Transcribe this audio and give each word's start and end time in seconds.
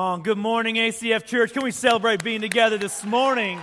on. 0.00 0.22
Good 0.22 0.38
morning, 0.38 0.76
ACF 0.76 1.26
Church. 1.26 1.52
Can 1.52 1.62
we 1.62 1.70
celebrate 1.70 2.24
being 2.24 2.40
together 2.40 2.78
this 2.78 3.04
morning? 3.04 3.60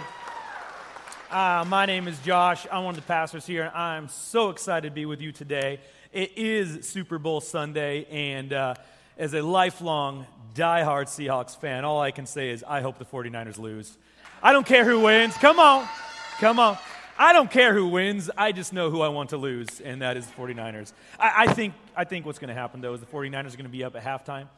Uh, 1.31 1.65
my 1.67 1.87
name 1.87 2.07
is 2.07 2.19
Josh. 2.19 2.67
I'm 2.71 2.83
one 2.83 2.93
of 2.93 3.01
the 3.01 3.07
pastors 3.07 3.43
here, 3.43 3.63
and 3.63 3.75
I'm 3.75 4.07
so 4.07 4.51
excited 4.51 4.89
to 4.89 4.93
be 4.93 5.07
with 5.07 5.19
you 5.19 5.32
today. 5.32 5.79
It 6.13 6.37
is 6.37 6.87
Super 6.87 7.18
Bowl 7.18 7.41
Sunday, 7.41 8.05
and 8.11 8.54
uh, 8.54 8.75
as 9.18 9.33
a 9.33 9.41
lifelong, 9.41 10.27
die-hard 10.54 11.07
Seahawks 11.07 11.60
fan, 11.60 11.83
all 11.83 12.00
I 12.00 12.11
can 12.11 12.27
say 12.27 12.51
is 12.51 12.63
I 12.63 12.82
hope 12.82 12.99
the 12.99 13.05
49ers 13.05 13.57
lose. 13.57 13.97
I 14.43 14.54
don't 14.54 14.65
care 14.65 14.85
who 14.85 14.99
wins. 14.99 15.33
Come 15.38 15.60
on. 15.60 15.89
Come 16.38 16.60
on. 16.60 16.77
I 17.18 17.33
don't 17.33 17.49
care 17.49 17.74
who 17.74 17.88
wins. 17.88 18.29
I 18.38 18.51
just 18.51 18.74
know 18.74 18.91
who 18.91 19.01
I 19.01 19.07
want 19.07 19.32
to 19.32 19.38
lose, 19.38 19.82
and 19.82 20.04
that 20.04 20.18
is 20.18 20.27
the 20.27 20.33
49ers. 20.35 20.93
I, 21.19 21.46
I 21.46 21.54
think, 21.54 21.74
I 21.96 22.04
think 22.04 22.27
what's 22.27 22.38
going 22.38 22.49
to 22.49 22.54
happen, 22.54 22.79
though, 22.79 22.93
is 22.93 22.99
the 22.99 23.07
49ers 23.07 23.33
are 23.33 23.57
going 23.57 23.63
to 23.63 23.69
be 23.69 23.83
up 23.83 23.96
at 23.96 24.04
halftime. 24.04 24.49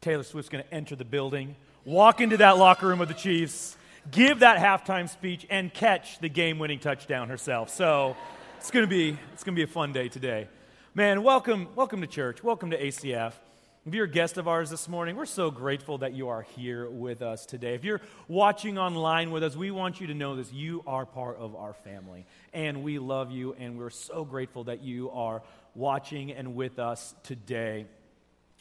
Taylor 0.00 0.22
Swift's 0.22 0.48
going 0.48 0.64
to 0.64 0.74
enter 0.74 0.96
the 0.96 1.04
building, 1.04 1.56
walk 1.84 2.20
into 2.20 2.36
that 2.36 2.58
locker 2.58 2.86
room 2.86 3.00
of 3.00 3.08
the 3.08 3.14
Chiefs, 3.14 3.76
give 4.10 4.40
that 4.40 4.58
halftime 4.58 5.08
speech, 5.08 5.46
and 5.50 5.72
catch 5.72 6.18
the 6.20 6.28
game 6.28 6.58
winning 6.58 6.78
touchdown 6.78 7.28
herself. 7.28 7.70
So 7.70 8.16
it's 8.58 8.70
going 8.70 8.84
to 8.84 8.90
be, 8.90 9.18
it's 9.32 9.44
going 9.44 9.54
to 9.54 9.58
be 9.58 9.68
a 9.68 9.72
fun 9.72 9.92
day 9.92 10.08
today. 10.08 10.48
Man, 10.94 11.22
welcome, 11.22 11.68
welcome 11.74 12.00
to 12.00 12.06
church. 12.06 12.42
Welcome 12.42 12.70
to 12.70 12.80
ACF. 12.80 13.32
If 13.86 13.94
you're 13.94 14.06
a 14.06 14.10
guest 14.10 14.36
of 14.36 14.48
ours 14.48 14.68
this 14.68 14.88
morning, 14.88 15.14
we're 15.14 15.26
so 15.26 15.50
grateful 15.50 15.98
that 15.98 16.12
you 16.12 16.28
are 16.28 16.42
here 16.42 16.90
with 16.90 17.22
us 17.22 17.46
today. 17.46 17.74
If 17.74 17.84
you're 17.84 18.00
watching 18.26 18.78
online 18.78 19.30
with 19.30 19.44
us, 19.44 19.54
we 19.54 19.70
want 19.70 20.00
you 20.00 20.08
to 20.08 20.14
know 20.14 20.34
this. 20.34 20.52
You 20.52 20.82
are 20.88 21.06
part 21.06 21.36
of 21.36 21.54
our 21.54 21.72
family, 21.72 22.26
and 22.52 22.82
we 22.82 22.98
love 22.98 23.30
you, 23.30 23.54
and 23.54 23.78
we're 23.78 23.90
so 23.90 24.24
grateful 24.24 24.64
that 24.64 24.82
you 24.82 25.10
are 25.10 25.40
watching 25.76 26.32
and 26.32 26.56
with 26.56 26.80
us 26.80 27.14
today. 27.22 27.86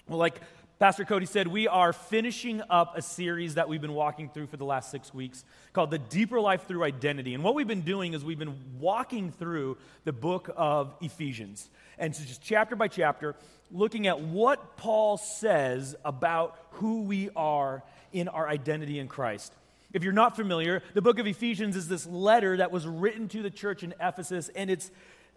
Well, 0.08 0.20
like 0.20 0.42
Pastor 0.78 1.06
Cody 1.06 1.26
said, 1.26 1.48
we 1.48 1.70
are 1.70 1.94
finishing 1.94 2.62
up 2.70 2.98
a 2.98 3.02
series 3.02 3.56
that 3.56 3.70
we've 3.70 3.80
been 3.80 3.94
walking 3.94 4.28
through 4.28 4.48
for 4.48 4.58
the 4.58 4.66
last 4.66 4.92
six 4.92 5.14
weeks 5.14 5.46
called 5.72 5.90
The 5.90 6.00
Deeper 6.00 6.42
Life 6.42 6.68
Through 6.68 6.84
Identity. 6.84 7.34
And 7.34 7.46
what 7.46 7.56
we've 7.56 7.66
been 7.66 7.84
doing 7.84 8.14
is 8.14 8.26
we've 8.26 8.38
been 8.38 8.60
walking 8.78 9.32
through 9.32 9.78
the 10.04 10.12
book 10.12 10.50
of 10.58 10.94
Ephesians. 11.00 11.70
And 11.98 12.14
so, 12.14 12.26
just 12.26 12.42
chapter 12.42 12.76
by 12.76 12.90
chapter, 12.90 13.38
looking 13.72 14.08
at 14.08 14.20
what 14.20 14.76
Paul 14.76 15.16
says 15.16 15.96
about 16.04 16.60
who 16.72 17.04
we 17.04 17.30
are 17.38 17.82
in 18.12 18.28
our 18.28 18.46
identity 18.46 19.00
in 19.00 19.08
Christ. 19.08 19.54
If 19.94 20.04
you're 20.04 20.12
not 20.12 20.36
familiar, 20.36 20.84
the 20.94 21.02
book 21.02 21.20
of 21.20 21.26
Ephesians 21.26 21.78
is 21.78 21.88
this 21.88 22.06
letter 22.06 22.58
that 22.58 22.74
was 22.74 22.86
written 22.86 23.30
to 23.30 23.42
the 23.42 23.50
church 23.50 23.82
in 23.82 23.94
Ephesus, 24.02 24.50
and 24.54 24.70
it's 24.70 24.92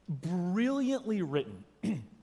brilliantly 0.08 1.22
written. 1.22 1.62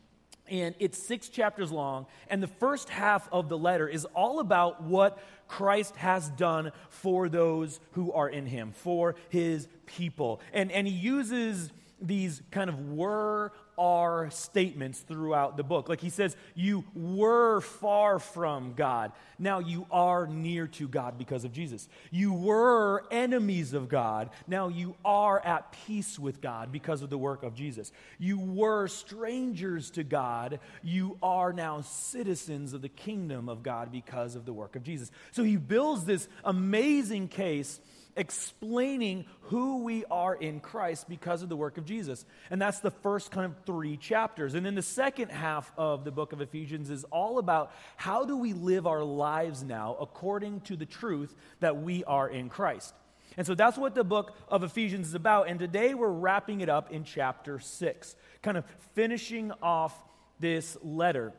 and 0.50 0.76
it's 0.80 0.98
six 0.98 1.30
chapters 1.30 1.72
long. 1.72 2.06
And 2.30 2.42
the 2.42 2.48
first 2.48 2.90
half 2.90 3.28
of 3.32 3.50
the 3.50 3.58
letter 3.58 3.88
is 3.88 4.06
all 4.14 4.40
about 4.40 4.84
what 4.84 5.18
Christ 5.48 5.96
has 5.98 6.30
done 6.30 6.72
for 6.90 7.30
those 7.30 7.80
who 7.92 8.12
are 8.14 8.30
in 8.30 8.46
him, 8.46 8.72
for 8.72 9.16
his 9.30 9.68
people. 9.86 10.42
And, 10.54 10.72
and 10.72 10.88
he 10.88 10.94
uses 10.94 11.72
these 12.02 12.42
kind 12.52 12.70
of 12.70 12.90
were 12.92 13.52
are 13.78 14.30
statements 14.30 15.00
throughout 15.00 15.58
the 15.58 15.64
book. 15.64 15.90
Like 15.90 16.02
he 16.02 16.10
says, 16.10 16.36
You 16.54 16.84
were 16.94 17.62
far 17.62 18.20
from 18.20 18.74
God. 18.74 19.12
Now 19.38 19.60
you 19.60 19.86
are 19.92 20.28
near 20.28 20.68
to 20.68 20.88
God 20.88 21.18
because 21.18 21.44
of 21.44 21.52
Jesus. 21.52 21.90
You 22.12 22.34
were 22.34 23.04
enemies 23.12 23.74
of 23.74 23.90
God. 23.90 24.30
Now 24.48 24.70
you 24.70 24.96
are 25.04 25.40
at 25.40 25.72
peace 25.86 26.18
with 26.18 26.42
God 26.42 26.72
because 26.72 27.02
of 27.02 27.10
the 27.10 27.18
work 27.18 27.44
of 27.44 27.54
Jesus. 27.54 27.92
You 28.18 28.40
were 28.40 28.88
strangers 28.88 29.92
to 29.92 30.04
God. 30.04 30.60
You 30.84 31.18
are 31.22 31.52
now 31.52 31.82
citizens 31.82 32.74
of 32.74 32.82
the 32.82 32.90
kingdom 32.90 33.50
of 33.50 33.64
God 33.64 33.92
because 33.92 34.36
of 34.36 34.46
the 34.46 34.54
work 34.54 34.76
of 34.76 34.84
Jesus. 34.84 35.12
So 35.32 35.44
he 35.44 35.58
builds 35.58 36.06
this 36.06 36.28
amazing 36.44 37.28
case 37.28 37.80
explaining 38.16 39.26
who 39.42 39.84
we 39.84 40.06
are 40.06 40.34
in 40.34 40.60
Christ 40.60 41.10
because 41.10 41.42
of 41.42 41.50
the 41.50 41.56
work 41.56 41.78
of 41.78 41.86
Jesus. 41.86 42.26
And 42.50 42.62
that's 42.62 42.80
the 42.80 42.92
first 42.92 43.32
kind 43.32 43.46
of 43.46 43.56
three 43.66 43.98
chapters. 43.98 44.54
And 44.54 44.66
then 44.66 44.76
the 44.76 44.82
second 44.82 45.30
half 45.30 45.72
of 45.78 46.06
the 46.06 46.12
book 46.12 46.34
of 46.34 46.42
Ephesians 46.42 46.90
is 46.90 47.04
all 47.06 47.40
about 47.40 47.72
how 47.98 48.26
do 48.26 48.38
we 48.38 48.54
live 48.54 48.88
our 48.88 49.04
lives 49.04 49.64
now 49.64 49.98
according 50.00 50.62
to 50.62 50.76
the 50.76 50.86
truth 50.86 51.36
that 51.60 51.82
we 51.82 52.04
are 52.06 52.28
in 52.28 52.50
Christ. 52.50 52.94
And 53.38 53.46
so 53.46 53.54
that's 53.54 53.78
what 53.78 53.96
the 53.96 54.04
book 54.04 54.36
of 54.48 54.64
Ephesians 54.64 55.08
is 55.08 55.14
about. 55.14 55.50
And 55.50 55.60
today 55.60 55.94
we're 55.94 56.08
wrapping 56.08 56.62
it 56.62 56.70
up 56.70 56.92
in 56.92 57.04
chapter 57.04 57.60
6, 57.60 58.16
kind 58.42 58.58
of 58.58 58.66
finishing 58.94 59.52
off 59.62 59.94
this 60.40 60.78
letter. 60.82 61.34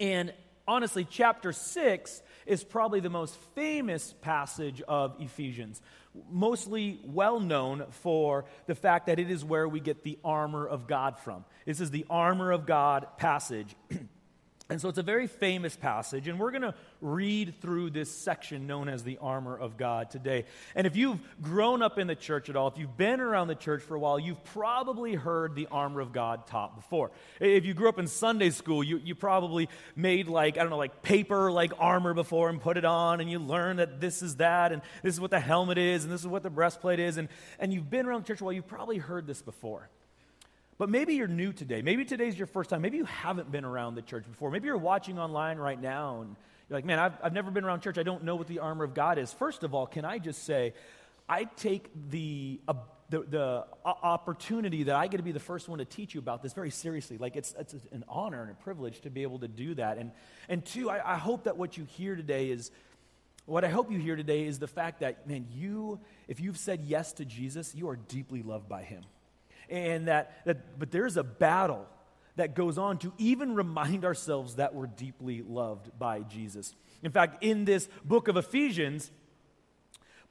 And 0.00 0.32
honestly, 0.68 1.04
chapter 1.08 1.52
6 1.52 2.22
is 2.46 2.62
probably 2.62 3.00
the 3.00 3.10
most 3.10 3.36
famous 3.54 4.14
passage 4.20 4.82
of 4.82 5.16
Ephesians, 5.18 5.80
mostly 6.30 7.00
well 7.04 7.40
known 7.40 7.86
for 7.90 8.44
the 8.66 8.74
fact 8.74 9.06
that 9.06 9.18
it 9.18 9.30
is 9.30 9.44
where 9.44 9.66
we 9.66 9.80
get 9.80 10.04
the 10.04 10.18
armor 10.22 10.66
of 10.66 10.86
God 10.86 11.18
from. 11.18 11.44
This 11.66 11.80
is 11.80 11.90
the 11.90 12.06
armor 12.08 12.52
of 12.52 12.66
God 12.66 13.06
passage. 13.16 13.74
And 14.70 14.78
so 14.78 14.90
it's 14.90 14.98
a 14.98 15.02
very 15.02 15.28
famous 15.28 15.76
passage, 15.76 16.28
and 16.28 16.38
we're 16.38 16.50
going 16.50 16.60
to 16.60 16.74
read 17.00 17.54
through 17.62 17.88
this 17.88 18.10
section 18.14 18.66
known 18.66 18.90
as 18.90 19.02
the 19.02 19.16
armor 19.16 19.56
of 19.56 19.78
God 19.78 20.10
today. 20.10 20.44
And 20.74 20.86
if 20.86 20.94
you've 20.94 21.18
grown 21.40 21.80
up 21.80 21.98
in 21.98 22.06
the 22.06 22.14
church 22.14 22.50
at 22.50 22.56
all, 22.56 22.68
if 22.68 22.76
you've 22.76 22.98
been 22.98 23.20
around 23.20 23.48
the 23.48 23.54
church 23.54 23.82
for 23.82 23.94
a 23.94 23.98
while, 23.98 24.18
you've 24.18 24.44
probably 24.44 25.14
heard 25.14 25.54
the 25.54 25.68
armor 25.70 26.02
of 26.02 26.12
God 26.12 26.46
taught 26.46 26.76
before. 26.76 27.10
If 27.40 27.64
you 27.64 27.72
grew 27.72 27.88
up 27.88 27.98
in 27.98 28.06
Sunday 28.06 28.50
school, 28.50 28.84
you, 28.84 28.98
you 29.02 29.14
probably 29.14 29.70
made 29.96 30.28
like, 30.28 30.58
I 30.58 30.60
don't 30.60 30.70
know, 30.70 30.76
like 30.76 31.00
paper 31.00 31.50
like 31.50 31.72
armor 31.78 32.12
before 32.12 32.50
and 32.50 32.60
put 32.60 32.76
it 32.76 32.84
on, 32.84 33.22
and 33.22 33.30
you 33.30 33.38
learned 33.38 33.78
that 33.78 34.02
this 34.02 34.20
is 34.20 34.36
that, 34.36 34.72
and 34.72 34.82
this 35.02 35.14
is 35.14 35.20
what 35.20 35.30
the 35.30 35.40
helmet 35.40 35.78
is, 35.78 36.04
and 36.04 36.12
this 36.12 36.20
is 36.20 36.26
what 36.26 36.42
the 36.42 36.50
breastplate 36.50 37.00
is. 37.00 37.16
And, 37.16 37.30
and 37.58 37.72
you've 37.72 37.88
been 37.88 38.04
around 38.04 38.24
the 38.24 38.26
church 38.26 38.42
a 38.42 38.44
while, 38.44 38.52
you've 38.52 38.68
probably 38.68 38.98
heard 38.98 39.26
this 39.26 39.40
before. 39.40 39.88
But 40.78 40.88
maybe 40.88 41.14
you're 41.14 41.26
new 41.26 41.52
today. 41.52 41.82
Maybe 41.82 42.04
today's 42.04 42.38
your 42.38 42.46
first 42.46 42.70
time. 42.70 42.82
Maybe 42.82 42.98
you 42.98 43.04
haven't 43.04 43.50
been 43.50 43.64
around 43.64 43.96
the 43.96 44.02
church 44.02 44.24
before. 44.28 44.52
Maybe 44.52 44.66
you're 44.66 44.78
watching 44.78 45.18
online 45.18 45.58
right 45.58 45.80
now 45.80 46.20
and 46.20 46.36
you're 46.68 46.78
like, 46.78 46.84
man, 46.84 47.00
I've, 47.00 47.14
I've 47.20 47.32
never 47.32 47.50
been 47.50 47.64
around 47.64 47.80
church. 47.80 47.98
I 47.98 48.04
don't 48.04 48.22
know 48.22 48.36
what 48.36 48.46
the 48.46 48.60
armor 48.60 48.84
of 48.84 48.94
God 48.94 49.18
is. 49.18 49.32
First 49.32 49.64
of 49.64 49.74
all, 49.74 49.88
can 49.88 50.04
I 50.04 50.18
just 50.18 50.44
say, 50.44 50.74
I 51.28 51.44
take 51.44 51.90
the, 52.10 52.60
uh, 52.68 52.74
the, 53.10 53.22
the 53.22 53.66
opportunity 53.84 54.84
that 54.84 54.94
I 54.94 55.08
get 55.08 55.16
to 55.16 55.22
be 55.24 55.32
the 55.32 55.40
first 55.40 55.68
one 55.68 55.80
to 55.80 55.84
teach 55.84 56.14
you 56.14 56.20
about 56.20 56.44
this 56.44 56.52
very 56.52 56.70
seriously. 56.70 57.18
Like, 57.18 57.34
it's, 57.34 57.56
it's 57.58 57.74
an 57.90 58.04
honor 58.08 58.42
and 58.42 58.52
a 58.52 58.54
privilege 58.54 59.00
to 59.00 59.10
be 59.10 59.22
able 59.24 59.40
to 59.40 59.48
do 59.48 59.74
that. 59.74 59.98
And, 59.98 60.12
and 60.48 60.64
two, 60.64 60.90
I, 60.90 61.14
I 61.14 61.16
hope 61.16 61.44
that 61.44 61.56
what 61.56 61.76
you 61.76 61.84
hear 61.84 62.14
today 62.14 62.50
is, 62.50 62.70
what 63.46 63.64
I 63.64 63.68
hope 63.68 63.90
you 63.90 63.98
hear 63.98 64.14
today 64.14 64.44
is 64.46 64.60
the 64.60 64.68
fact 64.68 65.00
that, 65.00 65.26
man, 65.26 65.46
you, 65.50 65.98
if 66.28 66.38
you've 66.38 66.58
said 66.58 66.82
yes 66.84 67.14
to 67.14 67.24
Jesus, 67.24 67.74
you 67.74 67.88
are 67.88 67.96
deeply 67.96 68.42
loved 68.42 68.68
by 68.68 68.84
him 68.84 69.02
and 69.70 70.08
that, 70.08 70.44
that 70.44 70.78
but 70.78 70.90
there's 70.90 71.16
a 71.16 71.24
battle 71.24 71.86
that 72.36 72.54
goes 72.54 72.78
on 72.78 72.98
to 72.98 73.12
even 73.18 73.54
remind 73.54 74.04
ourselves 74.04 74.56
that 74.56 74.74
we're 74.74 74.86
deeply 74.86 75.42
loved 75.42 75.90
by 75.98 76.20
Jesus. 76.20 76.74
In 77.02 77.10
fact, 77.10 77.42
in 77.42 77.64
this 77.64 77.88
book 78.04 78.28
of 78.28 78.36
Ephesians, 78.36 79.10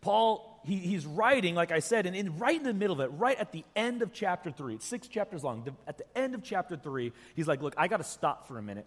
Paul, 0.01 0.61
he, 0.65 0.77
he's 0.77 1.05
writing, 1.05 1.55
like 1.55 1.71
I 1.71 1.79
said, 1.79 2.05
and 2.05 2.15
in, 2.15 2.37
right 2.37 2.55
in 2.55 2.63
the 2.63 2.73
middle 2.73 2.93
of 2.93 2.99
it, 3.01 3.13
right 3.17 3.37
at 3.37 3.51
the 3.51 3.65
end 3.75 4.01
of 4.01 4.13
chapter 4.13 4.51
3, 4.51 4.75
it's 4.75 4.85
six 4.85 5.07
chapters 5.07 5.43
long. 5.43 5.67
At 5.85 5.97
the 5.97 6.05
end 6.17 6.33
of 6.33 6.43
chapter 6.43 6.77
3, 6.77 7.11
he's 7.35 7.47
like, 7.47 7.61
Look, 7.61 7.73
I 7.77 7.87
got 7.87 7.97
to 7.97 8.03
stop 8.03 8.47
for 8.47 8.57
a 8.57 8.61
minute. 8.61 8.85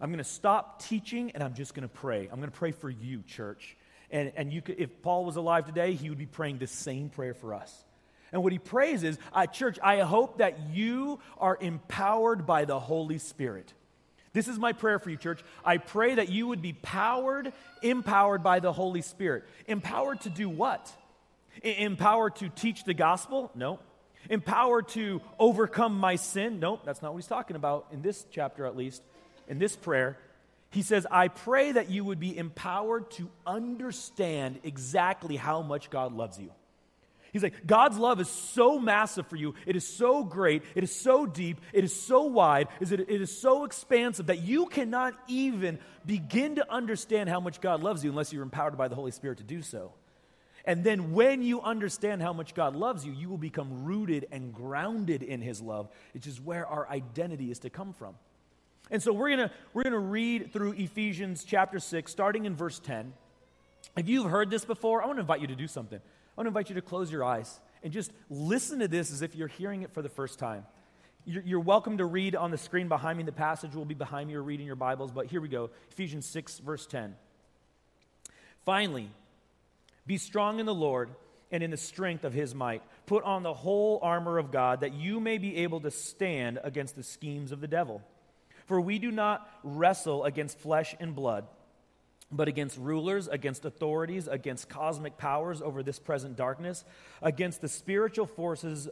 I'm 0.00 0.10
going 0.10 0.18
to 0.18 0.24
stop 0.24 0.82
teaching 0.82 1.32
and 1.32 1.42
I'm 1.42 1.54
just 1.54 1.74
going 1.74 1.88
to 1.88 1.94
pray. 1.94 2.28
I'm 2.30 2.38
going 2.40 2.50
to 2.50 2.58
pray 2.58 2.72
for 2.72 2.90
you, 2.90 3.22
church. 3.22 3.76
And, 4.10 4.32
and 4.36 4.52
you 4.52 4.62
could, 4.62 4.78
if 4.78 5.02
Paul 5.02 5.24
was 5.24 5.36
alive 5.36 5.66
today, 5.66 5.94
he 5.94 6.08
would 6.08 6.18
be 6.18 6.26
praying 6.26 6.58
the 6.58 6.66
same 6.66 7.08
prayer 7.08 7.34
for 7.34 7.54
us. 7.54 7.84
And 8.32 8.42
what 8.42 8.52
he 8.52 8.58
prays 8.58 9.04
is, 9.04 9.18
uh, 9.32 9.46
Church, 9.46 9.78
I 9.82 10.00
hope 10.00 10.38
that 10.38 10.70
you 10.70 11.20
are 11.38 11.56
empowered 11.60 12.46
by 12.46 12.64
the 12.64 12.80
Holy 12.80 13.18
Spirit. 13.18 13.72
This 14.34 14.48
is 14.48 14.58
my 14.58 14.72
prayer 14.72 14.98
for 14.98 15.10
you, 15.10 15.16
church. 15.16 15.40
I 15.64 15.78
pray 15.78 16.16
that 16.16 16.28
you 16.28 16.48
would 16.48 16.60
be 16.60 16.72
powered, 16.72 17.52
empowered 17.82 18.42
by 18.42 18.58
the 18.58 18.72
Holy 18.72 19.00
Spirit. 19.00 19.44
Empowered 19.68 20.22
to 20.22 20.28
do 20.28 20.48
what? 20.48 20.92
Empowered 21.62 22.34
to 22.36 22.48
teach 22.48 22.82
the 22.82 22.94
gospel? 22.94 23.52
No. 23.54 23.78
Empowered 24.28 24.88
to 24.88 25.20
overcome 25.38 25.98
my 25.98 26.16
sin? 26.16 26.58
No, 26.58 26.80
that's 26.84 27.00
not 27.00 27.12
what 27.12 27.18
he's 27.18 27.28
talking 27.28 27.54
about 27.54 27.86
in 27.92 28.02
this 28.02 28.26
chapter, 28.32 28.66
at 28.66 28.76
least, 28.76 29.02
in 29.46 29.60
this 29.60 29.76
prayer. 29.76 30.18
He 30.70 30.82
says, 30.82 31.06
I 31.08 31.28
pray 31.28 31.70
that 31.70 31.88
you 31.88 32.04
would 32.04 32.18
be 32.18 32.36
empowered 32.36 33.12
to 33.12 33.30
understand 33.46 34.58
exactly 34.64 35.36
how 35.36 35.62
much 35.62 35.90
God 35.90 36.12
loves 36.12 36.40
you. 36.40 36.50
He's 37.34 37.42
like, 37.42 37.66
God's 37.66 37.98
love 37.98 38.20
is 38.20 38.28
so 38.28 38.78
massive 38.78 39.26
for 39.26 39.34
you. 39.34 39.56
It 39.66 39.74
is 39.74 39.84
so 39.84 40.22
great. 40.22 40.62
It 40.76 40.84
is 40.84 40.94
so 40.94 41.26
deep. 41.26 41.60
It 41.72 41.82
is 41.82 41.92
so 41.92 42.22
wide. 42.22 42.68
It 42.80 43.10
is 43.10 43.36
so 43.36 43.64
expansive 43.64 44.26
that 44.26 44.42
you 44.42 44.66
cannot 44.66 45.14
even 45.26 45.80
begin 46.06 46.54
to 46.54 46.72
understand 46.72 47.28
how 47.28 47.40
much 47.40 47.60
God 47.60 47.82
loves 47.82 48.04
you 48.04 48.10
unless 48.10 48.32
you're 48.32 48.44
empowered 48.44 48.78
by 48.78 48.86
the 48.86 48.94
Holy 48.94 49.10
Spirit 49.10 49.38
to 49.38 49.44
do 49.44 49.62
so. 49.62 49.90
And 50.64 50.84
then 50.84 51.12
when 51.12 51.42
you 51.42 51.60
understand 51.60 52.22
how 52.22 52.32
much 52.32 52.54
God 52.54 52.76
loves 52.76 53.04
you, 53.04 53.12
you 53.12 53.28
will 53.28 53.36
become 53.36 53.84
rooted 53.84 54.28
and 54.30 54.54
grounded 54.54 55.24
in 55.24 55.40
His 55.40 55.60
love, 55.60 55.88
which 56.12 56.28
is 56.28 56.40
where 56.40 56.68
our 56.68 56.88
identity 56.88 57.50
is 57.50 57.58
to 57.58 57.68
come 57.68 57.92
from. 57.94 58.14
And 58.92 59.02
so 59.02 59.12
we're 59.12 59.34
going 59.34 59.48
to 59.48 59.54
we're 59.72 59.82
going 59.82 59.92
to 59.92 59.98
read 59.98 60.52
through 60.52 60.74
Ephesians 60.74 61.42
chapter 61.42 61.80
6 61.80 62.12
starting 62.12 62.44
in 62.44 62.54
verse 62.54 62.78
10. 62.78 63.12
If 63.96 64.08
you've 64.08 64.30
heard 64.30 64.50
this 64.50 64.64
before, 64.64 65.02
I 65.02 65.06
want 65.06 65.16
to 65.16 65.22
invite 65.22 65.40
you 65.40 65.48
to 65.48 65.56
do 65.56 65.66
something. 65.66 66.00
I 66.36 66.40
want 66.40 66.46
to 66.46 66.48
invite 66.48 66.68
you 66.68 66.74
to 66.74 66.82
close 66.82 67.12
your 67.12 67.22
eyes 67.22 67.60
and 67.84 67.92
just 67.92 68.10
listen 68.28 68.80
to 68.80 68.88
this 68.88 69.12
as 69.12 69.22
if 69.22 69.36
you're 69.36 69.46
hearing 69.46 69.82
it 69.82 69.92
for 69.92 70.02
the 70.02 70.08
first 70.08 70.40
time. 70.40 70.66
You're, 71.24 71.42
you're 71.42 71.60
welcome 71.60 71.98
to 71.98 72.04
read 72.04 72.34
on 72.34 72.50
the 72.50 72.58
screen 72.58 72.88
behind 72.88 73.18
me. 73.18 73.24
The 73.24 73.30
passage 73.30 73.74
will 73.74 73.84
be 73.84 73.94
behind 73.94 74.28
me 74.28 74.34
or 74.34 74.42
reading 74.42 74.66
your 74.66 74.74
Bibles, 74.74 75.12
but 75.12 75.26
here 75.26 75.40
we 75.40 75.48
go 75.48 75.70
Ephesians 75.92 76.26
6, 76.26 76.58
verse 76.58 76.86
10. 76.86 77.14
Finally, 78.64 79.10
be 80.06 80.18
strong 80.18 80.58
in 80.58 80.66
the 80.66 80.74
Lord 80.74 81.10
and 81.52 81.62
in 81.62 81.70
the 81.70 81.76
strength 81.76 82.24
of 82.24 82.32
his 82.32 82.52
might. 82.52 82.82
Put 83.06 83.22
on 83.22 83.44
the 83.44 83.54
whole 83.54 84.00
armor 84.02 84.38
of 84.38 84.50
God 84.50 84.80
that 84.80 84.92
you 84.92 85.20
may 85.20 85.38
be 85.38 85.58
able 85.58 85.80
to 85.80 85.90
stand 85.90 86.58
against 86.64 86.96
the 86.96 87.04
schemes 87.04 87.52
of 87.52 87.60
the 87.60 87.68
devil. 87.68 88.02
For 88.66 88.80
we 88.80 88.98
do 88.98 89.10
not 89.10 89.48
wrestle 89.62 90.24
against 90.24 90.58
flesh 90.58 90.96
and 90.98 91.14
blood, 91.14 91.46
but 92.30 92.48
against 92.48 92.78
rulers, 92.78 93.28
against 93.28 93.64
authorities, 93.64 94.28
against 94.28 94.68
cosmic 94.68 95.16
powers 95.18 95.62
over 95.62 95.82
this 95.82 95.98
present 95.98 96.36
darkness, 96.36 96.84
against 97.22 97.60
the 97.60 97.68
spiritual 97.68 98.26
forces 98.26 98.88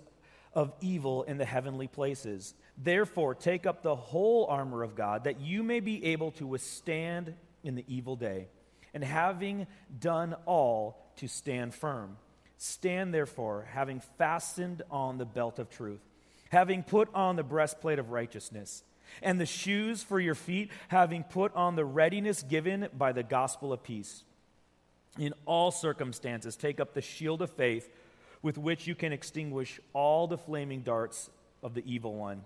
of 0.54 0.72
evil 0.80 1.22
in 1.22 1.38
the 1.38 1.44
heavenly 1.44 1.88
places. 1.88 2.54
Therefore, 2.76 3.34
take 3.34 3.66
up 3.66 3.82
the 3.82 3.96
whole 3.96 4.46
armor 4.46 4.82
of 4.82 4.94
God 4.94 5.24
that 5.24 5.40
you 5.40 5.62
may 5.62 5.80
be 5.80 6.04
able 6.06 6.32
to 6.32 6.46
withstand 6.46 7.34
in 7.64 7.74
the 7.74 7.84
evil 7.88 8.16
day. 8.16 8.48
And 8.94 9.02
having 9.02 9.66
done 9.98 10.36
all, 10.44 11.02
to 11.16 11.28
stand 11.28 11.74
firm. 11.74 12.16
Stand 12.58 13.12
therefore, 13.12 13.66
having 13.72 14.00
fastened 14.18 14.82
on 14.90 15.18
the 15.18 15.24
belt 15.24 15.58
of 15.58 15.70
truth, 15.70 16.00
having 16.50 16.82
put 16.82 17.08
on 17.14 17.36
the 17.36 17.42
breastplate 17.42 17.98
of 17.98 18.10
righteousness, 18.10 18.82
and 19.20 19.40
the 19.40 19.46
shoes 19.46 20.02
for 20.02 20.20
your 20.20 20.34
feet, 20.34 20.70
having 20.88 21.24
put 21.24 21.54
on 21.54 21.76
the 21.76 21.84
readiness 21.84 22.42
given 22.42 22.88
by 22.96 23.12
the 23.12 23.22
gospel 23.22 23.72
of 23.72 23.82
peace. 23.82 24.24
In 25.18 25.34
all 25.44 25.70
circumstances, 25.70 26.56
take 26.56 26.80
up 26.80 26.94
the 26.94 27.02
shield 27.02 27.42
of 27.42 27.50
faith 27.50 27.90
with 28.40 28.58
which 28.58 28.86
you 28.86 28.94
can 28.94 29.12
extinguish 29.12 29.80
all 29.92 30.26
the 30.26 30.38
flaming 30.38 30.82
darts 30.82 31.30
of 31.62 31.74
the 31.74 31.82
evil 31.84 32.14
one. 32.14 32.42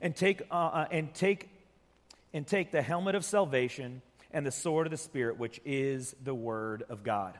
And 0.00 0.14
take, 0.14 0.42
uh, 0.50 0.54
uh, 0.54 0.88
and 0.90 1.14
take, 1.14 1.48
and 2.32 2.46
take 2.46 2.72
the 2.72 2.82
helmet 2.82 3.14
of 3.14 3.24
salvation 3.24 4.02
and 4.32 4.46
the 4.46 4.50
sword 4.50 4.86
of 4.86 4.90
the 4.90 4.96
Spirit, 4.96 5.38
which 5.38 5.60
is 5.64 6.14
the 6.22 6.34
word 6.34 6.84
of 6.88 7.02
God. 7.02 7.38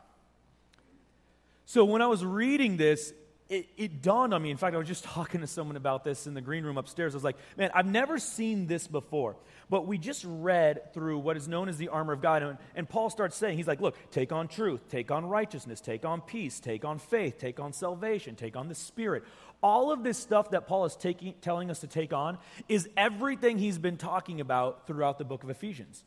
So 1.65 1.85
when 1.85 2.03
I 2.03 2.07
was 2.07 2.25
reading 2.25 2.77
this, 2.77 3.15
it, 3.53 3.69
it, 3.77 4.03
dawned 4.03 4.33
on 4.33 4.43
me. 4.43 4.51
In 4.51 4.57
fact, 4.57 4.75
I 4.75 4.79
was 4.79 4.89
just 4.89 5.05
talking 5.19 5.43
to 5.43 5.47
someone 5.47 5.77
about 5.77 6.05
this 6.05 6.27
in 6.27 6.35
the 6.35 6.41
green 6.41 6.65
room 6.65 6.79
upstairs. 6.79 7.15
I 7.15 7.17
was 7.17 7.25
like, 7.25 7.37
man, 7.57 7.71
I've 7.75 7.87
never 7.87 8.19
seen 8.19 8.67
this 8.67 8.87
before. 8.87 9.37
But 9.69 9.87
we 9.87 9.99
just 9.99 10.25
read 10.27 10.93
through 10.95 11.19
what 11.19 11.37
is 11.37 11.49
known 11.49 11.69
as 11.69 11.77
the 11.77 11.89
armor 11.89 12.15
of 12.15 12.23
God. 12.23 12.43
And, 12.43 12.59
and 12.75 12.89
Paul 12.89 13.11
starts 13.11 13.37
saying, 13.37 13.59
he's 13.59 13.67
like, 13.67 13.81
look, 13.81 13.97
take 14.11 14.33
on 14.33 14.49
truth, 14.49 14.89
take 14.89 15.11
on 15.11 15.27
righteousness, 15.27 15.81
take 15.81 16.05
on 16.05 16.23
peace, 16.23 16.61
take 16.61 16.85
on 16.85 16.99
faith, 16.99 17.39
take 17.39 17.61
on 17.61 17.73
salvation, 17.73 18.37
take 18.37 18.57
on 18.57 18.69
the 18.69 18.75
Spirit. 18.75 19.25
All 19.63 19.93
of 19.93 20.03
this 20.03 20.19
stuff 20.19 20.51
that 20.51 20.67
Paul 20.67 20.87
is 20.87 20.97
taking, 20.97 21.35
telling 21.41 21.71
us 21.71 21.81
to 21.81 21.87
take 21.87 22.13
on 22.13 22.39
is 22.69 22.89
everything 22.97 23.59
he's 23.59 23.79
been 23.79 23.99
talking 23.99 24.41
about 24.41 24.87
throughout 24.87 25.19
the 25.19 25.25
book 25.25 25.45
of 25.45 25.51
Ephesians. 25.51 26.05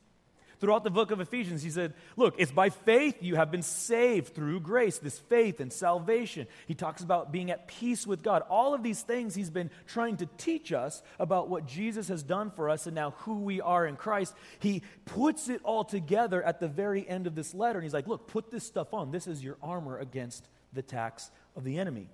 Throughout 0.60 0.84
the 0.84 0.90
book 0.90 1.12
of 1.12 1.19
Ephesians, 1.19 1.63
he 1.63 1.69
said, 1.69 1.94
Look, 2.16 2.36
it's 2.38 2.52
by 2.52 2.69
faith 2.69 3.22
you 3.22 3.36
have 3.36 3.52
been 3.52 3.62
saved 3.62 4.34
through 4.34 4.62
grace, 4.62 4.98
this 5.00 5.19
faith 5.19 5.60
and 5.60 5.72
salvation. 5.72 6.48
He 6.66 6.74
talks 6.74 7.02
about 7.02 7.31
being 7.31 7.52
at 7.52 7.68
peace 7.68 8.07
with 8.07 8.24
God. 8.24 8.44
All 8.50 8.74
of 8.74 8.81
these 8.81 9.02
things 9.02 9.36
he's 9.36 9.50
been 9.50 9.69
trying 9.86 10.18
to 10.18 10.28
teach 10.38 10.72
us 10.72 11.04
about 11.19 11.50
what 11.50 11.66
Jesus 11.66 12.07
has 12.07 12.24
done 12.24 12.52
for 12.52 12.69
us 12.69 12.86
and 12.86 12.96
now 12.96 13.12
who 13.19 13.42
we 13.42 13.60
are 13.60 13.86
in 13.86 13.98
Christ. 13.98 14.34
He 14.60 14.81
puts 15.04 15.50
it 15.50 15.62
all 15.63 15.84
together 15.84 16.42
at 16.42 16.60
the 16.60 16.68
very 16.68 17.08
end 17.08 17.28
of 17.28 17.36
this 17.36 17.54
letter. 17.54 17.80
And 17.80 17.84
he's 17.84 17.94
like, 17.94 18.08
Look, 18.08 18.28
put 18.28 18.50
this 18.50 18.66
stuff 18.66 18.94
on. 18.94 19.12
This 19.12 19.28
is 19.28 19.44
your 19.44 19.58
armor 19.62 20.00
against 20.00 20.48
the 20.74 20.80
attacks 20.80 21.31
of 21.56 21.63
the 21.63 21.80
enemy. 21.80 22.08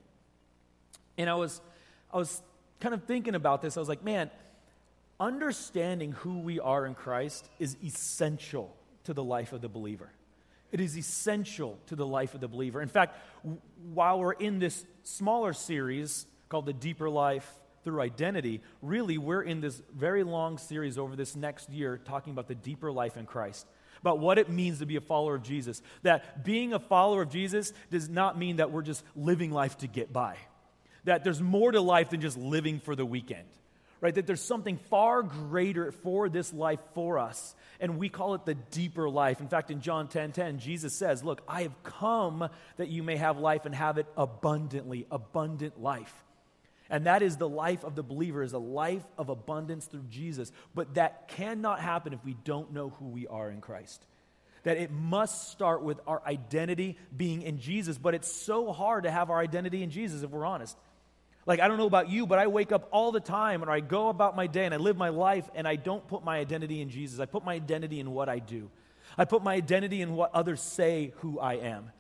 And 1.18 1.30
I 1.30 1.36
was, 1.36 1.62
I 2.12 2.18
was 2.18 2.42
kind 2.80 2.96
of 2.96 3.04
thinking 3.04 3.36
about 3.36 3.62
this. 3.62 3.78
I 3.78 3.80
was 3.80 3.90
like, 3.90 4.04
Man, 4.04 4.32
understanding 5.22 6.14
who 6.14 6.40
we 6.40 6.60
are 6.60 6.86
in 6.86 6.96
Christ 6.96 7.50
is 7.60 7.78
essential 7.86 8.76
to 9.04 9.14
the 9.14 9.24
life 9.24 9.54
of 9.54 9.62
the 9.62 9.70
believer. 9.70 10.10
It 10.72 10.82
is 10.82 10.98
essential 10.98 11.78
to 11.88 11.96
the 11.96 12.06
life 12.06 12.34
of 12.34 12.42
the 12.42 12.48
believer. 12.48 12.82
In 12.82 12.90
fact, 12.90 13.18
w- 13.44 13.62
while 13.94 14.20
we're 14.20 14.32
in 14.34 14.58
this 14.60 14.84
smaller 15.04 15.54
series 15.54 16.26
called 16.50 16.66
The 16.66 16.74
Deeper 16.74 17.10
Life 17.10 17.50
Through 17.84 18.02
Identity, 18.02 18.62
really 18.82 19.18
we're 19.18 19.44
in 19.44 19.62
this 19.62 19.82
very 19.96 20.24
long 20.24 20.58
series 20.58 20.98
over 20.98 21.16
this 21.16 21.36
next 21.36 21.70
year 21.70 22.00
talking 22.04 22.34
about 22.34 22.48
the 22.48 22.56
deeper 22.56 22.92
life 22.92 23.16
in 23.16 23.26
Christ. 23.26 23.68
About 24.00 24.18
what 24.18 24.40
it 24.40 24.50
means 24.50 24.80
to 24.80 24.88
be 24.88 24.96
a 24.96 25.02
follower 25.02 25.36
of 25.36 25.44
Jesus. 25.44 25.84
That 26.02 26.44
being 26.44 26.74
a 26.74 26.80
follower 26.80 27.22
of 27.22 27.30
Jesus 27.30 27.74
does 27.92 28.10
not 28.10 28.40
mean 28.40 28.56
that 28.56 28.72
we're 28.72 28.82
just 28.82 29.04
living 29.16 29.52
life 29.52 29.78
to 29.80 29.88
get 29.88 30.12
by. 30.12 30.38
That 31.04 31.24
there's 31.24 31.42
more 31.42 31.72
to 31.72 31.82
life 31.82 32.10
than 32.10 32.22
just 32.22 32.38
living 32.38 32.80
for 32.80 32.96
the 32.96 33.06
weekend 33.06 33.46
right? 34.02 34.14
That 34.14 34.28
there's 34.28 34.44
something 34.44 34.78
far 34.90 35.24
greater 35.24 35.92
for 35.92 36.28
this 36.28 36.52
life 36.52 36.80
for 36.94 37.20
us. 37.20 37.56
And 37.80 37.98
we 37.98 38.10
call 38.10 38.34
it 38.34 38.46
the 38.46 38.56
deeper 38.56 39.10
life. 39.10 39.40
In 39.40 39.48
fact, 39.48 39.72
in 39.72 39.82
John 39.82 40.08
10 40.08 40.34
10, 40.34 40.60
Jesus 40.60 40.94
says, 40.94 41.24
Look, 41.24 41.42
I 41.48 41.62
have 41.62 41.84
come 41.84 42.50
that 42.78 42.90
you 42.90 43.04
may 43.04 43.16
have 43.18 43.38
life 43.38 43.66
and 43.66 43.74
have 43.74 43.98
it 43.98 44.08
abundantly, 44.18 45.06
abundant 45.10 45.82
life. 45.82 46.14
And 46.90 47.06
that 47.06 47.22
is 47.22 47.38
the 47.38 47.48
life 47.48 47.86
of 47.86 47.96
the 47.96 48.04
believer, 48.04 48.44
is 48.44 48.52
a 48.52 48.60
life 48.60 49.06
of 49.18 49.30
abundance 49.30 49.86
through 49.86 50.06
Jesus. 50.10 50.52
But 50.76 50.96
that 50.96 51.30
cannot 51.30 51.80
happen 51.80 52.12
if 52.12 52.24
we 52.26 52.36
don't 52.44 52.74
know 52.74 52.90
who 52.90 53.06
we 53.06 53.28
are 53.28 53.50
in 53.50 53.62
Christ. 53.62 54.06
That 54.64 54.78
it 54.78 54.92
must 54.92 55.50
start 55.52 55.84
with 55.84 56.02
our 56.06 56.22
identity 56.26 56.98
being 57.16 57.44
in 57.44 57.60
Jesus. 57.60 57.98
But 57.98 58.14
it's 58.14 58.32
so 58.32 58.74
hard 58.74 59.06
to 59.06 59.12
have 59.12 59.30
our 59.30 59.40
identity 59.40 59.84
in 59.84 59.90
Jesus 59.90 60.22
if 60.22 60.32
we're 60.32 60.46
honest. 60.46 60.78
Like, 61.46 61.60
I 61.60 61.68
don't 61.68 61.78
know 61.78 61.88
about 61.88 62.10
you, 62.10 62.28
but 62.28 62.38
I 62.38 62.48
wake 62.48 62.72
up 62.72 62.88
all 62.92 63.12
the 63.12 63.20
time 63.20 63.62
and 63.62 63.72
I 63.72 63.80
go 63.80 64.10
about 64.10 64.36
my 64.36 64.48
day 64.48 64.66
and 64.66 64.74
I 64.74 64.78
live 64.78 64.96
my 64.96 65.10
life 65.10 65.50
and 65.56 65.68
I 65.68 65.76
don't 65.76 66.08
put 66.08 66.24
my 66.24 66.38
identity 66.38 66.82
in 66.82 66.90
Jesus. 66.90 67.20
I 67.20 67.26
put 67.26 67.44
my 67.44 67.56
identity 67.56 68.00
in 68.00 68.12
what 68.12 68.30
I 68.30 68.40
do. 68.40 68.70
I 69.18 69.26
put 69.26 69.44
my 69.44 69.56
identity 69.56 70.02
in 70.02 70.16
what 70.16 70.34
others 70.34 70.62
say 70.62 71.14
who 71.18 71.40
I 71.40 71.56
am. 71.56 71.92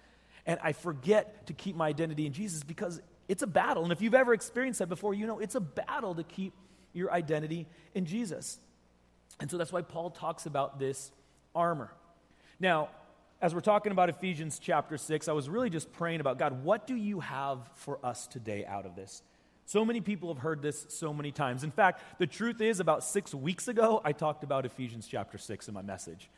And 0.45 0.59
I 0.63 0.73
forget 0.73 1.47
to 1.47 1.53
keep 1.53 1.75
my 1.75 1.87
identity 1.87 2.25
in 2.25 2.33
Jesus 2.33 2.63
because 2.63 3.01
it's 3.27 3.43
a 3.43 3.47
battle. 3.47 3.83
And 3.83 3.91
if 3.91 4.01
you've 4.01 4.15
ever 4.15 4.33
experienced 4.33 4.79
that 4.79 4.89
before, 4.89 5.13
you 5.13 5.25
know 5.25 5.39
it's 5.39 5.55
a 5.55 5.59
battle 5.59 6.15
to 6.15 6.23
keep 6.23 6.53
your 6.93 7.11
identity 7.11 7.67
in 7.95 8.05
Jesus. 8.05 8.59
And 9.39 9.49
so 9.49 9.57
that's 9.57 9.71
why 9.71 9.81
Paul 9.81 10.11
talks 10.11 10.45
about 10.45 10.79
this 10.79 11.11
armor. 11.55 11.91
Now, 12.59 12.89
as 13.41 13.55
we're 13.55 13.61
talking 13.61 13.91
about 13.91 14.09
Ephesians 14.09 14.59
chapter 14.59 14.97
6, 14.97 15.27
I 15.27 15.31
was 15.33 15.49
really 15.49 15.69
just 15.69 15.91
praying 15.93 16.19
about 16.19 16.37
God, 16.37 16.63
what 16.63 16.85
do 16.85 16.95
you 16.95 17.21
have 17.21 17.59
for 17.73 17.97
us 18.05 18.27
today 18.27 18.65
out 18.65 18.85
of 18.85 18.95
this? 18.95 19.23
So 19.65 19.85
many 19.85 20.01
people 20.01 20.33
have 20.33 20.41
heard 20.41 20.61
this 20.61 20.85
so 20.89 21.13
many 21.13 21.31
times. 21.31 21.63
In 21.63 21.71
fact, 21.71 22.03
the 22.19 22.27
truth 22.27 22.61
is, 22.61 22.79
about 22.79 23.03
six 23.03 23.33
weeks 23.33 23.67
ago, 23.67 24.01
I 24.03 24.11
talked 24.11 24.43
about 24.43 24.65
Ephesians 24.65 25.07
chapter 25.07 25.37
6 25.37 25.67
in 25.67 25.73
my 25.73 25.81
message. 25.81 26.29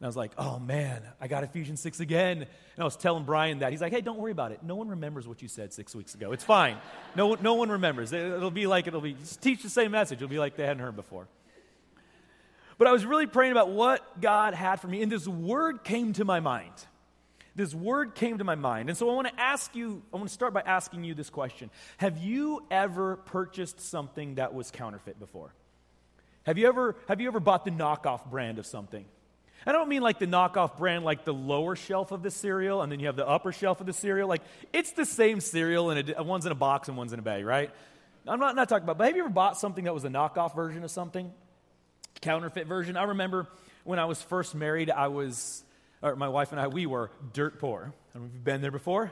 And 0.00 0.06
I 0.06 0.08
was 0.08 0.16
like, 0.16 0.32
oh 0.38 0.58
man, 0.58 1.02
I 1.20 1.28
got 1.28 1.44
Ephesians 1.44 1.80
6 1.80 2.00
again. 2.00 2.38
And 2.38 2.48
I 2.78 2.84
was 2.84 2.96
telling 2.96 3.24
Brian 3.24 3.60
that. 3.60 3.70
He's 3.70 3.80
like, 3.80 3.92
hey, 3.92 4.00
don't 4.00 4.18
worry 4.18 4.32
about 4.32 4.50
it. 4.50 4.60
No 4.62 4.74
one 4.74 4.88
remembers 4.88 5.28
what 5.28 5.40
you 5.40 5.48
said 5.48 5.72
six 5.72 5.94
weeks 5.94 6.14
ago. 6.14 6.32
It's 6.32 6.42
fine. 6.42 6.76
No, 7.14 7.34
no 7.40 7.54
one 7.54 7.68
remembers. 7.68 8.12
It'll 8.12 8.50
be 8.50 8.66
like, 8.66 8.88
it'll 8.88 9.00
be, 9.00 9.16
teach 9.40 9.62
the 9.62 9.70
same 9.70 9.92
message. 9.92 10.18
It'll 10.18 10.28
be 10.28 10.38
like 10.38 10.56
they 10.56 10.66
hadn't 10.66 10.82
heard 10.82 10.96
before. 10.96 11.28
But 12.76 12.88
I 12.88 12.92
was 12.92 13.06
really 13.06 13.26
praying 13.26 13.52
about 13.52 13.70
what 13.70 14.20
God 14.20 14.52
had 14.52 14.80
for 14.80 14.88
me, 14.88 15.00
and 15.00 15.12
this 15.12 15.28
word 15.28 15.84
came 15.84 16.12
to 16.14 16.24
my 16.24 16.40
mind 16.40 16.72
this 17.56 17.74
word 17.74 18.14
came 18.14 18.38
to 18.38 18.44
my 18.44 18.54
mind. 18.54 18.88
And 18.88 18.98
so 18.98 19.10
I 19.10 19.14
want 19.14 19.28
to 19.28 19.40
ask 19.40 19.74
you, 19.76 20.02
I 20.12 20.16
want 20.16 20.28
to 20.28 20.34
start 20.34 20.52
by 20.52 20.62
asking 20.62 21.04
you 21.04 21.14
this 21.14 21.30
question 21.30 21.70
Have 21.98 22.18
you 22.18 22.64
ever 22.70 23.16
purchased 23.16 23.80
something 23.80 24.36
that 24.36 24.54
was 24.54 24.70
counterfeit 24.70 25.18
before? 25.18 25.54
Have 26.44 26.58
you 26.58 26.68
ever, 26.68 26.96
have 27.08 27.20
you 27.20 27.28
ever 27.28 27.40
bought 27.40 27.64
the 27.64 27.70
knockoff 27.70 28.30
brand 28.30 28.58
of 28.58 28.66
something? 28.66 29.06
I 29.66 29.72
don't 29.72 29.88
mean 29.88 30.02
like 30.02 30.18
the 30.18 30.26
knockoff 30.26 30.76
brand, 30.76 31.04
like 31.04 31.24
the 31.24 31.32
lower 31.32 31.74
shelf 31.74 32.12
of 32.12 32.22
the 32.22 32.30
cereal, 32.30 32.82
and 32.82 32.92
then 32.92 33.00
you 33.00 33.06
have 33.06 33.16
the 33.16 33.26
upper 33.26 33.50
shelf 33.50 33.80
of 33.80 33.86
the 33.86 33.94
cereal. 33.94 34.28
Like, 34.28 34.42
it's 34.74 34.92
the 34.92 35.06
same 35.06 35.40
cereal, 35.40 35.90
and 35.90 36.14
one's 36.18 36.44
in 36.44 36.52
a 36.52 36.56
box 36.56 36.88
and 36.88 36.98
one's 36.98 37.14
in 37.14 37.18
a 37.18 37.22
bag, 37.22 37.46
right? 37.46 37.70
I'm 38.26 38.40
not, 38.40 38.56
not 38.56 38.68
talking 38.68 38.84
about, 38.84 38.98
but 38.98 39.06
have 39.06 39.16
you 39.16 39.22
ever 39.22 39.32
bought 39.32 39.56
something 39.56 39.84
that 39.84 39.94
was 39.94 40.04
a 40.04 40.08
knockoff 40.08 40.54
version 40.54 40.84
of 40.84 40.90
something? 40.90 41.32
Counterfeit 42.20 42.66
version? 42.66 42.98
I 42.98 43.04
remember 43.04 43.46
when 43.84 43.98
I 43.98 44.04
was 44.04 44.20
first 44.20 44.54
married, 44.54 44.90
I 44.90 45.08
was 45.08 45.64
or 46.04 46.14
my 46.16 46.28
wife 46.28 46.52
and 46.52 46.60
I, 46.60 46.68
we 46.68 46.84
were 46.84 47.10
dirt 47.32 47.58
poor. 47.58 47.92
If 48.14 48.20
you've 48.20 48.44
been 48.44 48.60
there 48.60 48.70
before. 48.70 49.10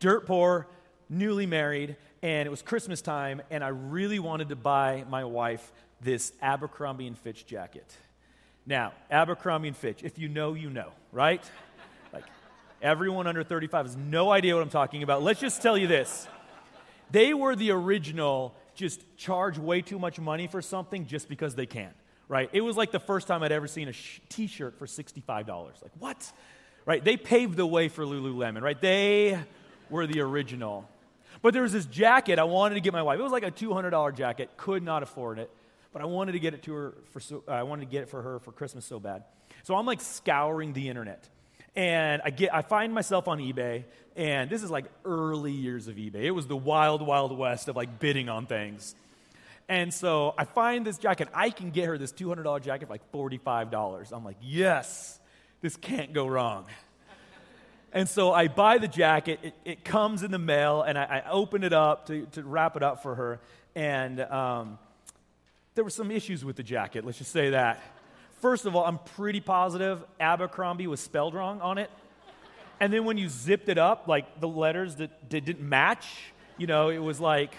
Dirt 0.00 0.26
poor, 0.26 0.66
newly 1.08 1.46
married, 1.46 1.96
and 2.20 2.46
it 2.46 2.50
was 2.50 2.62
Christmas 2.62 3.00
time, 3.00 3.40
and 3.50 3.62
I 3.62 3.68
really 3.68 4.18
wanted 4.18 4.48
to 4.48 4.56
buy 4.56 5.04
my 5.08 5.24
wife 5.24 5.72
this 6.00 6.32
Abercrombie 6.42 7.06
and 7.06 7.16
Fitch 7.16 7.46
jacket. 7.46 7.86
Now, 8.66 8.92
Abercrombie 9.10 9.68
and 9.68 9.76
Fitch, 9.76 10.02
if 10.02 10.18
you 10.18 10.28
know, 10.28 10.54
you 10.54 10.68
know, 10.68 10.90
right? 11.12 11.42
Like, 12.12 12.24
everyone 12.80 13.28
under 13.28 13.44
35 13.44 13.86
has 13.86 13.96
no 13.96 14.32
idea 14.32 14.54
what 14.54 14.62
I'm 14.62 14.70
talking 14.70 15.04
about. 15.04 15.22
Let's 15.22 15.40
just 15.40 15.62
tell 15.62 15.78
you 15.78 15.86
this. 15.86 16.26
They 17.12 17.34
were 17.34 17.54
the 17.54 17.70
original, 17.70 18.54
just 18.74 19.16
charge 19.16 19.58
way 19.58 19.80
too 19.80 19.98
much 19.98 20.18
money 20.18 20.48
for 20.48 20.60
something 20.60 21.06
just 21.06 21.28
because 21.28 21.54
they 21.54 21.66
can 21.66 21.92
right? 22.28 22.48
It 22.52 22.60
was 22.60 22.76
like 22.76 22.90
the 22.90 23.00
first 23.00 23.26
time 23.26 23.42
I'd 23.42 23.52
ever 23.52 23.66
seen 23.66 23.88
a 23.88 23.92
sh- 23.92 24.20
shirt 24.48 24.78
for 24.78 24.86
$65. 24.86 25.46
Like, 25.46 25.92
what? 25.98 26.32
Right? 26.86 27.04
They 27.04 27.16
paved 27.16 27.56
the 27.56 27.66
way 27.66 27.88
for 27.88 28.04
Lululemon, 28.04 28.62
right? 28.62 28.80
They 28.80 29.38
were 29.90 30.06
the 30.06 30.20
original. 30.20 30.88
But 31.42 31.54
there 31.54 31.62
was 31.62 31.72
this 31.72 31.86
jacket 31.86 32.38
I 32.38 32.44
wanted 32.44 32.76
to 32.76 32.80
get 32.80 32.92
my 32.92 33.02
wife. 33.02 33.18
It 33.18 33.22
was 33.22 33.32
like 33.32 33.44
a 33.44 33.50
$200 33.50 34.16
jacket, 34.16 34.50
could 34.56 34.82
not 34.82 35.02
afford 35.02 35.38
it, 35.38 35.50
but 35.92 36.02
I 36.02 36.06
wanted 36.06 36.32
to 36.32 36.38
get 36.38 36.54
it 36.54 36.62
to 36.64 36.72
her 36.72 36.94
for 37.12 37.20
uh, 37.48 37.52
I 37.52 37.62
wanted 37.64 37.86
to 37.86 37.90
get 37.90 38.02
it 38.02 38.08
for 38.08 38.22
her 38.22 38.38
for 38.38 38.52
Christmas 38.52 38.84
so 38.84 38.98
bad. 38.98 39.24
So 39.64 39.74
I'm 39.76 39.86
like 39.86 40.00
scouring 40.00 40.72
the 40.72 40.88
internet. 40.88 41.28
And 41.74 42.20
I 42.24 42.30
get 42.30 42.54
I 42.54 42.62
find 42.62 42.92
myself 42.92 43.28
on 43.28 43.38
eBay, 43.38 43.84
and 44.14 44.50
this 44.50 44.62
is 44.62 44.70
like 44.70 44.84
early 45.06 45.52
years 45.52 45.88
of 45.88 45.96
eBay. 45.96 46.24
It 46.24 46.32
was 46.32 46.46
the 46.46 46.56
wild 46.56 47.00
wild 47.00 47.36
west 47.36 47.66
of 47.68 47.76
like 47.76 47.98
bidding 47.98 48.28
on 48.28 48.44
things. 48.44 48.94
And 49.68 49.92
so 49.92 50.34
I 50.36 50.44
find 50.44 50.86
this 50.86 50.98
jacket. 50.98 51.28
I 51.34 51.50
can 51.50 51.70
get 51.70 51.86
her 51.86 51.96
this 51.96 52.12
$200 52.12 52.62
jacket 52.62 52.86
for 52.86 52.92
like 52.92 53.12
$45. 53.12 54.12
I'm 54.12 54.24
like, 54.24 54.36
yes, 54.42 55.18
this 55.60 55.76
can't 55.76 56.12
go 56.12 56.26
wrong. 56.26 56.66
And 57.92 58.08
so 58.08 58.32
I 58.32 58.48
buy 58.48 58.78
the 58.78 58.88
jacket. 58.88 59.38
It, 59.42 59.54
it 59.64 59.84
comes 59.84 60.22
in 60.22 60.30
the 60.30 60.38
mail, 60.38 60.82
and 60.82 60.98
I, 60.98 61.22
I, 61.26 61.30
open 61.30 61.62
it 61.62 61.74
up 61.74 62.06
to, 62.06 62.26
to 62.32 62.42
wrap 62.42 62.74
it 62.74 62.82
up 62.82 63.02
for 63.02 63.14
her. 63.14 63.38
And 63.74 64.20
um, 64.20 64.78
there 65.74 65.84
were 65.84 65.90
some 65.90 66.10
issues 66.10 66.42
with 66.42 66.56
the 66.56 66.62
jacket, 66.62 67.04
let's 67.04 67.18
just 67.18 67.32
say 67.32 67.50
that. 67.50 67.82
First 68.40 68.66
of 68.66 68.74
all, 68.74 68.84
I'm 68.84 68.98
pretty 68.98 69.40
positive 69.40 70.02
Abercrombie 70.18 70.86
was 70.86 71.00
spelled 71.00 71.34
wrong 71.34 71.60
on 71.60 71.78
it. 71.78 71.90
And 72.80 72.92
then 72.92 73.04
when 73.04 73.16
you 73.16 73.28
zipped 73.28 73.68
it 73.68 73.78
up, 73.78 74.08
like 74.08 74.40
the 74.40 74.48
letters 74.48 74.96
that, 74.96 75.30
that 75.30 75.44
didn't 75.44 75.68
match, 75.68 76.32
you 76.58 76.66
know, 76.66 76.88
it 76.88 76.98
was 76.98 77.20
like 77.20 77.54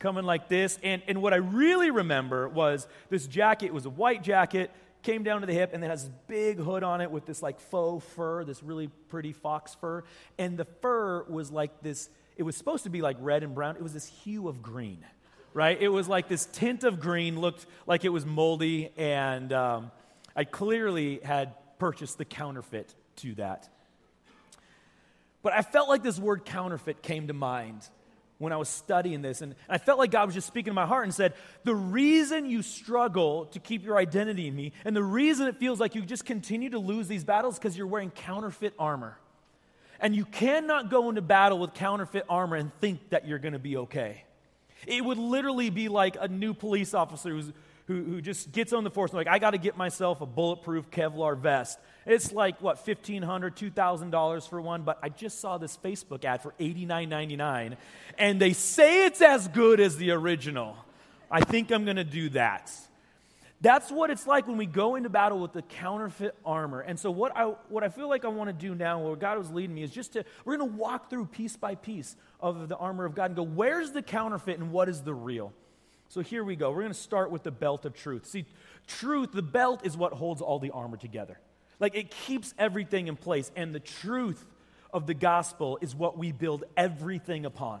coming 0.00 0.24
like 0.24 0.48
this. 0.48 0.78
And, 0.82 1.02
and 1.06 1.22
what 1.22 1.32
I 1.32 1.36
really 1.36 1.92
remember 1.92 2.48
was 2.48 2.88
this 3.10 3.26
jacket 3.28 3.72
was 3.72 3.86
a 3.86 3.90
white 3.90 4.24
jacket, 4.24 4.72
came 5.02 5.22
down 5.22 5.42
to 5.42 5.46
the 5.46 5.52
hip, 5.52 5.70
and 5.72 5.84
it 5.84 5.86
has 5.86 6.04
this 6.04 6.12
big 6.26 6.58
hood 6.58 6.82
on 6.82 7.00
it 7.00 7.10
with 7.10 7.26
this 7.26 7.42
like 7.42 7.60
faux 7.60 8.04
fur, 8.16 8.42
this 8.44 8.62
really 8.62 8.88
pretty 9.08 9.32
fox 9.32 9.76
fur. 9.76 10.02
And 10.38 10.58
the 10.58 10.64
fur 10.64 11.22
was 11.24 11.52
like 11.52 11.82
this, 11.82 12.08
it 12.36 12.42
was 12.42 12.56
supposed 12.56 12.84
to 12.84 12.90
be 12.90 13.02
like 13.02 13.16
red 13.20 13.44
and 13.44 13.54
brown. 13.54 13.76
It 13.76 13.82
was 13.82 13.92
this 13.92 14.06
hue 14.24 14.48
of 14.48 14.62
green, 14.62 15.04
right? 15.52 15.80
It 15.80 15.90
was 15.90 16.08
like 16.08 16.28
this 16.28 16.46
tint 16.46 16.82
of 16.82 16.98
green, 16.98 17.40
looked 17.40 17.66
like 17.86 18.04
it 18.04 18.10
was 18.10 18.26
moldy. 18.26 18.90
And 18.96 19.52
um, 19.52 19.90
I 20.34 20.44
clearly 20.44 21.20
had 21.22 21.54
purchased 21.78 22.18
the 22.18 22.24
counterfeit 22.24 22.94
to 23.16 23.34
that. 23.34 23.68
But 25.42 25.52
I 25.52 25.62
felt 25.62 25.88
like 25.88 26.02
this 26.02 26.18
word 26.18 26.44
counterfeit 26.44 27.02
came 27.02 27.28
to 27.28 27.34
mind 27.34 27.88
when 28.40 28.54
I 28.54 28.56
was 28.56 28.68
studying 28.68 29.20
this. 29.22 29.42
And 29.42 29.54
I 29.68 29.78
felt 29.78 29.98
like 29.98 30.10
God 30.10 30.24
was 30.26 30.34
just 30.34 30.46
speaking 30.46 30.70
to 30.70 30.74
my 30.74 30.86
heart 30.86 31.04
and 31.04 31.14
said, 31.14 31.34
The 31.64 31.74
reason 31.74 32.46
you 32.46 32.62
struggle 32.62 33.44
to 33.46 33.60
keep 33.60 33.84
your 33.84 33.96
identity 33.96 34.48
in 34.48 34.56
me, 34.56 34.72
and 34.84 34.96
the 34.96 35.04
reason 35.04 35.46
it 35.46 35.58
feels 35.58 35.78
like 35.78 35.94
you 35.94 36.02
just 36.02 36.24
continue 36.24 36.70
to 36.70 36.78
lose 36.78 37.06
these 37.06 37.22
battles 37.22 37.58
because 37.58 37.76
you're 37.76 37.86
wearing 37.86 38.10
counterfeit 38.10 38.74
armor. 38.78 39.18
And 40.00 40.16
you 40.16 40.24
cannot 40.24 40.90
go 40.90 41.10
into 41.10 41.20
battle 41.20 41.58
with 41.58 41.74
counterfeit 41.74 42.24
armor 42.28 42.56
and 42.56 42.72
think 42.80 43.10
that 43.10 43.28
you're 43.28 43.38
going 43.38 43.52
to 43.52 43.58
be 43.58 43.76
okay. 43.76 44.24
It 44.86 45.04
would 45.04 45.18
literally 45.18 45.68
be 45.68 45.90
like 45.90 46.16
a 46.18 46.26
new 46.26 46.54
police 46.54 46.94
officer 46.94 47.28
who's 47.28 47.52
who, 47.90 48.04
who 48.04 48.20
just 48.22 48.52
gets 48.52 48.72
on 48.72 48.84
the 48.84 48.90
force 48.90 49.10
and 49.10 49.18
like, 49.18 49.26
I 49.26 49.40
got 49.40 49.50
to 49.50 49.58
get 49.58 49.76
myself 49.76 50.20
a 50.20 50.26
bulletproof 50.26 50.90
Kevlar 50.90 51.36
vest. 51.36 51.76
It's 52.06 52.32
like, 52.32 52.60
what, 52.62 52.84
$1,500, 52.84 53.20
$2,000 53.22 54.48
for 54.48 54.60
one, 54.60 54.82
but 54.82 54.98
I 55.02 55.10
just 55.10 55.40
saw 55.40 55.58
this 55.58 55.76
Facebook 55.76 56.24
ad 56.24 56.42
for 56.42 56.54
$89.99, 56.58 57.76
and 58.18 58.40
they 58.40 58.52
say 58.52 59.04
it's 59.06 59.20
as 59.20 59.48
good 59.48 59.80
as 59.80 59.96
the 59.96 60.10
original. 60.12 60.76
I 61.30 61.42
think 61.42 61.70
I'm 61.70 61.84
going 61.84 61.96
to 61.96 62.04
do 62.04 62.30
that. 62.30 62.72
That's 63.62 63.92
what 63.92 64.10
it's 64.10 64.26
like 64.26 64.48
when 64.48 64.56
we 64.56 64.64
go 64.64 64.96
into 64.96 65.10
battle 65.10 65.38
with 65.38 65.52
the 65.52 65.60
counterfeit 65.60 66.34
armor. 66.46 66.80
And 66.80 66.98
so, 66.98 67.10
what 67.10 67.36
I, 67.36 67.44
what 67.68 67.84
I 67.84 67.90
feel 67.90 68.08
like 68.08 68.24
I 68.24 68.28
want 68.28 68.48
to 68.48 68.54
do 68.54 68.74
now, 68.74 69.00
where 69.00 69.16
God 69.16 69.36
was 69.36 69.50
leading 69.50 69.74
me, 69.74 69.82
is 69.82 69.90
just 69.90 70.14
to, 70.14 70.24
we're 70.46 70.56
going 70.56 70.70
to 70.70 70.76
walk 70.76 71.10
through 71.10 71.26
piece 71.26 71.56
by 71.56 71.74
piece 71.74 72.16
of 72.40 72.70
the 72.70 72.76
armor 72.76 73.04
of 73.04 73.14
God 73.14 73.26
and 73.26 73.36
go, 73.36 73.42
where's 73.42 73.92
the 73.92 74.00
counterfeit 74.00 74.58
and 74.58 74.72
what 74.72 74.88
is 74.88 75.02
the 75.02 75.12
real? 75.12 75.52
So 76.08 76.22
here 76.22 76.42
we 76.42 76.56
go. 76.56 76.70
We're 76.70 76.80
going 76.80 76.88
to 76.88 76.98
start 76.98 77.30
with 77.30 77.42
the 77.42 77.50
belt 77.50 77.84
of 77.84 77.94
truth. 77.94 78.26
See, 78.26 78.46
truth, 78.86 79.30
the 79.32 79.42
belt 79.42 79.84
is 79.84 79.96
what 79.96 80.14
holds 80.14 80.40
all 80.40 80.58
the 80.58 80.70
armor 80.70 80.96
together. 80.96 81.38
Like 81.80 81.96
it 81.96 82.10
keeps 82.10 82.54
everything 82.58 83.08
in 83.08 83.16
place. 83.16 83.50
And 83.56 83.74
the 83.74 83.80
truth 83.80 84.46
of 84.92 85.06
the 85.06 85.14
gospel 85.14 85.78
is 85.80 85.94
what 85.94 86.16
we 86.16 86.30
build 86.30 86.64
everything 86.76 87.46
upon. 87.46 87.80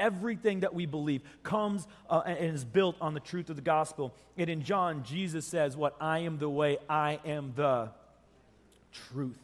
Everything 0.00 0.60
that 0.60 0.74
we 0.74 0.86
believe 0.86 1.22
comes 1.42 1.86
uh, 2.08 2.22
and 2.24 2.54
is 2.54 2.64
built 2.64 2.96
on 3.00 3.14
the 3.14 3.20
truth 3.20 3.50
of 3.50 3.56
the 3.56 3.62
gospel. 3.62 4.14
And 4.36 4.48
in 4.48 4.62
John, 4.62 5.02
Jesus 5.02 5.44
says, 5.44 5.76
What 5.76 5.96
I 6.00 6.20
am 6.20 6.38
the 6.38 6.48
way, 6.48 6.78
I 6.88 7.18
am 7.24 7.52
the 7.56 7.90
truth. 8.92 9.38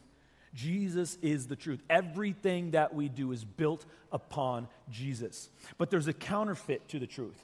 Jesus 0.53 1.17
is 1.21 1.47
the 1.47 1.57
truth. 1.57 1.81
Everything 1.89 2.71
that 2.71 2.95
we 2.95 3.09
do 3.09 3.33
is 3.33 3.43
built 3.43 3.85
upon 4.13 4.69
Jesus. 4.89 5.49
But 5.77 5.89
there's 5.89 6.07
a 6.07 6.13
counterfeit 6.13 6.87
to 6.89 6.99
the 6.99 7.07
truth. 7.07 7.43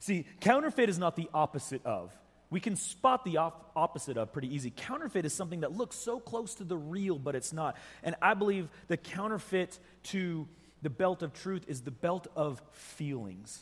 See, 0.00 0.26
counterfeit 0.40 0.90
is 0.90 0.98
not 0.98 1.16
the 1.16 1.30
opposite 1.32 1.84
of. 1.86 2.12
We 2.52 2.60
can 2.60 2.76
spot 2.76 3.24
the 3.24 3.38
op- 3.38 3.72
opposite 3.74 4.18
of 4.18 4.30
pretty 4.30 4.54
easy. 4.54 4.70
Counterfeit 4.76 5.24
is 5.24 5.32
something 5.32 5.60
that 5.60 5.72
looks 5.72 5.96
so 5.96 6.20
close 6.20 6.54
to 6.56 6.64
the 6.64 6.76
real, 6.76 7.18
but 7.18 7.34
it's 7.34 7.52
not. 7.52 7.78
And 8.02 8.14
I 8.20 8.34
believe 8.34 8.68
the 8.88 8.98
counterfeit 8.98 9.78
to 10.04 10.46
the 10.82 10.90
belt 10.90 11.22
of 11.22 11.32
truth 11.32 11.64
is 11.66 11.80
the 11.80 11.90
belt 11.90 12.26
of 12.36 12.60
feelings. 12.72 13.58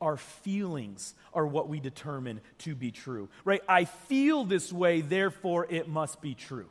Our 0.00 0.16
feelings 0.16 1.16
are 1.34 1.44
what 1.44 1.68
we 1.68 1.80
determine 1.80 2.40
to 2.58 2.76
be 2.76 2.92
true, 2.92 3.30
right? 3.44 3.62
I 3.68 3.84
feel 3.84 4.44
this 4.44 4.72
way, 4.72 5.00
therefore 5.00 5.66
it 5.68 5.88
must 5.88 6.22
be 6.22 6.34
true. 6.34 6.68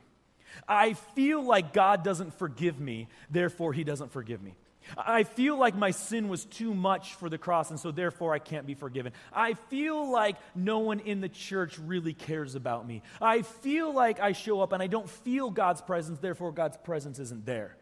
I 0.66 0.94
feel 0.94 1.44
like 1.44 1.74
God 1.74 2.02
doesn't 2.02 2.38
forgive 2.38 2.80
me, 2.80 3.06
therefore 3.30 3.74
he 3.74 3.84
doesn't 3.84 4.12
forgive 4.12 4.42
me. 4.42 4.54
I 4.96 5.24
feel 5.24 5.58
like 5.58 5.76
my 5.76 5.90
sin 5.90 6.28
was 6.28 6.44
too 6.44 6.74
much 6.74 7.14
for 7.14 7.28
the 7.28 7.38
cross, 7.38 7.70
and 7.70 7.78
so 7.78 7.90
therefore 7.90 8.34
I 8.34 8.38
can't 8.38 8.66
be 8.66 8.74
forgiven. 8.74 9.12
I 9.32 9.54
feel 9.54 10.10
like 10.10 10.36
no 10.54 10.80
one 10.80 11.00
in 11.00 11.20
the 11.20 11.28
church 11.28 11.78
really 11.78 12.14
cares 12.14 12.54
about 12.54 12.86
me. 12.86 13.02
I 13.20 13.42
feel 13.42 13.92
like 13.92 14.20
I 14.20 14.32
show 14.32 14.60
up 14.60 14.72
and 14.72 14.82
I 14.82 14.86
don't 14.86 15.08
feel 15.08 15.50
God's 15.50 15.82
presence, 15.82 16.18
therefore 16.20 16.52
God's 16.52 16.76
presence 16.78 17.18
isn't 17.18 17.44
there. 17.46 17.76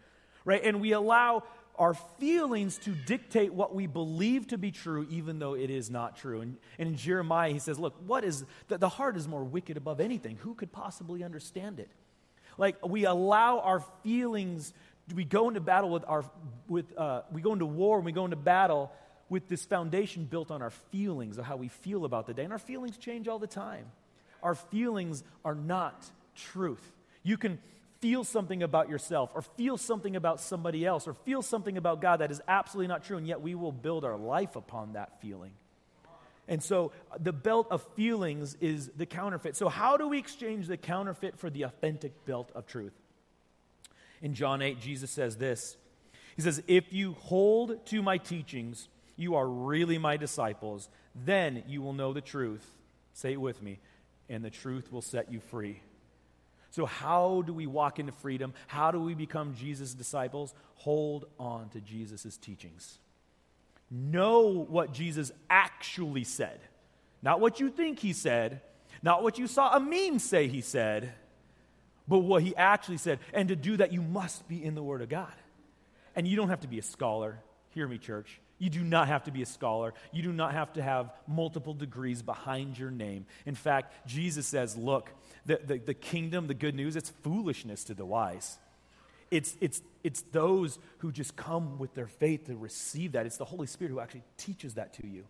Right? 0.44 0.62
And 0.64 0.80
we 0.80 0.92
allow 0.92 1.42
our 1.78 1.94
feelings 1.94 2.78
to 2.78 2.90
dictate 2.90 3.52
what 3.52 3.74
we 3.74 3.86
believe 3.86 4.48
to 4.48 4.58
be 4.58 4.70
true, 4.70 5.06
even 5.10 5.38
though 5.38 5.54
it 5.54 5.70
is 5.70 5.90
not 5.90 6.16
true. 6.16 6.40
And, 6.40 6.56
and 6.78 6.88
in 6.88 6.96
Jeremiah, 6.96 7.52
he 7.52 7.58
says, 7.58 7.78
Look, 7.78 7.94
what 8.06 8.24
is 8.24 8.44
the, 8.68 8.78
the 8.78 8.88
heart 8.88 9.16
is 9.16 9.28
more 9.28 9.44
wicked 9.44 9.76
above 9.76 10.00
anything. 10.00 10.36
Who 10.36 10.54
could 10.54 10.72
possibly 10.72 11.22
understand 11.22 11.80
it? 11.80 11.90
Like 12.58 12.84
we 12.86 13.04
allow 13.04 13.60
our 13.60 13.84
feelings 14.02 14.72
we 15.14 15.24
go 15.24 15.48
into 15.48 15.60
battle 15.60 15.90
with 15.90 16.04
our, 16.06 16.24
with, 16.68 16.96
uh, 16.98 17.22
we 17.32 17.40
go 17.40 17.52
into 17.52 17.66
war 17.66 17.96
and 17.96 18.04
we 18.04 18.12
go 18.12 18.24
into 18.24 18.36
battle 18.36 18.90
with 19.28 19.48
this 19.48 19.64
foundation 19.64 20.24
built 20.24 20.50
on 20.50 20.62
our 20.62 20.70
feelings 20.70 21.38
of 21.38 21.44
how 21.44 21.56
we 21.56 21.68
feel 21.68 22.04
about 22.04 22.26
the 22.26 22.34
day. 22.34 22.44
And 22.44 22.52
our 22.52 22.58
feelings 22.58 22.96
change 22.96 23.28
all 23.28 23.38
the 23.38 23.46
time. 23.46 23.86
Our 24.42 24.54
feelings 24.54 25.24
are 25.44 25.54
not 25.54 26.08
truth. 26.34 26.92
You 27.22 27.36
can 27.36 27.58
feel 28.00 28.24
something 28.24 28.62
about 28.62 28.88
yourself 28.88 29.30
or 29.34 29.42
feel 29.42 29.76
something 29.76 30.16
about 30.16 30.40
somebody 30.40 30.84
else 30.84 31.08
or 31.08 31.14
feel 31.14 31.42
something 31.42 31.76
about 31.76 32.00
God 32.00 32.18
that 32.18 32.30
is 32.30 32.40
absolutely 32.46 32.88
not 32.88 33.04
true, 33.04 33.16
and 33.16 33.26
yet 33.26 33.40
we 33.40 33.54
will 33.54 33.72
build 33.72 34.04
our 34.04 34.16
life 34.16 34.54
upon 34.54 34.92
that 34.92 35.20
feeling. 35.20 35.52
And 36.48 36.62
so 36.62 36.92
the 37.18 37.32
belt 37.32 37.66
of 37.70 37.82
feelings 37.96 38.56
is 38.60 38.90
the 38.96 39.06
counterfeit. 39.06 39.56
So, 39.56 39.68
how 39.68 39.96
do 39.96 40.06
we 40.06 40.18
exchange 40.18 40.68
the 40.68 40.76
counterfeit 40.76 41.38
for 41.38 41.50
the 41.50 41.62
authentic 41.62 42.24
belt 42.24 42.52
of 42.54 42.66
truth? 42.66 42.92
In 44.22 44.34
John 44.34 44.62
8, 44.62 44.80
Jesus 44.80 45.10
says 45.10 45.36
this 45.36 45.76
He 46.36 46.42
says, 46.42 46.62
If 46.66 46.92
you 46.92 47.14
hold 47.14 47.84
to 47.86 48.02
my 48.02 48.18
teachings, 48.18 48.88
you 49.16 49.34
are 49.34 49.46
really 49.46 49.98
my 49.98 50.16
disciples. 50.16 50.88
Then 51.14 51.64
you 51.66 51.82
will 51.82 51.94
know 51.94 52.12
the 52.12 52.20
truth. 52.20 52.66
Say 53.14 53.32
it 53.32 53.40
with 53.40 53.62
me. 53.62 53.78
And 54.28 54.44
the 54.44 54.50
truth 54.50 54.92
will 54.92 55.02
set 55.02 55.32
you 55.32 55.40
free. 55.40 55.80
So, 56.70 56.84
how 56.84 57.42
do 57.46 57.54
we 57.54 57.66
walk 57.66 57.98
into 57.98 58.12
freedom? 58.12 58.52
How 58.66 58.90
do 58.90 59.00
we 59.00 59.14
become 59.14 59.54
Jesus' 59.54 59.94
disciples? 59.94 60.52
Hold 60.74 61.26
on 61.38 61.70
to 61.70 61.80
Jesus' 61.80 62.36
teachings. 62.36 62.98
Know 63.90 64.48
what 64.68 64.92
Jesus 64.92 65.32
actually 65.48 66.24
said. 66.24 66.60
Not 67.22 67.40
what 67.40 67.60
you 67.60 67.70
think 67.70 68.00
he 68.00 68.12
said, 68.12 68.60
not 69.02 69.22
what 69.22 69.38
you 69.38 69.46
saw 69.46 69.76
a 69.76 69.80
meme 69.80 70.18
say 70.18 70.48
he 70.48 70.60
said 70.60 71.12
but 72.08 72.18
what 72.18 72.42
he 72.42 72.54
actually 72.56 72.98
said. 72.98 73.18
And 73.32 73.48
to 73.48 73.56
do 73.56 73.76
that, 73.78 73.92
you 73.92 74.02
must 74.02 74.48
be 74.48 74.62
in 74.62 74.74
the 74.74 74.82
Word 74.82 75.02
of 75.02 75.08
God. 75.08 75.32
And 76.14 76.26
you 76.26 76.36
don't 76.36 76.48
have 76.48 76.60
to 76.60 76.68
be 76.68 76.78
a 76.78 76.82
scholar. 76.82 77.38
Hear 77.70 77.86
me, 77.86 77.98
church. 77.98 78.40
You 78.58 78.70
do 78.70 78.82
not 78.82 79.08
have 79.08 79.24
to 79.24 79.30
be 79.30 79.42
a 79.42 79.46
scholar. 79.46 79.92
You 80.12 80.22
do 80.22 80.32
not 80.32 80.52
have 80.52 80.72
to 80.74 80.82
have 80.82 81.12
multiple 81.28 81.74
degrees 81.74 82.22
behind 82.22 82.78
your 82.78 82.90
name. 82.90 83.26
In 83.44 83.54
fact, 83.54 83.92
Jesus 84.06 84.46
says, 84.46 84.76
look, 84.76 85.10
the, 85.44 85.60
the, 85.62 85.78
the 85.78 85.94
kingdom, 85.94 86.46
the 86.46 86.54
good 86.54 86.74
news, 86.74 86.96
it's 86.96 87.10
foolishness 87.22 87.84
to 87.84 87.94
the 87.94 88.06
wise. 88.06 88.56
It's, 89.30 89.56
it's, 89.60 89.82
it's 90.02 90.22
those 90.32 90.78
who 90.98 91.12
just 91.12 91.36
come 91.36 91.78
with 91.78 91.94
their 91.94 92.06
faith 92.06 92.46
to 92.46 92.56
receive 92.56 93.12
that. 93.12 93.26
It's 93.26 93.36
the 93.36 93.44
Holy 93.44 93.66
Spirit 93.66 93.90
who 93.90 94.00
actually 94.00 94.22
teaches 94.38 94.74
that 94.74 94.94
to 94.94 95.06
you. 95.06 95.24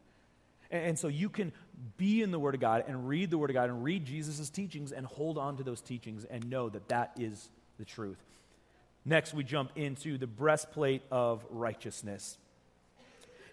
And, 0.70 0.98
so 0.98 1.08
you 1.08 1.28
can 1.28 1.52
be 1.96 2.22
in 2.22 2.30
the 2.30 2.38
Word 2.38 2.54
of 2.54 2.60
God 2.60 2.84
and 2.88 3.08
read 3.08 3.30
the 3.30 3.38
Word 3.38 3.50
of 3.50 3.54
God 3.54 3.68
and 3.68 3.84
read 3.84 4.04
Jesus' 4.04 4.50
teachings 4.50 4.92
and 4.92 5.06
hold 5.06 5.38
on 5.38 5.56
to 5.58 5.62
those 5.62 5.80
teachings 5.80 6.24
and 6.24 6.48
know 6.50 6.68
that 6.68 6.88
that 6.88 7.12
is 7.18 7.48
the 7.78 7.84
truth. 7.84 8.18
Next, 9.04 9.32
we 9.32 9.44
jump 9.44 9.70
into 9.76 10.18
the 10.18 10.26
breastplate 10.26 11.02
of 11.10 11.44
righteousness. 11.50 12.38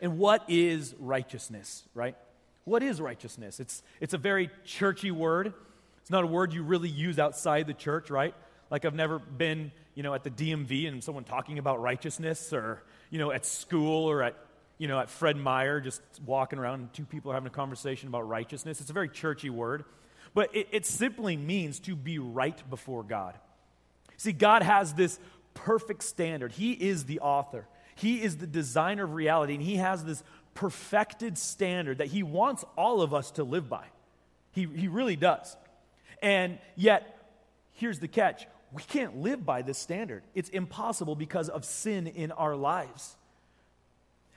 And 0.01 0.17
what 0.17 0.43
is 0.47 0.95
righteousness, 0.99 1.83
right? 1.93 2.15
What 2.65 2.81
is 2.81 2.99
righteousness? 2.99 3.59
It's, 3.59 3.83
it's 3.99 4.13
a 4.13 4.17
very 4.17 4.49
churchy 4.65 5.11
word. 5.11 5.53
It's 6.01 6.09
not 6.09 6.23
a 6.23 6.27
word 6.27 6.53
you 6.53 6.63
really 6.63 6.89
use 6.89 7.19
outside 7.19 7.67
the 7.67 7.73
church, 7.73 8.09
right? 8.09 8.33
Like 8.71 8.85
I've 8.85 8.95
never 8.95 9.19
been, 9.19 9.71
you 9.95 10.03
know, 10.03 10.13
at 10.13 10.23
the 10.23 10.29
DMV 10.29 10.87
and 10.87 11.03
someone 11.03 11.23
talking 11.23 11.59
about 11.59 11.81
righteousness 11.81 12.51
or, 12.51 12.81
you 13.09 13.19
know, 13.19 13.31
at 13.31 13.45
school 13.45 14.09
or 14.09 14.23
at, 14.23 14.35
you 14.83 14.89
know, 14.89 14.99
at 14.99 15.09
Fred 15.09 15.37
Meyer 15.37 15.79
just 15.79 16.01
walking 16.25 16.59
around 16.59 16.81
and 16.81 16.93
two 16.93 17.05
people 17.05 17.31
are 17.31 17.35
having 17.35 17.47
a 17.47 17.49
conversation 17.49 18.09
about 18.09 18.27
righteousness. 18.27 18.81
It's 18.81 18.89
a 18.89 18.93
very 18.93 19.07
churchy 19.07 19.49
word. 19.49 19.85
But 20.33 20.53
it, 20.53 20.67
it 20.73 20.85
simply 20.85 21.37
means 21.37 21.79
to 21.81 21.95
be 21.95 22.19
right 22.19 22.61
before 22.69 23.01
God. 23.03 23.33
See, 24.17 24.33
God 24.33 24.61
has 24.61 24.93
this 24.93 25.21
perfect 25.53 26.03
standard. 26.03 26.51
He 26.51 26.73
is 26.73 27.05
the 27.05 27.21
author, 27.21 27.65
He 27.95 28.21
is 28.21 28.35
the 28.35 28.45
designer 28.45 29.05
of 29.05 29.13
reality, 29.13 29.53
and 29.53 29.63
He 29.63 29.77
has 29.77 30.03
this 30.03 30.21
perfected 30.53 31.37
standard 31.37 31.99
that 31.99 32.07
He 32.07 32.21
wants 32.21 32.65
all 32.77 33.01
of 33.01 33.13
us 33.13 33.31
to 33.31 33.45
live 33.45 33.69
by. 33.69 33.85
He, 34.51 34.65
he 34.65 34.89
really 34.89 35.15
does. 35.15 35.55
And 36.21 36.59
yet, 36.75 37.25
here's 37.71 37.99
the 37.99 38.09
catch 38.09 38.47
we 38.73 38.83
can't 38.83 39.21
live 39.21 39.45
by 39.45 39.61
this 39.61 39.77
standard. 39.77 40.23
It's 40.35 40.49
impossible 40.49 41.15
because 41.15 41.47
of 41.47 41.63
sin 41.63 42.05
in 42.07 42.33
our 42.33 42.57
lives. 42.57 43.15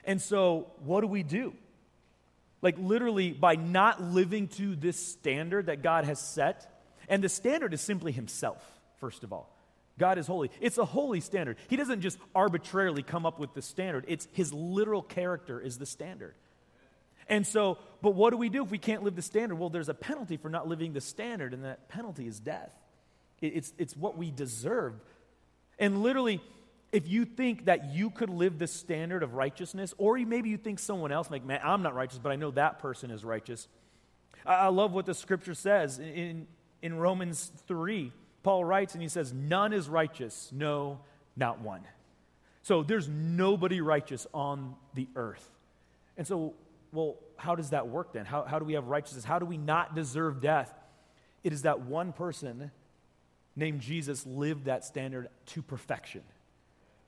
And 0.07 0.23
so, 0.23 0.69
what 0.85 1.03
do 1.03 1.09
we 1.09 1.23
do? 1.23 1.53
Like, 2.63 2.77
literally, 2.79 3.33
by 3.33 3.57
not 3.57 4.03
living 4.03 4.49
to 4.49 4.75
this 4.75 4.99
standard 4.99 5.67
that 5.67 5.83
God 5.83 6.05
has 6.05 6.21
set, 6.21 6.73
and 7.09 7.23
the 7.23 7.29
standard 7.29 7.75
is 7.75 7.81
simply 7.81 8.13
Himself, 8.13 8.65
first 8.99 9.25
of 9.25 9.33
all. 9.33 9.53
God 9.99 10.19
is 10.19 10.27
holy. 10.27 10.51
It's 10.61 10.79
a 10.79 10.85
holy 10.85 11.21
standard. 11.21 11.57
He 11.69 11.77
doesn't 11.77 12.03
just 12.03 12.19
arbitrarily 12.35 13.03
come 13.03 13.27
up 13.27 13.39
with 13.39 13.55
the 13.55 13.63
standard, 13.63 14.05
it's 14.09 14.29
his 14.33 14.53
literal 14.53 15.03
character 15.03 15.61
is 15.61 15.79
the 15.79 15.87
standard. 15.87 16.35
And 17.29 17.45
so, 17.45 17.79
but 18.03 18.15
what 18.15 18.31
do 18.31 18.37
we 18.37 18.49
do 18.49 18.63
if 18.63 18.71
we 18.71 18.79
can't 18.79 19.03
live 19.03 19.17
the 19.17 19.23
standard? 19.23 19.57
Well, 19.57 19.71
there's 19.71 19.89
a 19.89 19.95
penalty 19.95 20.37
for 20.37 20.49
not 20.49 20.69
living 20.69 20.93
the 20.93 21.01
standard, 21.01 21.55
and 21.55 21.65
that 21.65 21.89
penalty 21.89 22.29
is 22.29 22.39
death. 22.39 22.71
It's, 23.41 23.73
it's 23.79 23.97
what 23.97 24.17
we 24.17 24.31
deserve. 24.31 24.95
And 25.79 26.03
literally, 26.03 26.41
if 26.97 27.07
you 27.07 27.27
think 27.27 27.67
that 27.67 27.93
you 27.93 28.09
could 28.09 28.31
live 28.31 28.59
the 28.59 28.67
standard 28.67 29.23
of 29.23 29.35
righteousness, 29.35 29.93
or 29.99 30.17
maybe 30.17 30.49
you 30.49 30.57
think 30.57 30.79
someone 30.79 31.13
else, 31.13 31.31
like, 31.31 31.45
man, 31.45 31.61
I'm 31.63 31.83
not 31.83 31.95
righteous, 31.95 32.19
but 32.19 32.33
I 32.33 32.37
know 32.37 32.51
that 32.53 32.79
person 32.79 33.11
is 33.11 33.23
righteous. 33.23 33.69
I, 34.47 34.55
I 34.55 34.67
love 34.69 34.93
what 34.95 35.05
the 35.05 35.13
scripture 35.13 35.53
says 35.53 35.99
in, 35.99 36.47
in 36.81 36.97
Romans 36.97 37.53
3. 37.69 38.13
Paul 38.43 38.65
writes 38.65 38.95
and 38.95 39.03
he 39.03 39.11
says, 39.11 39.31
None 39.35 39.75
is 39.75 39.91
righteous, 39.91 40.51
no, 40.55 41.01
not 41.37 41.61
one. 41.61 41.83
So 42.63 42.83
there's 42.83 43.11
nobody 43.11 43.83
righteous 43.83 44.27
on 44.33 44.75
the 44.95 45.07
earth. 45.17 45.47
And 46.17 46.27
so, 46.27 46.55
well, 46.93 47.17
how 47.37 47.57
does 47.57 47.71
that 47.71 47.89
work 47.89 48.15
then? 48.15 48.25
How, 48.25 48.45
how 48.45 48.59
do 48.59 48.65
we 48.65 48.73
have 48.73 48.87
righteousness? 48.87 49.23
How 49.23 49.39
do 49.39 49.45
we 49.45 49.59
not 49.59 49.95
deserve 49.95 50.41
death? 50.41 50.73
It 51.45 51.53
is 51.53 51.63
that 51.63 51.83
one 51.83 52.15
person 52.15 52.71
named 53.55 53.83
Jesus 53.83 54.25
lived 54.25 54.65
that 54.65 54.83
standard 54.87 55.29
to 55.49 55.61
perfection. 55.61 56.23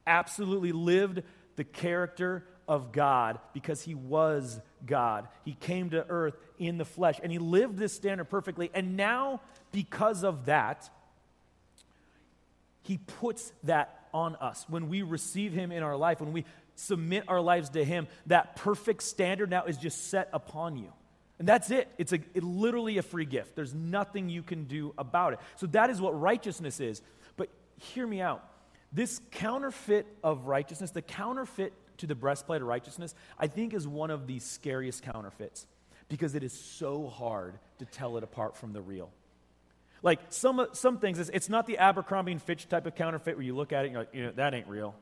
Absolutely 0.09 0.73
lived 0.73 1.23
the 1.57 1.65
character 1.65 2.45
of 2.67 2.93
God 2.93 3.39
because 3.53 3.83
he 3.83 3.95
was 3.95 4.61
God. 4.85 5.29
He 5.45 5.55
came 5.55 5.91
to 5.91 6.05
earth 6.09 6.37
in 6.59 6.79
the 6.79 6.85
flesh 6.85 7.21
and 7.23 7.31
he 7.31 7.39
lived 7.39 7.79
this 7.79 7.93
standard 7.93 8.27
perfectly. 8.27 8.71
And 8.75 8.97
now, 8.97 9.41
because 9.73 10.25
of 10.25 10.47
that, 10.47 10.91
he 12.83 12.99
puts 12.99 13.53
that 13.65 14.09
on 14.15 14.37
us. 14.37 14.65
When 14.69 14.89
we 14.89 15.03
receive 15.03 15.53
Him 15.53 15.73
in 15.73 15.83
our 15.83 15.97
life, 15.97 16.21
when 16.21 16.33
we 16.33 16.45
submit 16.75 17.25
our 17.29 17.41
lives 17.41 17.71
to 17.71 17.85
Him, 17.85 18.07
that 18.27 18.57
perfect 18.57 19.03
standard 19.03 19.51
now 19.51 19.65
is 19.65 19.77
just 19.77 20.09
set 20.09 20.29
upon 20.33 20.77
you. 20.77 20.93
And 21.39 21.47
that's 21.47 21.71
it. 21.71 21.89
It's 21.99 22.13
a, 22.13 22.19
it, 22.35 22.43
literally 22.43 22.99
a 22.99 23.03
free 23.03 23.25
gift. 23.25 23.55
There's 23.55 23.75
nothing 23.75 24.29
you 24.29 24.43
can 24.43 24.65
do 24.65 24.93
about 24.99 25.35
it. 25.35 25.39
So 25.57 25.67
that 25.69 25.91
is 25.91 26.01
what 26.01 26.19
righteousness 26.19 26.81
is. 26.81 27.01
But 27.37 27.49
hear 27.77 28.07
me 28.07 28.21
out. 28.21 28.48
This 28.93 29.21
counterfeit 29.33 30.07
of 30.23 30.47
righteousness, 30.47 30.91
the 30.91 31.03
counterfeit 31.03 31.73
to 31.99 32.07
the 32.07 32.15
breastplate 32.15 32.63
of 32.63 32.69
righteousness, 32.69 33.15
I 33.39 33.47
think 33.49 33.75
is 33.75 33.87
one 33.87 34.11
of 34.11 34.27
the 34.27 34.39
scariest 34.39 35.03
counterfeits 35.03 35.67
because 36.09 36.35
it 36.35 36.43
is 36.43 36.53
so 36.53 37.07
hard 37.07 37.59
to 37.79 37.85
tell 37.85 38.17
it 38.17 38.25
apart 38.25 38.57
from 38.57 38.73
the 38.73 38.81
real. 38.81 39.11
Like 40.03 40.21
some, 40.31 40.67
some 40.73 40.99
things, 40.99 41.19
it's, 41.19 41.31
it's 41.31 41.49
not 41.49 41.67
the 41.67 41.79
Abercrombie 41.79 42.33
and 42.33 42.41
Fitch 42.41 42.69
type 42.69 42.87
of 42.87 42.95
counterfeit 42.95 43.37
where 43.37 43.45
you 43.45 43.55
look 43.55 43.73
at 43.73 43.85
it 43.85 43.89
and 43.89 43.93
you're 43.93 44.03
like, 44.03 44.15
you 44.15 44.23
know, 44.23 44.33
that 44.33 44.55
ain't 44.55 44.69
real. 44.69 44.95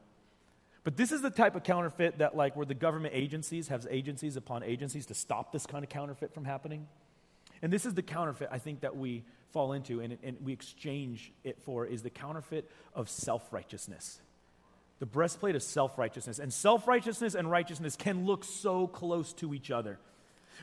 But 0.84 0.96
this 0.96 1.12
is 1.12 1.20
the 1.20 1.30
type 1.30 1.56
of 1.56 1.64
counterfeit 1.64 2.18
that, 2.18 2.36
like, 2.36 2.54
where 2.54 2.64
the 2.64 2.72
government 2.72 3.12
agencies 3.14 3.68
have 3.68 3.86
agencies 3.90 4.36
upon 4.36 4.62
agencies 4.62 5.06
to 5.06 5.14
stop 5.14 5.50
this 5.50 5.66
kind 5.66 5.82
of 5.82 5.90
counterfeit 5.90 6.32
from 6.32 6.44
happening. 6.44 6.86
And 7.62 7.72
this 7.72 7.86
is 7.86 7.94
the 7.94 8.02
counterfeit 8.02 8.48
I 8.50 8.58
think 8.58 8.80
that 8.80 8.96
we 8.96 9.24
fall 9.50 9.72
into 9.72 10.00
and, 10.00 10.18
and 10.22 10.36
we 10.44 10.52
exchange 10.52 11.32
it 11.44 11.58
for 11.62 11.86
is 11.86 12.02
the 12.02 12.10
counterfeit 12.10 12.70
of 12.94 13.08
self 13.08 13.52
righteousness. 13.52 14.20
The 14.98 15.06
breastplate 15.06 15.56
of 15.56 15.62
self 15.62 15.98
righteousness. 15.98 16.38
And 16.38 16.52
self 16.52 16.86
righteousness 16.86 17.34
and 17.34 17.50
righteousness 17.50 17.96
can 17.96 18.26
look 18.26 18.44
so 18.44 18.86
close 18.86 19.32
to 19.34 19.54
each 19.54 19.70
other. 19.70 19.98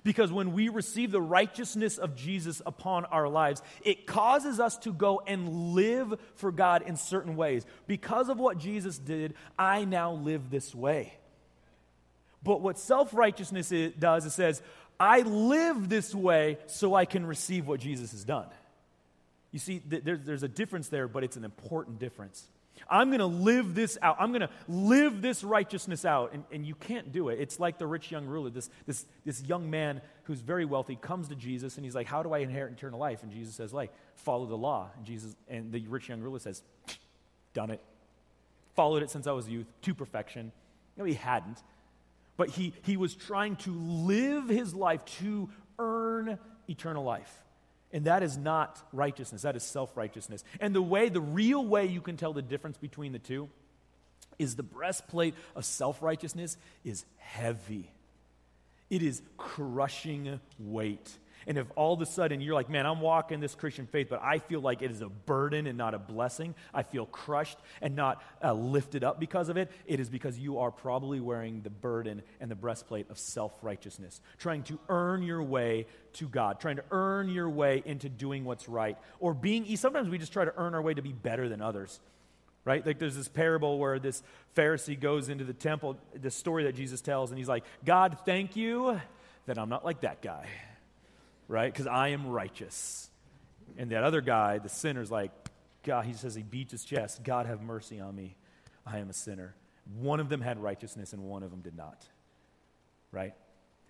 Because 0.03 0.31
when 0.31 0.53
we 0.53 0.69
receive 0.69 1.11
the 1.11 1.21
righteousness 1.21 1.97
of 1.99 2.15
Jesus 2.15 2.61
upon 2.65 3.05
our 3.05 3.29
lives, 3.29 3.61
it 3.83 4.07
causes 4.07 4.59
us 4.59 4.77
to 4.79 4.91
go 4.91 5.21
and 5.27 5.73
live 5.73 6.19
for 6.35 6.51
God 6.51 6.83
in 6.87 6.95
certain 6.95 7.35
ways. 7.35 7.65
Because 7.85 8.29
of 8.29 8.39
what 8.39 8.57
Jesus 8.57 8.97
did, 8.97 9.35
I 9.57 9.85
now 9.85 10.13
live 10.13 10.49
this 10.49 10.73
way. 10.73 11.13
But 12.43 12.61
what 12.61 12.77
self 12.77 13.13
righteousness 13.13 13.71
does, 13.97 14.25
it 14.25 14.31
says, 14.31 14.61
I 14.99 15.21
live 15.21 15.89
this 15.89 16.13
way 16.13 16.57
so 16.67 16.93
I 16.95 17.05
can 17.05 17.25
receive 17.25 17.67
what 17.67 17.79
Jesus 17.79 18.11
has 18.11 18.23
done. 18.23 18.47
You 19.51 19.59
see, 19.59 19.81
there's 19.85 20.43
a 20.43 20.47
difference 20.47 20.89
there, 20.89 21.07
but 21.07 21.23
it's 21.23 21.37
an 21.37 21.43
important 21.43 21.99
difference. 21.99 22.47
I'm 22.89 23.09
going 23.09 23.19
to 23.19 23.25
live 23.25 23.75
this 23.75 23.97
out. 24.01 24.17
I'm 24.19 24.29
going 24.29 24.41
to 24.41 24.49
live 24.67 25.21
this 25.21 25.43
righteousness 25.43 26.05
out. 26.05 26.33
And, 26.33 26.43
and 26.51 26.65
you 26.65 26.75
can't 26.75 27.11
do 27.11 27.29
it. 27.29 27.39
It's 27.39 27.59
like 27.59 27.77
the 27.77 27.87
rich 27.87 28.11
young 28.11 28.25
ruler. 28.25 28.49
This, 28.49 28.69
this, 28.85 29.05
this 29.25 29.41
young 29.43 29.69
man 29.69 30.01
who's 30.23 30.41
very 30.41 30.65
wealthy 30.65 30.95
comes 30.95 31.29
to 31.29 31.35
Jesus 31.35 31.75
and 31.75 31.85
he's 31.85 31.95
like, 31.95 32.07
How 32.07 32.23
do 32.23 32.33
I 32.33 32.39
inherit 32.39 32.73
eternal 32.73 32.99
life? 32.99 33.23
And 33.23 33.31
Jesus 33.31 33.55
says, 33.55 33.73
like, 33.73 33.91
follow 34.15 34.45
the 34.45 34.57
law. 34.57 34.89
And 34.97 35.05
Jesus 35.05 35.35
and 35.47 35.71
the 35.71 35.85
rich 35.87 36.09
young 36.09 36.21
ruler 36.21 36.39
says, 36.39 36.63
Done 37.53 37.69
it. 37.69 37.81
Followed 38.75 39.03
it 39.03 39.11
since 39.11 39.27
I 39.27 39.31
was 39.31 39.47
youth 39.47 39.67
to 39.83 39.93
perfection. 39.93 40.51
No, 40.97 41.03
he 41.03 41.13
hadn't. 41.13 41.61
But 42.37 42.49
he, 42.49 42.73
he 42.83 42.97
was 42.97 43.15
trying 43.15 43.57
to 43.57 43.71
live 43.71 44.49
his 44.49 44.73
life 44.73 45.03
to 45.19 45.49
earn 45.79 46.39
eternal 46.67 47.03
life. 47.03 47.41
And 47.91 48.05
that 48.05 48.23
is 48.23 48.37
not 48.37 48.81
righteousness, 48.91 49.43
that 49.43 49.55
is 49.55 49.63
self 49.63 49.95
righteousness. 49.95 50.43
And 50.59 50.73
the 50.73 50.81
way, 50.81 51.09
the 51.09 51.21
real 51.21 51.63
way 51.63 51.85
you 51.85 52.01
can 52.01 52.17
tell 52.17 52.33
the 52.33 52.41
difference 52.41 52.77
between 52.77 53.11
the 53.11 53.19
two 53.19 53.49
is 54.39 54.55
the 54.55 54.63
breastplate 54.63 55.35
of 55.55 55.63
self 55.63 56.01
righteousness 56.01 56.57
is 56.83 57.05
heavy, 57.17 57.91
it 58.89 59.03
is 59.03 59.21
crushing 59.37 60.39
weight. 60.57 61.17
And 61.47 61.57
if 61.57 61.67
all 61.75 61.93
of 61.93 62.01
a 62.01 62.05
sudden 62.05 62.41
you're 62.41 62.53
like, 62.53 62.69
man, 62.69 62.85
I'm 62.85 63.01
walking 63.01 63.39
this 63.39 63.55
Christian 63.55 63.85
faith, 63.85 64.07
but 64.09 64.21
I 64.21 64.39
feel 64.39 64.61
like 64.61 64.81
it 64.81 64.91
is 64.91 65.01
a 65.01 65.09
burden 65.09 65.67
and 65.67 65.77
not 65.77 65.93
a 65.93 65.99
blessing, 65.99 66.55
I 66.73 66.83
feel 66.83 67.05
crushed 67.05 67.57
and 67.81 67.95
not 67.95 68.23
uh, 68.43 68.53
lifted 68.53 69.03
up 69.03 69.19
because 69.19 69.49
of 69.49 69.57
it, 69.57 69.71
it 69.85 69.99
is 69.99 70.09
because 70.09 70.37
you 70.37 70.59
are 70.59 70.71
probably 70.71 71.19
wearing 71.19 71.61
the 71.61 71.69
burden 71.69 72.21
and 72.39 72.49
the 72.49 72.55
breastplate 72.55 73.09
of 73.09 73.17
self 73.17 73.53
righteousness, 73.61 74.21
trying 74.37 74.63
to 74.63 74.79
earn 74.89 75.23
your 75.23 75.43
way 75.43 75.87
to 76.13 76.27
God, 76.27 76.59
trying 76.59 76.77
to 76.77 76.85
earn 76.91 77.29
your 77.29 77.49
way 77.49 77.81
into 77.85 78.09
doing 78.09 78.45
what's 78.45 78.69
right, 78.69 78.97
or 79.19 79.33
being, 79.33 79.75
sometimes 79.77 80.09
we 80.09 80.17
just 80.17 80.33
try 80.33 80.45
to 80.45 80.53
earn 80.57 80.75
our 80.75 80.81
way 80.81 80.93
to 80.93 81.01
be 81.01 81.13
better 81.13 81.49
than 81.49 81.61
others 81.61 81.99
right? 82.65 82.85
Like 82.85 82.97
there's 82.97 83.17
this 83.17 83.27
parable 83.27 83.77
where 83.77 83.99
this 83.99 84.23
Pharisee 84.55 84.97
goes 84.97 85.27
into 85.27 85.43
the 85.43 85.51
temple, 85.51 85.97
the 86.15 86.31
story 86.31 86.63
that 86.63 86.75
Jesus 86.75 87.01
tells, 87.01 87.29
and 87.29 87.37
he's 87.37 87.49
like, 87.49 87.65
God, 87.83 88.19
thank 88.25 88.55
you 88.55 89.01
that 89.47 89.57
I'm 89.57 89.67
not 89.67 89.83
like 89.83 89.99
that 89.99 90.21
guy 90.21 90.47
right? 91.53 91.71
Because 91.71 91.87
I 91.87 92.09
am 92.09 92.27
righteous. 92.27 93.09
And 93.77 93.91
that 93.91 94.03
other 94.03 94.21
guy, 94.21 94.57
the 94.57 94.69
sinner's 94.69 95.11
like, 95.11 95.31
God, 95.83 96.05
he 96.05 96.13
says 96.13 96.33
he 96.33 96.41
beats 96.41 96.71
his 96.71 96.83
chest, 96.83 97.23
God 97.23 97.45
have 97.45 97.61
mercy 97.61 97.99
on 97.99 98.15
me. 98.15 98.35
I 98.85 98.97
am 98.97 99.09
a 99.09 99.13
sinner. 99.13 99.53
One 99.99 100.19
of 100.19 100.29
them 100.29 100.41
had 100.41 100.61
righteousness 100.61 101.13
and 101.13 101.23
one 101.23 101.43
of 101.43 101.51
them 101.51 101.61
did 101.61 101.77
not, 101.77 102.05
right? 103.11 103.33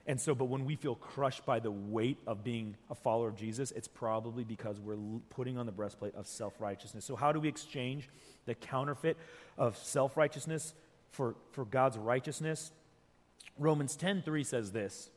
And 0.05 0.19
so, 0.19 0.35
but 0.35 0.45
when 0.45 0.65
we 0.65 0.75
feel 0.75 0.95
crushed 0.95 1.45
by 1.45 1.59
the 1.61 1.71
weight 1.71 2.17
of 2.27 2.43
being 2.43 2.75
a 2.89 2.95
follower 2.95 3.29
of 3.29 3.37
Jesus, 3.37 3.71
it's 3.71 3.87
probably 3.87 4.43
because 4.43 4.79
we're 4.81 4.97
putting 5.29 5.57
on 5.57 5.65
the 5.65 5.71
breastplate 5.71 6.13
of 6.15 6.27
self 6.27 6.59
righteousness. 6.59 7.05
So, 7.05 7.15
how 7.15 7.31
do 7.31 7.39
we 7.39 7.47
exchange 7.47 8.09
the 8.45 8.53
counterfeit 8.53 9.15
of 9.57 9.77
self 9.77 10.17
righteousness 10.17 10.73
for, 11.11 11.35
for 11.51 11.63
God's 11.63 11.97
righteousness? 11.97 12.73
Romans 13.57 13.95
10 13.95 14.23
3 14.23 14.43
says 14.43 14.71
this 14.73 15.09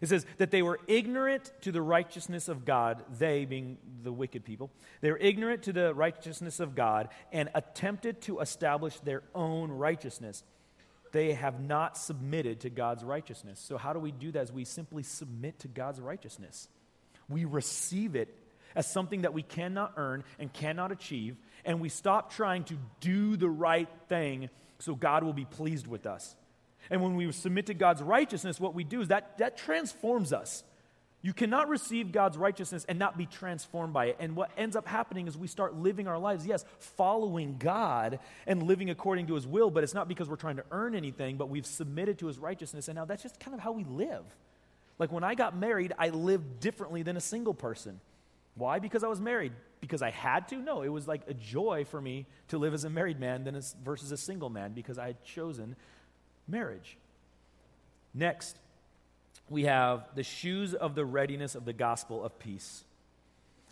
It 0.00 0.08
says 0.08 0.24
that 0.38 0.50
they 0.50 0.62
were 0.62 0.80
ignorant 0.86 1.52
to 1.62 1.72
the 1.72 1.82
righteousness 1.82 2.48
of 2.48 2.64
God, 2.64 3.02
they 3.18 3.44
being 3.44 3.76
the 4.02 4.12
wicked 4.12 4.44
people. 4.44 4.70
They 5.02 5.10
were 5.10 5.18
ignorant 5.18 5.64
to 5.64 5.74
the 5.74 5.92
righteousness 5.94 6.58
of 6.58 6.74
God 6.74 7.10
and 7.32 7.50
attempted 7.54 8.22
to 8.22 8.40
establish 8.40 8.98
their 9.00 9.22
own 9.34 9.70
righteousness. 9.70 10.42
They 11.12 11.32
have 11.32 11.60
not 11.60 11.98
submitted 11.98 12.60
to 12.60 12.70
God's 12.70 13.04
righteousness. 13.04 13.60
So, 13.60 13.76
how 13.76 13.92
do 13.92 13.98
we 13.98 14.12
do 14.12 14.32
that? 14.32 14.44
Is 14.44 14.52
we 14.52 14.64
simply 14.64 15.02
submit 15.02 15.58
to 15.60 15.68
God's 15.68 16.00
righteousness. 16.00 16.68
We 17.28 17.44
receive 17.44 18.16
it 18.16 18.34
as 18.74 18.90
something 18.90 19.22
that 19.22 19.34
we 19.34 19.42
cannot 19.42 19.94
earn 19.96 20.24
and 20.38 20.52
cannot 20.52 20.92
achieve, 20.92 21.36
and 21.64 21.80
we 21.80 21.88
stop 21.88 22.32
trying 22.32 22.64
to 22.64 22.78
do 23.00 23.36
the 23.36 23.48
right 23.48 23.88
thing 24.08 24.48
so 24.78 24.94
God 24.94 25.24
will 25.24 25.32
be 25.32 25.44
pleased 25.44 25.86
with 25.86 26.06
us. 26.06 26.34
And 26.88 27.02
when 27.02 27.16
we 27.16 27.30
submit 27.32 27.66
to 27.66 27.74
God's 27.74 28.02
righteousness, 28.02 28.58
what 28.58 28.74
we 28.74 28.84
do 28.84 29.00
is 29.00 29.08
that, 29.08 29.38
that 29.38 29.56
transforms 29.56 30.32
us. 30.32 30.64
You 31.22 31.34
cannot 31.34 31.68
receive 31.68 32.12
God's 32.12 32.38
righteousness 32.38 32.86
and 32.88 32.98
not 32.98 33.18
be 33.18 33.26
transformed 33.26 33.92
by 33.92 34.06
it. 34.06 34.16
And 34.20 34.34
what 34.34 34.50
ends 34.56 34.74
up 34.74 34.86
happening 34.86 35.26
is 35.26 35.36
we 35.36 35.48
start 35.48 35.74
living 35.74 36.08
our 36.08 36.18
lives, 36.18 36.46
yes, 36.46 36.64
following 36.78 37.56
God 37.58 38.20
and 38.46 38.62
living 38.62 38.88
according 38.88 39.26
to 39.26 39.34
His 39.34 39.46
will, 39.46 39.70
but 39.70 39.84
it's 39.84 39.92
not 39.92 40.08
because 40.08 40.30
we're 40.30 40.36
trying 40.36 40.56
to 40.56 40.64
earn 40.70 40.94
anything, 40.94 41.36
but 41.36 41.50
we've 41.50 41.66
submitted 41.66 42.18
to 42.20 42.26
His 42.26 42.38
righteousness. 42.38 42.88
And 42.88 42.96
now 42.96 43.04
that's 43.04 43.22
just 43.22 43.38
kind 43.38 43.54
of 43.54 43.60
how 43.60 43.72
we 43.72 43.84
live. 43.84 44.24
Like 44.98 45.12
when 45.12 45.24
I 45.24 45.34
got 45.34 45.54
married, 45.54 45.92
I 45.98 46.08
lived 46.08 46.60
differently 46.60 47.02
than 47.02 47.18
a 47.18 47.20
single 47.20 47.54
person. 47.54 48.00
Why? 48.54 48.78
Because 48.78 49.04
I 49.04 49.08
was 49.08 49.20
married. 49.20 49.52
Because 49.80 50.02
I 50.02 50.10
had 50.10 50.48
to? 50.48 50.56
No, 50.56 50.82
it 50.82 50.88
was 50.88 51.06
like 51.06 51.22
a 51.28 51.34
joy 51.34 51.84
for 51.84 52.00
me 52.00 52.26
to 52.48 52.58
live 52.58 52.72
as 52.72 52.84
a 52.84 52.90
married 52.90 53.20
man 53.20 53.44
than 53.44 53.54
as, 53.56 53.74
versus 53.84 54.12
a 54.12 54.16
single 54.16 54.50
man 54.50 54.72
because 54.72 54.98
I 54.98 55.06
had 55.06 55.24
chosen 55.24 55.76
marriage. 56.50 56.96
Next, 58.12 58.56
we 59.48 59.64
have 59.64 60.06
the 60.14 60.22
shoes 60.22 60.74
of 60.74 60.94
the 60.94 61.04
readiness 61.04 61.54
of 61.54 61.64
the 61.64 61.72
gospel 61.72 62.24
of 62.24 62.38
peace. 62.38 62.84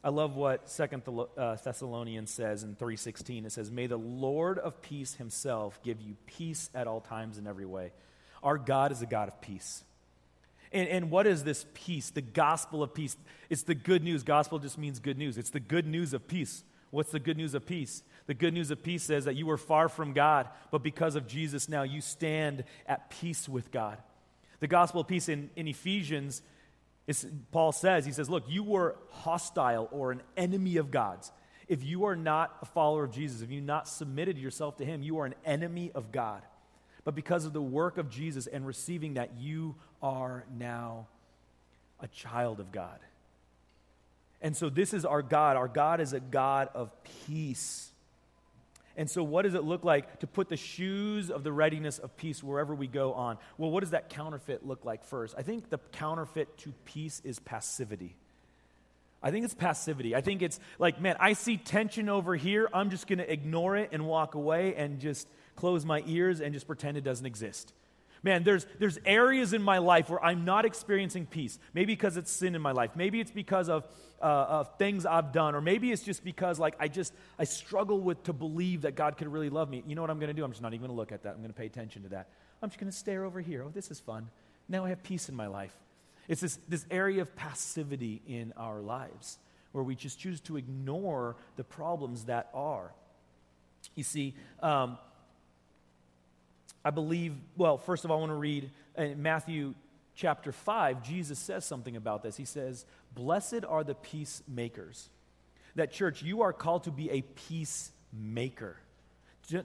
I 0.02 0.10
love 0.10 0.36
what 0.36 0.68
Second 0.70 1.02
uh, 1.36 1.56
Thessalonians 1.56 2.30
says 2.30 2.62
in 2.62 2.76
3:16. 2.76 3.44
It 3.44 3.52
says, 3.52 3.70
"May 3.70 3.86
the 3.86 3.98
Lord 3.98 4.58
of 4.58 4.80
peace 4.80 5.14
himself 5.14 5.80
give 5.82 6.00
you 6.00 6.16
peace 6.26 6.70
at 6.74 6.86
all 6.86 7.00
times 7.00 7.38
in 7.38 7.46
every 7.46 7.66
way." 7.66 7.92
Our 8.42 8.58
God 8.58 8.92
is 8.92 9.02
a 9.02 9.06
God 9.06 9.28
of 9.28 9.40
peace. 9.40 9.82
And, 10.72 10.88
and 10.88 11.10
what 11.10 11.26
is 11.26 11.44
this 11.44 11.66
peace? 11.74 12.10
The 12.10 12.22
gospel 12.22 12.82
of 12.82 12.94
peace. 12.94 13.16
It's 13.50 13.62
the 13.62 13.74
good 13.74 14.04
news. 14.04 14.22
Gospel 14.22 14.58
just 14.58 14.78
means 14.78 15.00
good 15.00 15.18
news. 15.18 15.38
It's 15.38 15.50
the 15.50 15.60
good 15.60 15.86
news 15.86 16.12
of 16.12 16.28
peace. 16.28 16.62
What's 16.90 17.10
the 17.10 17.20
good 17.20 17.36
news 17.36 17.54
of 17.54 17.66
peace? 17.66 18.02
The 18.28 18.34
good 18.34 18.52
news 18.52 18.70
of 18.70 18.82
peace 18.82 19.02
says 19.02 19.24
that 19.24 19.36
you 19.36 19.46
were 19.46 19.56
far 19.56 19.88
from 19.88 20.12
God, 20.12 20.48
but 20.70 20.82
because 20.82 21.16
of 21.16 21.26
Jesus 21.26 21.66
now 21.66 21.82
you 21.82 22.02
stand 22.02 22.62
at 22.86 23.08
peace 23.08 23.48
with 23.48 23.72
God. 23.72 23.96
The 24.60 24.66
gospel 24.66 25.00
of 25.00 25.08
peace 25.08 25.30
in, 25.30 25.48
in 25.56 25.66
Ephesians, 25.66 26.42
Paul 27.52 27.72
says, 27.72 28.04
he 28.04 28.12
says, 28.12 28.28
Look, 28.28 28.44
you 28.46 28.62
were 28.62 28.96
hostile 29.10 29.88
or 29.90 30.12
an 30.12 30.20
enemy 30.36 30.76
of 30.76 30.90
God's. 30.90 31.32
If 31.68 31.82
you 31.82 32.04
are 32.04 32.16
not 32.16 32.54
a 32.60 32.66
follower 32.66 33.04
of 33.04 33.12
Jesus, 33.12 33.40
if 33.40 33.50
you 33.50 33.62
not 33.62 33.88
submitted 33.88 34.36
yourself 34.36 34.76
to 34.76 34.84
him, 34.84 35.02
you 35.02 35.18
are 35.20 35.26
an 35.26 35.34
enemy 35.46 35.90
of 35.94 36.12
God. 36.12 36.42
But 37.04 37.14
because 37.14 37.46
of 37.46 37.54
the 37.54 37.62
work 37.62 37.96
of 37.96 38.10
Jesus 38.10 38.46
and 38.46 38.66
receiving 38.66 39.14
that, 39.14 39.38
you 39.38 39.74
are 40.02 40.44
now 40.54 41.06
a 41.98 42.08
child 42.08 42.60
of 42.60 42.72
God. 42.72 42.98
And 44.42 44.54
so, 44.54 44.68
this 44.68 44.92
is 44.92 45.06
our 45.06 45.22
God. 45.22 45.56
Our 45.56 45.66
God 45.66 46.02
is 46.02 46.12
a 46.12 46.20
God 46.20 46.68
of 46.74 46.92
peace. 47.26 47.90
And 48.98 49.08
so, 49.08 49.22
what 49.22 49.42
does 49.42 49.54
it 49.54 49.62
look 49.62 49.84
like 49.84 50.18
to 50.20 50.26
put 50.26 50.48
the 50.48 50.56
shoes 50.56 51.30
of 51.30 51.44
the 51.44 51.52
readiness 51.52 52.00
of 52.00 52.16
peace 52.16 52.42
wherever 52.42 52.74
we 52.74 52.88
go 52.88 53.12
on? 53.14 53.38
Well, 53.56 53.70
what 53.70 53.80
does 53.80 53.92
that 53.92 54.08
counterfeit 54.08 54.66
look 54.66 54.84
like 54.84 55.04
first? 55.04 55.36
I 55.38 55.42
think 55.42 55.70
the 55.70 55.78
counterfeit 55.92 56.58
to 56.58 56.74
peace 56.84 57.22
is 57.24 57.38
passivity. 57.38 58.16
I 59.22 59.30
think 59.30 59.44
it's 59.44 59.54
passivity. 59.54 60.16
I 60.16 60.20
think 60.20 60.42
it's 60.42 60.58
like, 60.80 61.00
man, 61.00 61.14
I 61.20 61.34
see 61.34 61.56
tension 61.56 62.08
over 62.08 62.34
here. 62.34 62.68
I'm 62.74 62.90
just 62.90 63.06
going 63.06 63.20
to 63.20 63.32
ignore 63.32 63.76
it 63.76 63.90
and 63.92 64.04
walk 64.04 64.34
away 64.34 64.74
and 64.74 64.98
just 64.98 65.28
close 65.54 65.84
my 65.84 66.02
ears 66.04 66.40
and 66.40 66.52
just 66.52 66.66
pretend 66.66 66.96
it 66.96 67.04
doesn't 67.04 67.26
exist. 67.26 67.72
Man, 68.22 68.42
there's, 68.42 68.66
there's 68.78 68.98
areas 69.04 69.52
in 69.52 69.62
my 69.62 69.78
life 69.78 70.10
where 70.10 70.22
I'm 70.22 70.44
not 70.44 70.64
experiencing 70.64 71.26
peace. 71.26 71.58
Maybe 71.74 71.92
because 71.92 72.16
it's 72.16 72.30
sin 72.30 72.54
in 72.54 72.62
my 72.62 72.72
life. 72.72 72.90
Maybe 72.96 73.20
it's 73.20 73.30
because 73.30 73.68
of, 73.68 73.86
uh, 74.20 74.24
of 74.24 74.76
things 74.78 75.06
I've 75.06 75.32
done. 75.32 75.54
Or 75.54 75.60
maybe 75.60 75.92
it's 75.92 76.02
just 76.02 76.24
because, 76.24 76.58
like, 76.58 76.74
I 76.80 76.88
just, 76.88 77.12
I 77.38 77.44
struggle 77.44 78.00
with 78.00 78.22
to 78.24 78.32
believe 78.32 78.82
that 78.82 78.96
God 78.96 79.16
could 79.16 79.28
really 79.28 79.50
love 79.50 79.70
me. 79.70 79.84
You 79.86 79.94
know 79.94 80.00
what 80.00 80.10
I'm 80.10 80.18
going 80.18 80.28
to 80.28 80.34
do? 80.34 80.44
I'm 80.44 80.50
just 80.50 80.62
not 80.62 80.74
even 80.74 80.86
going 80.86 80.96
to 80.96 81.00
look 81.00 81.12
at 81.12 81.22
that. 81.22 81.30
I'm 81.30 81.38
going 81.38 81.52
to 81.52 81.58
pay 81.58 81.66
attention 81.66 82.02
to 82.02 82.08
that. 82.10 82.28
I'm 82.60 82.70
just 82.70 82.80
going 82.80 82.90
to 82.90 82.96
stare 82.96 83.24
over 83.24 83.40
here. 83.40 83.62
Oh, 83.64 83.70
this 83.72 83.90
is 83.90 84.00
fun. 84.00 84.28
Now 84.68 84.84
I 84.84 84.88
have 84.88 85.02
peace 85.02 85.28
in 85.28 85.34
my 85.34 85.46
life. 85.46 85.74
It's 86.26 86.40
this, 86.40 86.58
this 86.68 86.84
area 86.90 87.22
of 87.22 87.34
passivity 87.36 88.20
in 88.26 88.52
our 88.56 88.80
lives 88.80 89.38
where 89.72 89.84
we 89.84 89.94
just 89.94 90.18
choose 90.18 90.40
to 90.42 90.56
ignore 90.56 91.36
the 91.56 91.64
problems 91.64 92.24
that 92.24 92.50
are. 92.52 92.92
You 93.94 94.02
see, 94.02 94.34
um, 94.62 94.98
I 96.88 96.90
believe, 96.90 97.34
well, 97.54 97.76
first 97.76 98.06
of 98.06 98.10
all, 98.10 98.16
I 98.16 98.20
want 98.20 98.30
to 98.30 98.36
read 98.36 98.70
in 98.96 99.20
Matthew 99.20 99.74
chapter 100.14 100.52
5, 100.52 101.02
Jesus 101.02 101.38
says 101.38 101.66
something 101.66 101.96
about 101.96 102.22
this. 102.22 102.34
He 102.34 102.46
says, 102.46 102.86
Blessed 103.14 103.66
are 103.68 103.84
the 103.84 103.94
peacemakers. 103.94 105.10
That 105.74 105.92
church, 105.92 106.22
you 106.22 106.40
are 106.40 106.54
called 106.54 106.84
to 106.84 106.90
be 106.90 107.10
a 107.10 107.20
peacemaker. 107.20 108.78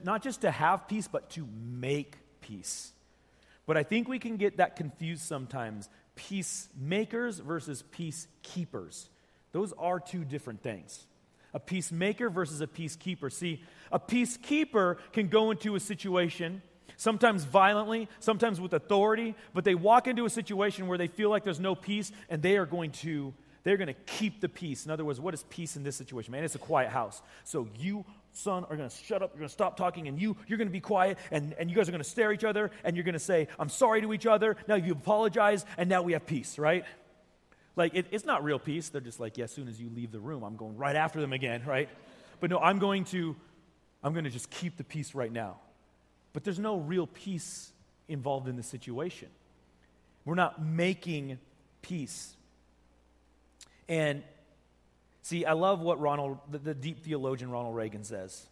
Not 0.02 0.22
just 0.22 0.42
to 0.42 0.50
have 0.50 0.86
peace, 0.86 1.08
but 1.08 1.30
to 1.30 1.48
make 1.64 2.18
peace. 2.42 2.92
But 3.64 3.78
I 3.78 3.84
think 3.84 4.06
we 4.06 4.18
can 4.18 4.36
get 4.36 4.58
that 4.58 4.76
confused 4.76 5.22
sometimes. 5.22 5.88
Peacemakers 6.16 7.38
versus 7.38 7.82
peacekeepers. 7.90 9.08
Those 9.52 9.72
are 9.78 9.98
two 9.98 10.26
different 10.26 10.62
things. 10.62 11.06
A 11.54 11.58
peacemaker 11.58 12.28
versus 12.28 12.60
a 12.60 12.66
peacekeeper. 12.66 13.32
See, 13.32 13.62
a 13.90 13.98
peacekeeper 13.98 14.98
can 15.14 15.28
go 15.28 15.52
into 15.52 15.74
a 15.74 15.80
situation 15.80 16.60
sometimes 16.96 17.44
violently, 17.44 18.08
sometimes 18.20 18.60
with 18.60 18.72
authority, 18.72 19.34
but 19.52 19.64
they 19.64 19.74
walk 19.74 20.06
into 20.06 20.24
a 20.24 20.30
situation 20.30 20.86
where 20.86 20.98
they 20.98 21.06
feel 21.06 21.30
like 21.30 21.44
there's 21.44 21.60
no 21.60 21.74
peace 21.74 22.12
and 22.28 22.42
they 22.42 22.56
are 22.56 22.66
going 22.66 22.90
to 22.90 23.34
they're 23.64 23.78
going 23.78 23.88
to 23.88 23.94
keep 23.94 24.40
the 24.40 24.48
peace. 24.48 24.84
In 24.84 24.90
other 24.90 25.04
words, 25.04 25.18
what 25.18 25.32
is 25.32 25.42
peace 25.44 25.74
in 25.76 25.82
this 25.82 25.96
situation? 25.96 26.32
Man, 26.32 26.44
it's 26.44 26.54
a 26.54 26.58
quiet 26.58 26.90
house. 26.90 27.22
So 27.44 27.66
you, 27.78 28.04
son, 28.32 28.64
are 28.68 28.76
going 28.76 28.88
to 28.88 28.94
shut 28.94 29.22
up, 29.22 29.30
you're 29.32 29.38
going 29.38 29.48
to 29.48 29.52
stop 29.52 29.76
talking, 29.76 30.06
and 30.06 30.20
you, 30.20 30.36
you're 30.46 30.58
going 30.58 30.68
to 30.68 30.72
be 30.72 30.80
quiet, 30.80 31.18
and, 31.30 31.54
and 31.54 31.70
you 31.70 31.76
guys 31.76 31.88
are 31.88 31.92
going 31.92 32.02
to 32.02 32.08
stare 32.08 32.30
at 32.30 32.34
each 32.34 32.44
other, 32.44 32.70
and 32.84 32.94
you're 32.94 33.04
going 33.04 33.14
to 33.14 33.18
say, 33.18 33.48
I'm 33.58 33.70
sorry 33.70 34.02
to 34.02 34.12
each 34.12 34.26
other. 34.26 34.58
Now 34.68 34.74
you 34.74 34.92
apologize, 34.92 35.64
and 35.78 35.88
now 35.88 36.02
we 36.02 36.12
have 36.12 36.26
peace, 36.26 36.58
right? 36.58 36.84
Like, 37.74 37.94
it, 37.94 38.06
it's 38.10 38.26
not 38.26 38.44
real 38.44 38.58
peace. 38.58 38.90
They're 38.90 39.00
just 39.00 39.18
like, 39.18 39.38
yeah, 39.38 39.44
as 39.44 39.50
soon 39.50 39.66
as 39.66 39.80
you 39.80 39.88
leave 39.88 40.12
the 40.12 40.20
room, 40.20 40.42
I'm 40.42 40.56
going 40.56 40.76
right 40.76 40.94
after 40.94 41.22
them 41.22 41.32
again, 41.32 41.62
right? 41.64 41.88
But 42.40 42.50
no, 42.50 42.58
I'm 42.58 42.78
going 42.78 43.04
to, 43.06 43.34
I'm 44.02 44.12
going 44.12 44.24
to 44.24 44.30
just 44.30 44.50
keep 44.50 44.76
the 44.76 44.84
peace 44.84 45.14
right 45.14 45.32
now. 45.32 45.56
But 46.34 46.44
there's 46.44 46.58
no 46.58 46.76
real 46.76 47.06
peace 47.06 47.72
involved 48.06 48.48
in 48.48 48.56
the 48.56 48.62
situation. 48.62 49.28
We're 50.26 50.34
not 50.34 50.62
making 50.62 51.38
peace. 51.80 52.34
And 53.88 54.22
see, 55.22 55.46
I 55.46 55.52
love 55.52 55.80
what 55.80 55.98
Ronald, 56.00 56.38
the, 56.50 56.58
the 56.58 56.74
deep 56.74 57.04
theologian 57.04 57.50
Ronald 57.50 57.74
Reagan 57.74 58.04
says. 58.04 58.46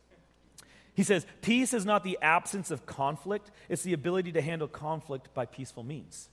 He 0.94 1.02
says, 1.02 1.26
Peace 1.40 1.74
is 1.74 1.84
not 1.84 2.04
the 2.04 2.18
absence 2.22 2.70
of 2.70 2.86
conflict, 2.86 3.50
it's 3.68 3.82
the 3.82 3.92
ability 3.94 4.32
to 4.32 4.40
handle 4.40 4.68
conflict 4.68 5.34
by 5.34 5.44
peaceful 5.44 5.82
means. 5.82 6.28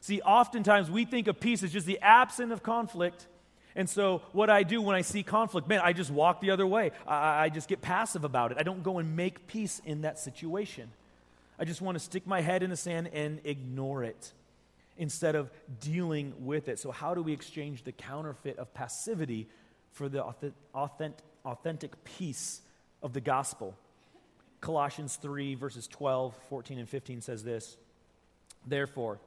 See, 0.00 0.20
oftentimes 0.22 0.90
we 0.90 1.04
think 1.04 1.28
of 1.28 1.38
peace 1.38 1.62
as 1.62 1.72
just 1.72 1.86
the 1.86 2.00
absence 2.00 2.52
of 2.52 2.62
conflict, 2.62 3.28
and 3.74 3.88
so, 3.88 4.22
what 4.32 4.50
I 4.50 4.62
do 4.64 4.82
when 4.82 4.94
I 4.94 5.00
see 5.00 5.22
conflict, 5.22 5.66
man, 5.66 5.80
I 5.82 5.92
just 5.92 6.10
walk 6.10 6.40
the 6.40 6.50
other 6.50 6.66
way. 6.66 6.90
I, 7.06 7.44
I, 7.44 7.48
just 7.48 7.68
get 7.68 7.80
passive 7.80 8.24
about 8.24 8.52
it. 8.52 8.58
I 8.58 8.62
don't 8.62 8.82
go 8.82 8.98
and 8.98 9.16
make 9.16 9.46
peace 9.46 9.80
in 9.84 10.02
that 10.02 10.18
situation. 10.18 10.90
I 11.58 11.64
just 11.64 11.80
want 11.80 11.96
to 11.96 12.04
stick 12.04 12.26
my 12.26 12.40
head 12.40 12.62
in 12.62 12.70
the 12.70 12.76
sand 12.76 13.08
and 13.12 13.40
ignore 13.44 14.04
it 14.04 14.32
instead 14.98 15.34
of 15.34 15.50
dealing 15.80 16.34
with 16.38 16.68
it. 16.68 16.78
So, 16.78 16.90
how 16.90 17.14
do 17.14 17.22
we 17.22 17.32
exchange 17.32 17.84
the 17.84 17.92
counterfeit 17.92 18.58
of 18.58 18.74
passivity 18.74 19.48
for 19.92 20.08
the 20.08 20.22
authentic, 20.74 21.24
authentic 21.44 22.04
peace 22.04 22.60
of 23.02 23.14
the 23.14 23.20
gospel? 23.20 23.74
Colossians 24.60 25.16
3, 25.16 25.54
verses 25.54 25.88
12, 25.88 26.34
14, 26.48 26.78
and 26.78 26.88
15 26.88 27.20
says 27.22 27.42
this 27.42 27.76
Therefore, 28.66 29.18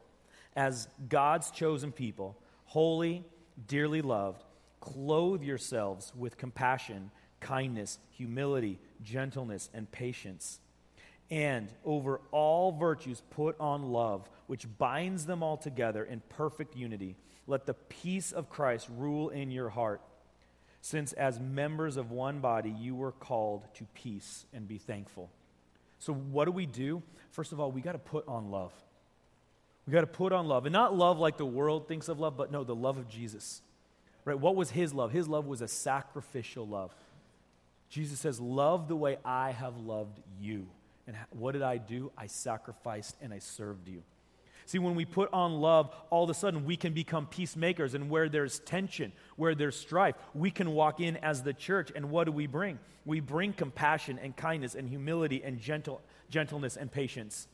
as 0.56 0.88
God's 1.10 1.52
chosen 1.52 1.92
people, 1.92 2.38
holy, 2.66 3.24
dearly 3.68 4.02
loved, 4.02 4.44
clothe 4.80 5.44
yourselves 5.44 6.14
with 6.16 6.38
compassion, 6.38 7.12
kindness, 7.40 8.00
humility, 8.12 8.80
gentleness, 9.04 9.70
and 9.74 9.92
patience. 9.92 10.60
And 11.32 11.70
over 11.84 12.22
all 12.32 12.72
virtues, 12.72 13.22
put 13.32 13.60
on 13.60 13.92
love, 13.92 14.30
which 14.48 14.68
binds 14.78 15.26
them 15.26 15.42
all 15.42 15.58
together 15.58 16.04
in 16.04 16.22
perfect 16.30 16.76
unity. 16.76 17.16
Let 17.48 17.66
the 17.66 17.74
peace 17.74 18.32
of 18.32 18.50
Christ 18.50 18.88
rule 18.96 19.30
in 19.30 19.52
your 19.52 19.70
heart, 19.70 20.02
since 20.82 21.14
as 21.14 21.40
members 21.40 21.98
of 21.98 22.12
one 22.12 22.40
body 22.40 22.70
you 22.70 22.96
were 22.96 23.12
called 23.12 23.64
to 23.76 23.86
peace 23.96 24.46
and 24.54 24.68
be 24.68 24.78
thankful. 24.78 25.32
So, 25.98 26.14
what 26.14 26.46
do 26.46 26.52
we 26.52 26.68
do? 26.68 27.02
First 27.32 27.52
of 27.52 27.60
all, 27.60 27.72
we 27.72 27.82
got 27.82 27.94
to 27.94 28.00
put 28.00 28.28
on 28.28 28.52
love. 28.52 28.74
We 29.86 29.94
got 29.94 30.02
to 30.02 30.08
put 30.08 30.34
on 30.34 30.48
love. 30.48 30.66
And 30.66 30.74
not 30.74 30.96
love 30.96 31.20
like 31.20 31.38
the 31.38 31.46
world 31.46 31.88
thinks 31.88 32.10
of 32.10 32.20
love, 32.20 32.36
but 32.38 32.52
no, 32.52 32.64
the 32.64 32.76
love 32.76 32.98
of 32.98 33.08
Jesus. 33.08 33.62
Right? 34.24 34.40
What 34.40 34.56
was 34.56 34.72
his 34.72 34.94
love? 34.94 35.12
His 35.12 35.28
love 35.28 35.46
was 35.46 35.62
a 35.62 35.68
sacrificial 35.68 36.68
love. 36.68 36.94
Jesus 37.90 38.20
says, 38.20 38.40
Love 38.40 38.88
the 38.88 38.96
way 38.96 39.18
I 39.24 39.52
have 39.52 39.78
loved 39.78 40.20
you. 40.40 40.68
And 41.08 41.16
what 41.30 41.52
did 41.52 41.62
I 41.62 41.78
do? 41.78 42.12
I 42.18 42.28
sacrificed 42.28 43.16
and 43.22 43.32
I 43.32 43.40
served 43.40 43.88
you. 43.88 44.02
See, 44.68 44.80
when 44.80 44.96
we 44.96 45.06
put 45.06 45.32
on 45.32 45.62
love, 45.62 45.94
all 46.10 46.24
of 46.24 46.30
a 46.32 46.34
sudden 46.34 46.66
we 46.66 46.76
can 46.76 46.94
become 46.94 47.28
peacemakers. 47.28 47.94
And 47.94 48.10
where 48.10 48.28
there's 48.28 48.60
tension, 48.60 49.12
where 49.36 49.54
there's 49.54 49.76
strife, 49.76 50.16
we 50.34 50.50
can 50.50 50.72
walk 50.72 51.00
in 51.00 51.18
as 51.18 51.44
the 51.44 51.54
church. 51.54 51.92
And 51.96 52.10
what 52.10 52.24
do 52.24 52.32
we 52.32 52.48
bring? 52.48 52.80
We 53.06 53.20
bring 53.20 53.54
compassion 53.54 54.20
and 54.22 54.36
kindness 54.36 54.74
and 54.74 54.90
humility 54.90 55.44
and 55.44 55.60
gentle, 55.60 56.02
gentleness 56.32 56.78
and 56.78 56.92
patience. 56.92 57.48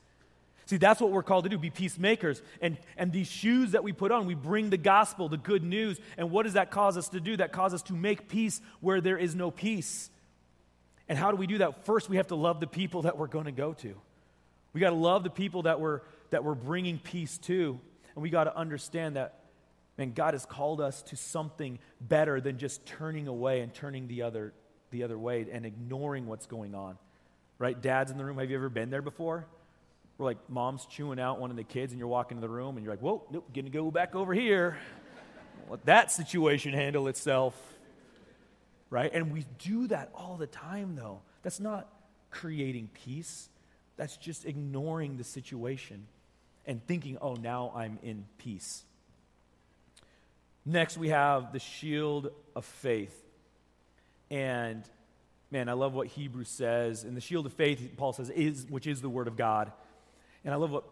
See, 0.66 0.78
that's 0.78 1.02
what 1.02 1.12
we're 1.12 1.24
called 1.24 1.44
to 1.46 1.50
do 1.50 1.58
be 1.58 1.70
peacemakers. 1.70 2.42
And, 2.62 2.78
and 2.98 3.12
these 3.12 3.28
shoes 3.28 3.72
that 3.72 3.84
we 3.84 3.94
put 3.94 4.12
on, 4.12 4.26
we 4.26 4.36
bring 4.36 4.70
the 4.70 4.78
gospel, 4.78 5.28
the 5.28 5.38
good 5.38 5.64
news. 5.64 6.00
And 6.18 6.32
what 6.32 6.44
does 6.44 6.54
that 6.54 6.72
cause 6.72 6.98
us 6.98 7.10
to 7.10 7.20
do? 7.20 7.38
That 7.38 7.52
causes 7.52 7.82
us 7.82 7.88
to 7.88 7.94
make 7.94 8.30
peace 8.30 8.62
where 8.80 9.02
there 9.02 9.18
is 9.18 9.36
no 9.36 9.52
peace. 9.52 10.10
And 11.10 11.18
how 11.18 11.32
do 11.32 11.38
we 11.38 11.48
do 11.48 11.58
that? 11.58 11.86
First, 11.86 12.10
we 12.10 12.18
have 12.18 12.28
to 12.28 12.36
love 12.36 12.60
the 12.60 12.68
people 12.68 13.02
that 13.02 13.18
we're 13.18 13.28
going 13.28 13.46
to 13.46 13.52
go 13.52 13.74
to. 13.74 13.96
We 14.74 14.80
got 14.80 14.92
to 14.92 14.96
love 14.96 15.24
the 15.24 15.30
people 15.30 15.64
that 15.64 15.82
we're, 15.82 16.02
that 16.30 16.44
we're 16.44 16.56
bringing 16.56 17.00
peace 17.00 17.38
to. 17.40 17.80
And 18.16 18.24
we 18.24 18.30
got 18.30 18.46
to 18.46 18.56
understand 18.56 19.18
that, 19.18 19.40
man, 19.98 20.14
God 20.14 20.34
has 20.34 20.46
called 20.46 20.80
us 20.80 21.02
to 21.04 21.18
something 21.18 21.80
better 22.00 22.40
than 22.40 22.58
just 22.58 22.86
turning 22.86 23.28
away 23.28 23.62
and 23.62 23.74
turning 23.74 24.08
the 24.08 24.22
other, 24.22 24.54
the 24.92 25.04
other 25.04 25.18
way 25.18 25.46
and 25.52 25.66
ignoring 25.66 26.28
what's 26.28 26.46
going 26.46 26.76
on. 26.76 26.98
Right? 27.58 27.80
Dads 27.80 28.12
in 28.12 28.18
the 28.18 28.24
room, 28.24 28.38
have 28.38 28.50
you 28.50 28.56
ever 28.56 28.70
been 28.70 28.90
there 28.90 29.02
before? 29.02 29.48
Where 30.22 30.32
like 30.32 30.50
mom's 30.50 30.86
chewing 30.86 31.20
out 31.20 31.40
one 31.40 31.52
of 31.52 31.58
the 31.58 31.64
kids 31.64 31.92
and 31.92 32.00
you're 32.00 32.08
walking 32.08 32.38
in 32.38 32.42
the 32.42 32.50
room 32.50 32.78
and 32.78 32.86
you're 32.86 32.94
like, 32.94 33.02
whoa, 33.02 33.24
nope, 33.32 33.50
gonna 33.54 33.70
go 33.70 33.92
back 33.92 34.16
over 34.16 34.34
here. 34.34 34.78
Let 35.70 35.86
that 35.86 36.12
situation 36.12 36.74
handle 36.74 37.08
itself 37.08 37.56
right? 38.92 39.12
And 39.12 39.32
we 39.32 39.46
do 39.58 39.88
that 39.88 40.12
all 40.14 40.38
the 40.38 40.46
time, 40.46 40.96
though. 40.96 41.22
That's 41.42 41.60
not 41.60 41.88
creating 42.30 42.92
peace, 42.94 43.50
that's 43.98 44.16
just 44.18 44.46
ignoring 44.46 45.18
the 45.18 45.24
situation 45.24 46.06
and 46.68 46.86
thinking, 46.86 47.18
oh, 47.22 47.34
now 47.34 47.74
I'm 47.76 47.98
in 48.04 48.26
peace. 48.38 48.84
Next, 50.64 50.98
we 50.98 51.10
have 51.10 51.52
the 51.52 51.60
shield 51.60 52.32
of 52.56 52.66
faith. 52.66 53.18
And 54.30 54.84
man, 55.50 55.68
I 55.68 55.74
love 55.74 55.94
what 55.94 56.08
Hebrews 56.08 56.48
says. 56.48 57.04
And 57.04 57.18
the 57.18 57.22
shield 57.22 57.48
of 57.48 57.54
faith, 57.54 57.96
Paul 57.98 58.14
says, 58.14 58.30
is 58.30 58.68
which 58.70 58.86
is 58.86 59.02
the 59.02 59.10
word 59.10 59.28
of 59.28 59.36
God. 59.36 59.72
And 60.44 60.54
I 60.54 60.58
love 60.58 60.72
what 60.72 60.84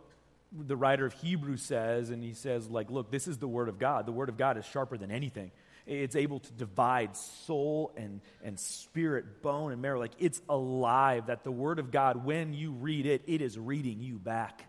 the 0.52 0.76
writer 0.76 1.06
of 1.06 1.14
Hebrews 1.14 1.62
says, 1.62 2.10
and 2.10 2.24
he 2.24 2.34
says, 2.34 2.70
like, 2.70 2.90
look, 2.90 3.12
this 3.12 3.28
is 3.28 3.38
the 3.38 3.48
word 3.48 3.70
of 3.70 3.78
God. 3.78 4.06
The 4.06 4.12
word 4.12 4.30
of 4.30 4.38
God 4.38 4.58
is 4.58 4.66
sharper 4.66 4.98
than 4.98 5.12
anything. 5.12 5.52
It's 5.90 6.16
able 6.16 6.40
to 6.40 6.52
divide 6.54 7.18
soul 7.18 7.92
and, 7.98 8.22
and 8.44 8.60
spirit, 8.60 9.42
bone 9.42 9.72
and 9.72 9.82
marrow. 9.82 10.00
Like 10.00 10.12
it's 10.20 10.40
alive, 10.48 11.28
that 11.28 11.44
the 11.44 11.52
Word 11.52 11.80
of 11.80 11.90
God, 11.90 12.24
when 12.24 12.54
you 12.54 12.72
read 12.72 13.08
it, 13.08 13.24
it 13.26 13.42
is 13.42 13.58
reading 13.58 14.00
you 14.00 14.20
back. 14.20 14.66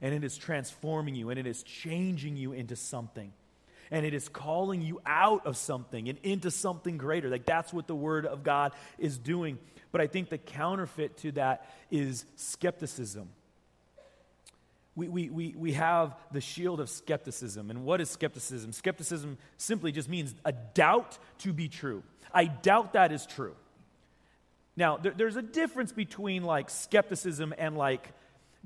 And 0.00 0.14
it 0.14 0.24
is 0.24 0.36
transforming 0.36 1.14
you, 1.14 1.28
and 1.28 1.38
it 1.38 1.46
is 1.46 1.62
changing 1.62 2.36
you 2.36 2.52
into 2.52 2.74
something. 2.74 3.32
And 3.90 4.06
it 4.06 4.14
is 4.14 4.28
calling 4.28 4.80
you 4.80 5.00
out 5.04 5.46
of 5.46 5.58
something 5.58 6.08
and 6.08 6.18
into 6.22 6.50
something 6.50 6.96
greater. 6.96 7.28
Like 7.28 7.44
that's 7.44 7.72
what 7.72 7.86
the 7.86 7.94
Word 7.94 8.24
of 8.24 8.42
God 8.42 8.72
is 8.98 9.18
doing. 9.18 9.58
But 9.92 10.00
I 10.00 10.06
think 10.06 10.30
the 10.30 10.38
counterfeit 10.38 11.18
to 11.18 11.32
that 11.32 11.70
is 11.90 12.24
skepticism 12.36 13.28
we, 14.96 15.08
we, 15.08 15.30
we, 15.30 15.54
we 15.56 15.72
have 15.74 16.16
the 16.32 16.40
shield 16.40 16.80
of 16.80 16.88
skepticism. 16.88 17.70
And 17.70 17.84
what 17.84 18.00
is 18.00 18.10
skepticism? 18.10 18.72
Skepticism 18.72 19.36
simply 19.58 19.92
just 19.92 20.08
means 20.08 20.34
a 20.44 20.52
doubt 20.52 21.18
to 21.40 21.52
be 21.52 21.68
true. 21.68 22.02
I 22.32 22.46
doubt 22.46 22.94
that 22.94 23.12
is 23.12 23.26
true. 23.26 23.54
Now, 24.74 24.96
there, 24.96 25.12
there's 25.14 25.36
a 25.36 25.42
difference 25.42 25.92
between 25.92 26.42
like 26.42 26.70
skepticism 26.70 27.54
and 27.56 27.76
like 27.76 28.10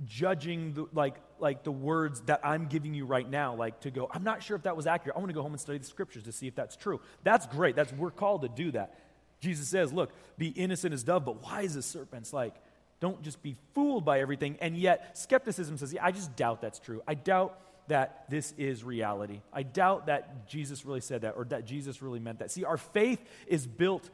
judging 0.04 0.74
the, 0.74 0.86
like, 0.92 1.16
like 1.40 1.64
the 1.64 1.72
words 1.72 2.20
that 2.22 2.40
I'm 2.44 2.66
giving 2.66 2.94
you 2.94 3.06
right 3.06 3.28
now, 3.28 3.54
like 3.56 3.80
to 3.80 3.90
go, 3.90 4.08
I'm 4.10 4.24
not 4.24 4.42
sure 4.42 4.56
if 4.56 4.62
that 4.62 4.76
was 4.76 4.86
accurate. 4.86 5.16
I 5.16 5.18
want 5.18 5.30
to 5.30 5.34
go 5.34 5.42
home 5.42 5.52
and 5.52 5.60
study 5.60 5.78
the 5.78 5.84
scriptures 5.84 6.22
to 6.24 6.32
see 6.32 6.46
if 6.46 6.54
that's 6.54 6.76
true. 6.76 7.00
That's 7.24 7.46
great. 7.48 7.74
That's 7.74 7.92
we're 7.92 8.10
called 8.10 8.42
to 8.42 8.48
do 8.48 8.70
that. 8.72 8.98
Jesus 9.40 9.68
says, 9.68 9.92
look, 9.92 10.12
be 10.38 10.48
innocent 10.48 10.94
as 10.94 11.02
dove, 11.02 11.24
but 11.24 11.42
wise 11.42 11.76
as 11.76 11.86
serpents. 11.86 12.32
Like, 12.32 12.54
don't 13.00 13.22
just 13.22 13.42
be 13.42 13.56
fooled 13.74 14.04
by 14.04 14.20
everything. 14.20 14.56
And 14.60 14.76
yet, 14.76 15.18
skepticism 15.18 15.78
says, 15.78 15.92
yeah, 15.92 16.04
I 16.04 16.12
just 16.12 16.36
doubt 16.36 16.60
that's 16.60 16.78
true. 16.78 17.02
I 17.08 17.14
doubt 17.14 17.58
that 17.88 18.24
this 18.28 18.54
is 18.56 18.84
reality. 18.84 19.40
I 19.52 19.62
doubt 19.64 20.06
that 20.06 20.46
Jesus 20.46 20.84
really 20.84 21.00
said 21.00 21.22
that 21.22 21.34
or 21.36 21.44
that 21.46 21.64
Jesus 21.64 22.02
really 22.02 22.20
meant 22.20 22.38
that. 22.38 22.50
See, 22.50 22.64
our 22.64 22.76
faith 22.76 23.20
is 23.46 23.66
built 23.66 24.08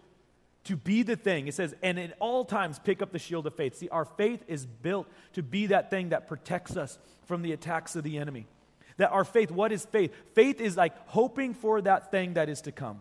to 0.65 0.77
be 0.77 1.03
the 1.03 1.17
thing. 1.17 1.47
It 1.47 1.55
says, 1.55 1.75
and 1.83 1.99
at 1.99 2.17
all 2.19 2.45
times 2.45 2.79
pick 2.79 3.03
up 3.03 3.13
the 3.13 3.19
shield 3.19 3.47
of 3.47 3.55
faith. 3.55 3.77
See, 3.77 3.89
our 3.89 4.05
faith 4.05 4.43
is 4.49 4.67
built 4.67 5.07
to 5.35 5.43
be 5.43 5.67
that 5.67 5.91
thing 5.91 6.09
that 6.09 6.27
protects 6.27 6.77
us 6.77 6.99
from 7.27 7.43
the 7.43 7.53
attacks 7.53 7.97
of 7.97 8.03
the 8.03 8.19
enemy. 8.19 8.47
That 8.97 9.13
our 9.13 9.25
faith, 9.25 9.51
what 9.51 9.73
is 9.73 9.85
faith? 9.85 10.13
Faith 10.35 10.61
is 10.61 10.77
like 10.77 10.95
hoping 11.09 11.55
for 11.55 11.81
that 11.83 12.11
thing 12.11 12.35
that 12.35 12.49
is 12.49 12.63
to 12.63 12.73
come. 12.73 13.01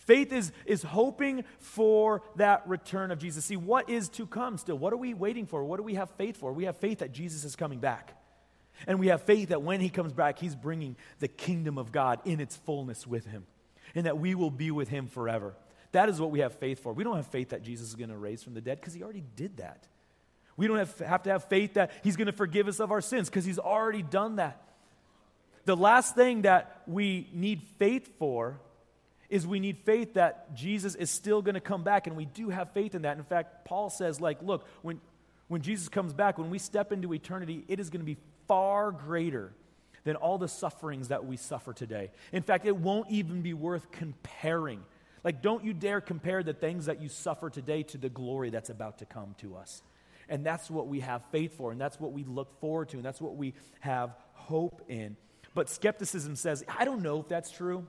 Faith 0.00 0.32
is, 0.32 0.50
is 0.64 0.82
hoping 0.82 1.44
for 1.58 2.22
that 2.36 2.66
return 2.66 3.10
of 3.10 3.18
Jesus. 3.18 3.44
See, 3.44 3.56
what 3.56 3.90
is 3.90 4.08
to 4.10 4.26
come 4.26 4.56
still? 4.56 4.78
What 4.78 4.92
are 4.92 4.96
we 4.98 5.14
waiting 5.14 5.46
for? 5.46 5.62
What 5.62 5.76
do 5.76 5.82
we 5.82 5.94
have 5.94 6.10
faith 6.10 6.38
for? 6.38 6.52
We 6.52 6.64
have 6.64 6.76
faith 6.78 6.98
that 6.98 7.12
Jesus 7.12 7.44
is 7.44 7.54
coming 7.54 7.80
back. 7.80 8.16
And 8.86 8.98
we 8.98 9.08
have 9.08 9.22
faith 9.22 9.50
that 9.50 9.62
when 9.62 9.80
he 9.80 9.90
comes 9.90 10.14
back, 10.14 10.38
he's 10.38 10.54
bringing 10.54 10.96
the 11.18 11.28
kingdom 11.28 11.76
of 11.76 11.92
God 11.92 12.20
in 12.24 12.40
its 12.40 12.56
fullness 12.56 13.06
with 13.06 13.26
him, 13.26 13.46
and 13.94 14.06
that 14.06 14.18
we 14.18 14.34
will 14.34 14.50
be 14.50 14.70
with 14.70 14.88
him 14.88 15.06
forever. 15.06 15.54
That 15.92 16.08
is 16.08 16.18
what 16.18 16.30
we 16.30 16.40
have 16.40 16.54
faith 16.54 16.82
for. 16.82 16.94
We 16.94 17.04
don't 17.04 17.16
have 17.16 17.26
faith 17.26 17.50
that 17.50 17.62
Jesus 17.62 17.88
is 17.88 17.94
going 17.94 18.10
to 18.10 18.16
raise 18.16 18.42
from 18.42 18.54
the 18.54 18.60
dead 18.62 18.80
because 18.80 18.94
he 18.94 19.02
already 19.02 19.24
did 19.36 19.58
that. 19.58 19.86
We 20.56 20.66
don't 20.66 20.78
have, 20.78 20.98
have 21.00 21.22
to 21.24 21.30
have 21.30 21.44
faith 21.44 21.74
that 21.74 21.92
he's 22.02 22.16
going 22.16 22.26
to 22.26 22.32
forgive 22.32 22.68
us 22.68 22.80
of 22.80 22.90
our 22.90 23.00
sins 23.00 23.28
because 23.28 23.44
he's 23.44 23.58
already 23.58 24.02
done 24.02 24.36
that. 24.36 24.62
The 25.66 25.76
last 25.76 26.14
thing 26.14 26.42
that 26.42 26.82
we 26.86 27.28
need 27.32 27.62
faith 27.78 28.18
for 28.18 28.60
is 29.30 29.46
we 29.46 29.60
need 29.60 29.78
faith 29.84 30.14
that 30.14 30.54
Jesus 30.54 30.94
is 30.96 31.08
still 31.08 31.40
going 31.40 31.54
to 31.54 31.60
come 31.60 31.84
back, 31.84 32.06
and 32.06 32.16
we 32.16 32.26
do 32.26 32.50
have 32.50 32.72
faith 32.72 32.94
in 32.94 33.02
that. 33.02 33.16
In 33.16 33.24
fact, 33.24 33.64
Paul 33.64 33.88
says, 33.88 34.20
like, 34.20 34.42
look, 34.42 34.66
when, 34.82 35.00
when 35.48 35.62
Jesus 35.62 35.88
comes 35.88 36.12
back, 36.12 36.36
when 36.36 36.50
we 36.50 36.58
step 36.58 36.92
into 36.92 37.14
eternity, 37.14 37.64
it 37.68 37.78
is 37.80 37.88
going 37.90 38.00
to 38.00 38.06
be 38.06 38.18
far 38.48 38.90
greater 38.90 39.52
than 40.02 40.16
all 40.16 40.36
the 40.36 40.48
sufferings 40.48 41.08
that 41.08 41.24
we 41.24 41.36
suffer 41.36 41.72
today. 41.72 42.10
In 42.32 42.42
fact, 42.42 42.66
it 42.66 42.76
won't 42.76 43.10
even 43.10 43.42
be 43.42 43.54
worth 43.54 43.90
comparing. 43.92 44.82
Like, 45.22 45.42
don't 45.42 45.64
you 45.64 45.74
dare 45.74 46.00
compare 46.00 46.42
the 46.42 46.54
things 46.54 46.86
that 46.86 47.00
you 47.00 47.08
suffer 47.08 47.50
today 47.50 47.84
to 47.84 47.98
the 47.98 48.08
glory 48.08 48.50
that's 48.50 48.70
about 48.70 48.98
to 48.98 49.04
come 49.04 49.34
to 49.38 49.56
us. 49.56 49.82
And 50.28 50.44
that's 50.44 50.70
what 50.70 50.88
we 50.88 51.00
have 51.00 51.22
faith 51.30 51.56
for, 51.56 51.70
and 51.70 51.80
that's 51.80 52.00
what 52.00 52.12
we 52.12 52.24
look 52.24 52.60
forward 52.60 52.88
to, 52.90 52.96
and 52.96 53.04
that's 53.04 53.20
what 53.20 53.36
we 53.36 53.54
have 53.80 54.14
hope 54.32 54.82
in. 54.88 55.16
But 55.54 55.68
skepticism 55.68 56.36
says, 56.36 56.64
I 56.68 56.84
don't 56.84 57.02
know 57.02 57.20
if 57.20 57.28
that's 57.28 57.50
true. 57.50 57.86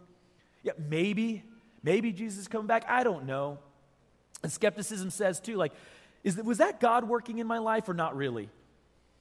Yeah, 0.64 0.74
maybe, 0.78 1.44
maybe 1.84 2.12
Jesus 2.12 2.40
is 2.42 2.48
coming 2.48 2.68
back. 2.68 2.86
I 2.88 3.04
don't 3.04 3.26
know. 3.26 3.60
And 4.44 4.52
skepticism 4.52 5.10
says 5.10 5.40
too, 5.40 5.56
like, 5.56 5.74
is 6.24 6.38
was 6.38 6.60
that 6.60 6.80
God 6.80 7.08
working 7.08 7.40
in 7.40 7.48
my 7.48 7.58
life 7.58 7.90
or 7.90 7.94
not 7.94 8.16
really? 8.16 8.50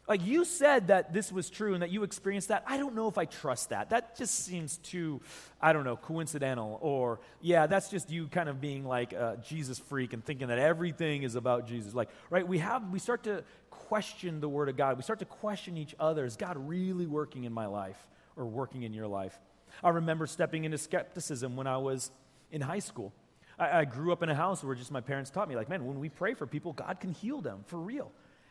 Like 0.08 0.26
you 0.26 0.44
said 0.44 0.88
that 0.88 1.12
this 1.12 1.30
was 1.30 1.48
true 1.50 1.72
and 1.74 1.82
that 1.82 1.90
you 1.90 2.02
experienced 2.02 2.48
that. 2.48 2.64
I 2.66 2.78
don't 2.78 2.96
know 2.96 3.06
if 3.06 3.16
I 3.16 3.26
trust 3.26 3.68
that. 3.68 3.90
That 3.90 4.16
just 4.16 4.44
seems 4.44 4.78
too, 4.78 5.20
I 5.60 5.72
don't 5.72 5.84
know, 5.84 5.96
coincidental. 5.96 6.78
Or, 6.82 7.20
yeah, 7.40 7.68
that's 7.68 7.90
just 7.90 8.10
you 8.10 8.26
kind 8.26 8.48
of 8.48 8.60
being 8.60 8.84
like 8.84 9.12
a 9.12 9.38
Jesus 9.46 9.78
freak 9.78 10.12
and 10.12 10.24
thinking 10.24 10.48
that 10.48 10.58
everything 10.58 11.22
is 11.22 11.36
about 11.36 11.68
Jesus. 11.68 11.94
Like, 11.94 12.08
right, 12.28 12.46
we 12.46 12.58
have, 12.58 12.90
we 12.90 12.98
start 12.98 13.22
to 13.24 13.44
question 13.70 14.40
the 14.40 14.48
Word 14.48 14.68
of 14.68 14.76
God. 14.76 14.96
We 14.96 15.04
start 15.04 15.20
to 15.20 15.26
question 15.26 15.76
each 15.76 15.94
other. 16.00 16.24
Is 16.24 16.36
God 16.36 16.56
really 16.56 17.06
working 17.06 17.44
in 17.44 17.52
my 17.52 17.66
life 17.66 18.04
or 18.34 18.46
working 18.46 18.82
in 18.82 18.92
your 18.92 19.06
life? 19.06 19.38
I 19.82 19.90
remember 19.90 20.26
stepping 20.26 20.64
into 20.64 20.78
skepticism 20.78 21.56
when 21.56 21.66
I 21.66 21.78
was 21.78 22.10
in 22.50 22.60
high 22.60 22.78
school. 22.78 23.12
I, 23.58 23.80
I, 23.80 23.84
grew 23.84 24.12
up 24.12 24.22
in 24.22 24.28
a 24.28 24.34
house 24.34 24.64
where 24.64 24.74
just 24.74 24.90
my 24.90 25.00
parents 25.00 25.30
taught 25.30 25.48
me, 25.48 25.56
like, 25.56 25.68
man, 25.68 25.84
when 25.86 26.00
we 26.00 26.08
pray 26.08 26.34
for 26.34 26.46
people, 26.46 26.72
God 26.72 26.98
can 27.00 27.12
heal 27.12 27.40
them 27.40 27.64
for 27.66 27.78
real. 27.78 28.10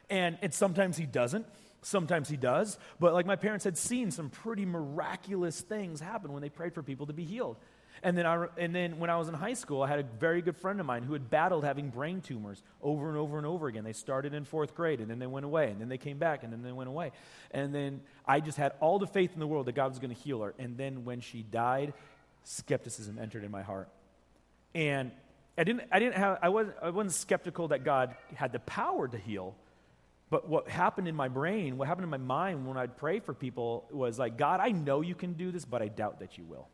And, 0.10 0.38
and 0.41 0.53
sometimes 0.53 0.97
He 0.97 1.05
doesn't, 1.05 1.45
sometimes 1.82 2.29
He 2.29 2.38
does. 2.38 2.77
But 2.99 3.13
like 3.13 3.25
my 3.25 3.36
parents 3.36 3.65
had 3.65 3.77
seen 3.77 4.12
some 4.12 4.29
pretty 4.29 4.65
miraculous 4.65 5.62
things 5.62 5.99
happen 5.99 6.32
when 6.32 6.41
they 6.41 6.49
prayed 6.49 6.73
for 6.73 6.84
people 6.84 7.08
to 7.08 7.13
be 7.13 7.25
healed. 7.25 7.58
And 8.02 8.18
then, 8.18 8.26
I, 8.26 8.48
and 8.58 8.74
then 8.74 9.00
when 9.00 9.10
I 9.10 9.18
was 9.18 9.28
in 9.28 9.34
high 9.34 9.54
school, 9.54 9.82
I 9.82 9.88
had 9.88 10.00
a 10.00 10.06
very 10.20 10.42
good 10.42 10.56
friend 10.56 10.80
of 10.80 10.86
mine 10.86 11.04
who 11.04 11.14
had 11.14 11.30
battled 11.30 11.64
having 11.64 11.90
brain 11.90 12.22
tumors 12.22 12.64
over 12.82 13.10
and 13.10 13.18
over 13.18 13.38
and 13.38 13.46
over 13.46 13.68
again. 13.68 13.84
They 13.84 13.94
started 13.94 14.34
in 14.34 14.46
fourth 14.46 14.74
grade, 14.74 15.00
and 15.02 15.10
then 15.10 15.20
they 15.20 15.28
went 15.28 15.46
away, 15.46 15.70
and 15.72 15.82
then 15.82 15.90
they 15.90 15.98
came 15.98 16.18
back, 16.18 16.44
and 16.44 16.54
then 16.54 16.62
they 16.64 16.72
went 16.72 16.90
away. 16.90 17.12
And 17.52 17.76
then 17.76 18.02
I 18.26 18.40
just 18.40 18.58
had 18.58 18.74
all 18.80 19.00
the 19.00 19.08
faith 19.08 19.32
in 19.34 19.40
the 19.40 19.48
world 19.48 19.66
that 19.68 19.76
God 19.76 19.90
was 19.90 20.00
going 20.00 20.16
to 20.16 20.22
heal 20.22 20.42
her. 20.42 20.54
And 20.58 20.78
then 20.78 21.04
when 21.04 21.20
she 21.20 21.44
died, 21.44 21.94
skepticism 22.44 23.20
entered 23.20 23.44
in 23.44 23.52
my 23.52 23.64
heart. 23.64 23.90
And 24.74 25.12
I 25.58 25.66
didn't, 25.66 25.84
I 25.92 26.00
didn't 26.00 26.16
have, 26.16 26.40
I 26.42 26.50
wasn't, 26.50 26.76
I 26.82 26.90
wasn't 26.92 27.14
skeptical 27.14 27.68
that 27.68 27.84
God 27.84 28.16
had 28.34 28.54
the 28.54 28.60
power 28.60 29.08
to 29.10 29.18
heal, 29.18 29.56
But 30.30 30.48
what 30.48 30.70
happened 30.70 31.08
in 31.08 31.16
my 31.16 31.28
brain, 31.28 31.78
what 31.78 31.88
happened 31.88 32.04
in 32.04 32.10
my 32.10 32.18
mind 32.18 32.68
when 32.68 32.78
I'd 32.78 32.98
pray 32.98 33.20
for 33.20 33.34
people 33.34 33.86
was 33.92 34.20
like, 34.20 34.38
God, 34.38 34.60
I 34.60 34.70
know 34.70 35.02
you 35.02 35.16
can 35.16 35.34
do 35.34 35.52
this, 35.52 35.66
but 35.66 35.82
I 35.82 35.88
doubt 35.88 36.20
that 36.20 36.38
you 36.38 36.44
will. 36.44 36.68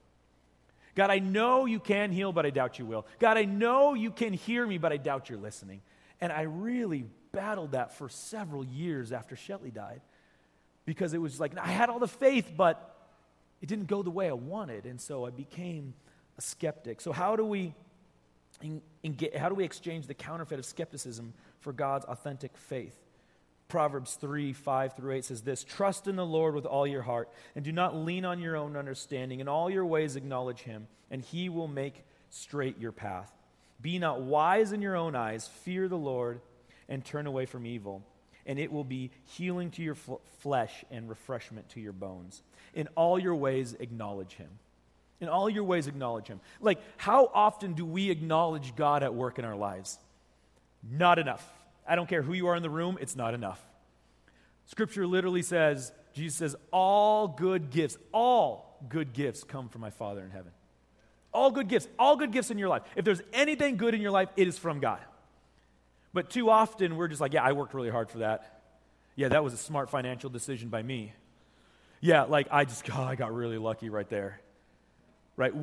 God, 0.96 1.10
I 1.10 1.20
know 1.20 1.66
you 1.66 1.80
can 1.80 2.12
heal, 2.12 2.32
but 2.32 2.46
I 2.46 2.50
doubt 2.50 2.80
you 2.80 2.86
will. 2.86 3.06
God, 3.20 3.38
I 3.38 3.44
know 3.44 3.94
you 3.94 4.12
can 4.12 4.34
hear 4.34 4.66
me, 4.66 4.78
but 4.78 4.94
I 4.94 4.98
doubt 4.98 5.30
you're 5.30 5.38
listening. 5.38 5.82
And 6.22 6.32
I 6.32 6.44
really 6.44 7.06
battled 7.34 7.74
that 7.74 7.94
for 7.94 8.08
several 8.08 8.64
years 8.64 9.12
after 9.12 9.36
Shelly 9.36 9.72
died 9.72 10.02
because 10.86 11.14
it 11.14 11.20
was 11.20 11.40
like, 11.40 11.58
I 11.58 11.68
had 11.68 11.90
all 11.90 12.00
the 12.00 12.08
faith, 12.08 12.54
but 12.56 12.96
it 13.62 13.68
didn't 13.68 13.88
go 13.88 14.04
the 14.04 14.12
way 14.12 14.30
I 14.30 14.34
wanted. 14.34 14.86
And 14.86 15.00
so 15.02 15.26
I 15.26 15.32
became 15.32 15.94
a 16.38 16.42
skeptic. 16.42 17.02
So, 17.02 17.12
how 17.12 17.36
do 17.36 17.46
we, 17.46 17.74
in, 18.62 18.82
in 19.04 19.18
how 19.38 19.50
do 19.50 19.56
we 19.56 19.66
exchange 19.66 20.08
the 20.08 20.14
counterfeit 20.14 20.60
of 20.60 20.66
skepticism 20.66 21.34
for 21.60 21.74
God's 21.74 22.06
authentic 22.06 22.56
faith? 22.56 22.98
Proverbs 23.68 24.16
3 24.16 24.54
5 24.54 24.96
through 24.96 25.14
8 25.14 25.26
says 25.26 25.42
this 25.42 25.64
Trust 25.64 26.08
in 26.08 26.16
the 26.16 26.26
Lord 26.26 26.56
with 26.56 26.66
all 26.66 26.86
your 26.86 27.02
heart, 27.02 27.30
and 27.56 27.66
do 27.66 27.72
not 27.72 27.96
lean 27.96 28.26
on 28.26 28.40
your 28.40 28.56
own 28.56 28.76
understanding. 28.76 29.40
In 29.40 29.48
all 29.48 29.70
your 29.70 29.86
ways, 29.86 30.16
acknowledge 30.16 30.62
him, 30.62 30.88
and 31.10 31.22
he 31.22 31.50
will 31.50 31.68
make 31.68 32.06
straight 32.30 32.80
your 32.80 32.92
path. 32.92 33.32
Be 33.82 34.00
not 34.00 34.22
wise 34.22 34.72
in 34.72 34.82
your 34.82 34.96
own 34.96 35.16
eyes, 35.16 35.48
fear 35.48 35.88
the 35.88 35.98
Lord, 35.98 36.42
and 36.88 37.04
turn 37.04 37.28
away 37.28 37.46
from 37.46 37.66
evil, 37.66 38.04
and 38.46 38.60
it 38.60 38.72
will 38.72 38.84
be 38.84 39.12
healing 39.26 39.72
to 39.72 39.82
your 39.82 39.96
fl- 39.96 40.16
flesh 40.40 40.86
and 40.92 41.10
refreshment 41.10 41.70
to 41.70 41.80
your 41.80 41.94
bones. 41.94 42.44
In 42.74 42.88
all 42.96 43.18
your 43.18 43.36
ways, 43.36 43.76
acknowledge 43.80 44.34
him. 44.34 44.50
In 45.22 45.30
all 45.30 45.50
your 45.50 45.64
ways, 45.64 45.88
acknowledge 45.88 46.28
him. 46.28 46.42
Like, 46.60 46.80
how 46.98 47.32
often 47.34 47.74
do 47.74 47.86
we 47.86 48.12
acknowledge 48.12 48.76
God 48.76 49.02
at 49.02 49.16
work 49.16 49.40
in 49.40 49.46
our 49.46 49.56
lives? 49.56 49.98
Not 50.84 51.20
enough. 51.20 51.55
I 51.88 51.96
don't 51.96 52.08
care 52.08 52.22
who 52.22 52.34
you 52.34 52.48
are 52.48 52.56
in 52.56 52.64
the 52.64 52.70
room, 52.70 52.98
it's 53.00 53.16
not 53.16 53.34
enough. 53.34 53.64
Scripture 54.66 55.06
literally 55.06 55.42
says, 55.42 55.92
Jesus 56.14 56.38
says, 56.38 56.56
all 56.72 57.28
good 57.28 57.70
gifts, 57.70 57.98
all 58.12 58.80
good 58.90 59.14
gifts 59.14 59.44
come 59.44 59.70
from 59.70 59.82
my 59.82 59.90
Father 59.90 60.24
in 60.24 60.32
heaven. 60.32 60.52
All 61.34 61.52
good 61.52 61.68
gifts, 61.68 61.88
all 62.00 62.16
good 62.16 62.32
gifts 62.32 62.50
in 62.50 62.58
your 62.58 62.70
life. 62.70 62.84
If 62.96 63.06
there's 63.06 63.22
anything 63.34 63.78
good 63.78 63.94
in 63.94 64.02
your 64.02 64.12
life, 64.12 64.30
it 64.38 64.48
is 64.48 64.58
from 64.58 64.80
God. 64.80 65.00
But 66.14 66.30
too 66.30 66.50
often 66.50 66.96
we're 66.96 67.10
just 67.10 67.20
like, 67.20 67.34
yeah, 67.34 67.44
I 67.44 67.52
worked 67.52 67.74
really 67.74 67.90
hard 67.90 68.10
for 68.10 68.20
that. 68.20 68.62
Yeah, 69.18 69.28
that 69.30 69.44
was 69.44 69.54
a 69.54 69.58
smart 69.58 69.90
financial 69.90 70.30
decision 70.30 70.70
by 70.70 70.82
me. 70.82 71.14
Yeah, 72.00 72.24
like 72.24 72.48
I 72.52 72.66
just, 72.66 72.90
oh, 72.96 73.04
I 73.04 73.16
got 73.16 73.34
really 73.34 73.58
lucky 73.58 73.90
right 73.90 74.10
there. 74.10 74.40
Right? 75.36 75.54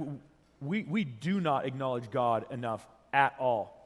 We, 0.61 0.85
we 0.85 1.05
do 1.05 1.41
not 1.41 1.67
acknowledge 1.67 2.11
God 2.11 2.45
enough 2.51 2.87
at 3.13 3.35
all. 3.39 3.82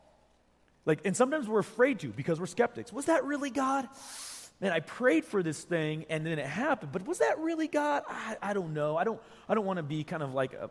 Like, 0.87 1.01
and 1.05 1.17
sometimes 1.17 1.49
we're 1.49 1.59
afraid 1.59 1.99
to 2.01 2.09
because 2.09 2.41
we're 2.41 2.47
skeptics. 2.47 2.93
Was 2.93 3.07
that 3.07 3.25
really 3.25 3.51
God? 3.51 3.89
Man, 4.61 4.73
I 4.73 4.81
prayed 4.81 5.25
for 5.27 5.43
this 5.43 5.63
thing 5.63 6.07
and 6.09 6.25
then 6.25 6.39
it 6.39 6.47
happened, 6.47 6.93
but 6.93 7.07
was 7.07 7.19
that 7.19 7.39
really 7.41 7.69
God? 7.69 8.05
I, 8.09 8.37
I 8.41 8.53
don't 8.55 8.73
know. 8.73 8.97
I 8.97 9.05
don't, 9.05 9.21
I 9.49 9.55
don't 9.55 9.67
want 9.67 9.79
to 9.79 9.83
be 9.83 10.05
kind 10.05 10.23
of 10.23 10.33
like 10.33 10.55
a 10.55 10.71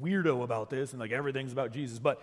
weirdo 0.00 0.42
about 0.42 0.70
this 0.70 0.92
and 0.92 1.00
like 1.00 1.12
everything's 1.12 1.52
about 1.52 1.72
Jesus, 1.72 1.98
but 1.98 2.22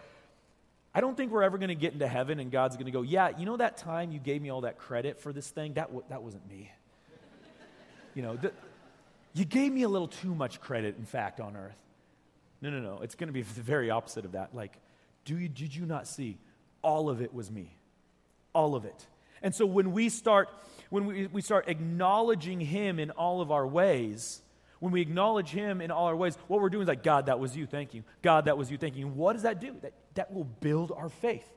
I 0.95 1.01
don't 1.01 1.17
think 1.17 1.31
we're 1.31 1.43
ever 1.43 1.57
going 1.57 1.69
to 1.69 1.75
get 1.75 1.93
into 1.93 2.07
heaven 2.07 2.39
and 2.39 2.51
God's 2.51 2.75
going 2.75 2.85
to 2.85 2.91
go, 2.91 3.01
yeah, 3.01 3.31
you 3.37 3.45
know 3.45 3.57
that 3.57 3.77
time 3.77 4.11
you 4.11 4.19
gave 4.19 4.41
me 4.41 4.49
all 4.49 4.61
that 4.61 4.77
credit 4.77 5.19
for 5.19 5.33
this 5.33 5.49
thing? 5.49 5.73
That, 5.73 5.87
w- 5.87 6.05
that 6.09 6.23
wasn't 6.23 6.47
me. 6.47 6.71
You 8.15 8.21
know, 8.21 8.35
th- 8.37 8.53
you 9.33 9.43
gave 9.43 9.71
me 9.71 9.81
a 9.83 9.89
little 9.89 10.07
too 10.07 10.35
much 10.35 10.61
credit, 10.61 10.95
in 10.97 11.05
fact, 11.05 11.39
on 11.39 11.57
earth. 11.57 11.81
No, 12.61 12.69
no, 12.69 12.79
no. 12.79 13.01
It's 13.01 13.15
going 13.15 13.27
to 13.27 13.33
be 13.33 13.41
the 13.41 13.61
very 13.61 13.89
opposite 13.89 14.23
of 14.23 14.33
that. 14.33 14.53
Like, 14.53 14.77
do 15.25 15.37
you, 15.37 15.49
did 15.49 15.75
you 15.75 15.85
not 15.85 16.07
see? 16.07 16.37
All 16.83 17.09
of 17.09 17.21
it 17.21 17.33
was 17.33 17.49
me. 17.49 17.75
All 18.53 18.75
of 18.75 18.85
it. 18.85 19.07
And 19.41 19.53
so 19.53 19.65
when 19.65 19.91
we 19.91 20.09
start, 20.09 20.49
when 20.89 21.05
we, 21.05 21.27
we 21.27 21.41
start 21.41 21.67
acknowledging 21.67 22.59
him 22.59 22.99
in 22.99 23.09
all 23.11 23.41
of 23.41 23.51
our 23.51 23.65
ways, 23.65 24.41
when 24.79 24.91
we 24.91 25.01
acknowledge 25.01 25.49
him 25.49 25.81
in 25.81 25.91
all 25.91 26.07
our 26.07 26.15
ways, 26.15 26.37
what 26.47 26.61
we're 26.61 26.69
doing 26.69 26.83
is 26.83 26.87
like, 26.87 27.03
God, 27.03 27.25
that 27.25 27.39
was 27.39 27.55
you, 27.55 27.65
thank 27.65 27.93
you. 27.93 28.03
God, 28.21 28.45
that 28.45 28.57
was 28.57 28.69
you, 28.69 28.77
thank 28.77 28.95
you. 28.95 29.07
And 29.07 29.15
what 29.15 29.33
does 29.33 29.43
that 29.43 29.59
do? 29.59 29.75
That, 29.81 29.93
that 30.15 30.33
will 30.33 30.43
build 30.43 30.91
our 30.91 31.09
faith. 31.09 31.47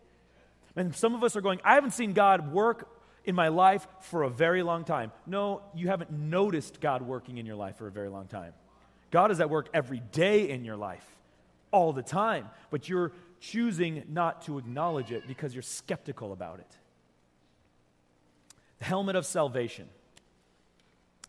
And 0.74 0.94
some 0.94 1.14
of 1.14 1.24
us 1.24 1.36
are 1.36 1.40
going, 1.40 1.60
I 1.64 1.74
haven't 1.74 1.92
seen 1.92 2.12
God 2.12 2.52
work 2.52 2.88
in 3.24 3.34
my 3.34 3.48
life 3.48 3.86
for 4.00 4.22
a 4.22 4.30
very 4.30 4.62
long 4.62 4.84
time. 4.84 5.10
No, 5.26 5.62
you 5.74 5.88
haven't 5.88 6.12
noticed 6.12 6.80
God 6.80 7.02
working 7.02 7.38
in 7.38 7.46
your 7.46 7.56
life 7.56 7.76
for 7.76 7.88
a 7.88 7.90
very 7.90 8.08
long 8.08 8.26
time. 8.26 8.52
God 9.10 9.30
is 9.30 9.40
at 9.40 9.50
work 9.50 9.68
every 9.74 10.00
day 10.12 10.48
in 10.48 10.64
your 10.64 10.76
life, 10.76 11.04
all 11.72 11.92
the 11.92 12.02
time. 12.02 12.48
But 12.70 12.88
you're 12.88 13.12
choosing 13.40 14.04
not 14.08 14.42
to 14.42 14.58
acknowledge 14.58 15.12
it 15.12 15.26
because 15.26 15.54
you're 15.54 15.62
skeptical 15.62 16.32
about 16.32 16.60
it. 16.60 16.70
The 18.78 18.84
helmet 18.84 19.16
of 19.16 19.26
salvation. 19.26 19.88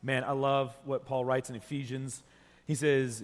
Man, 0.04 0.24
I 0.24 0.32
love 0.32 0.78
what 0.86 1.06
Paul 1.06 1.26
writes 1.26 1.50
in 1.50 1.56
Ephesians. 1.56 2.22
He 2.65 2.76
says, 2.76 3.24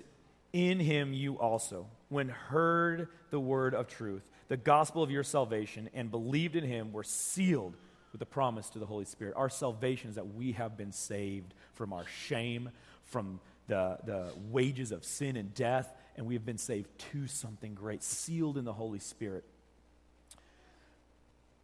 In 0.51 0.79
him 0.79 1.13
you 1.13 1.39
also, 1.39 1.87
when 2.09 2.29
heard 2.29 3.09
the 3.29 3.39
word 3.39 3.73
of 3.75 3.87
truth, 3.87 4.23
the 4.47 4.57
gospel 4.57 5.03
of 5.03 5.11
your 5.11 5.23
salvation, 5.23 5.89
and 5.93 6.11
believed 6.11 6.55
in 6.55 6.63
him, 6.63 6.91
were 6.91 7.03
sealed 7.03 7.75
with 8.11 8.19
the 8.19 8.25
promise 8.25 8.69
to 8.69 8.79
the 8.79 8.85
Holy 8.85 9.05
Spirit. 9.05 9.33
Our 9.35 9.49
salvation 9.49 10.09
is 10.09 10.15
that 10.15 10.35
we 10.35 10.53
have 10.53 10.77
been 10.77 10.91
saved 10.91 11.53
from 11.73 11.93
our 11.93 12.05
shame, 12.27 12.69
from 13.05 13.39
the, 13.67 13.97
the 14.05 14.27
wages 14.49 14.91
of 14.91 15.03
sin 15.03 15.35
and 15.35 15.53
death, 15.53 15.93
and 16.15 16.25
we 16.25 16.35
have 16.35 16.45
been 16.45 16.57
saved 16.57 16.89
to 17.11 17.27
something 17.27 17.73
great, 17.73 18.03
sealed 18.03 18.57
in 18.57 18.65
the 18.65 18.73
Holy 18.73 18.99
Spirit. 18.99 19.43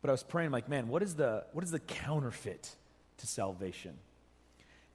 But 0.02 0.10
I 0.10 0.12
was 0.12 0.24
praying, 0.24 0.48
I'm 0.48 0.54
like, 0.54 0.70
man, 0.70 0.88
what 0.88 1.04
is 1.04 1.16
the, 1.16 1.46
what 1.52 1.64
is 1.64 1.72
the 1.72 1.80
counterfeit 1.80 2.76
to 3.18 3.28
salvation? 3.28 3.98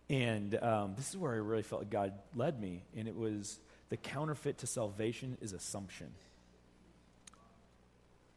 And 0.08 0.54
um, 0.62 0.94
this 0.96 1.08
is 1.08 1.16
where 1.16 1.32
I 1.32 1.36
really 1.36 1.62
felt 1.62 1.82
like 1.82 1.90
God 1.90 2.12
led 2.34 2.60
me, 2.60 2.84
and 2.96 3.08
it 3.08 3.16
was 3.16 3.58
the 3.90 3.96
counterfeit 3.96 4.58
to 4.58 4.66
salvation 4.66 5.38
is 5.40 5.52
assumption. 5.52 6.12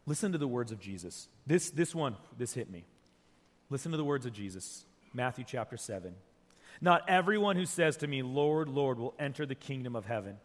Listen 0.06 0.32
to 0.32 0.38
the 0.38 0.48
words 0.48 0.72
of 0.72 0.80
Jesus. 0.80 1.28
This, 1.46 1.70
this 1.70 1.94
one, 1.94 2.16
this 2.38 2.54
hit 2.54 2.70
me. 2.70 2.84
Listen 3.70 3.90
to 3.90 3.98
the 3.98 4.04
words 4.04 4.24
of 4.24 4.32
Jesus, 4.32 4.84
Matthew 5.12 5.44
chapter 5.46 5.76
7. 5.76 6.14
Not 6.80 7.02
everyone 7.08 7.56
who 7.56 7.66
says 7.66 7.98
to 7.98 8.06
me, 8.06 8.22
Lord, 8.22 8.68
Lord, 8.68 8.98
will 8.98 9.14
enter 9.18 9.44
the 9.44 9.54
kingdom 9.54 9.96
of 9.96 10.06
heaven 10.06 10.38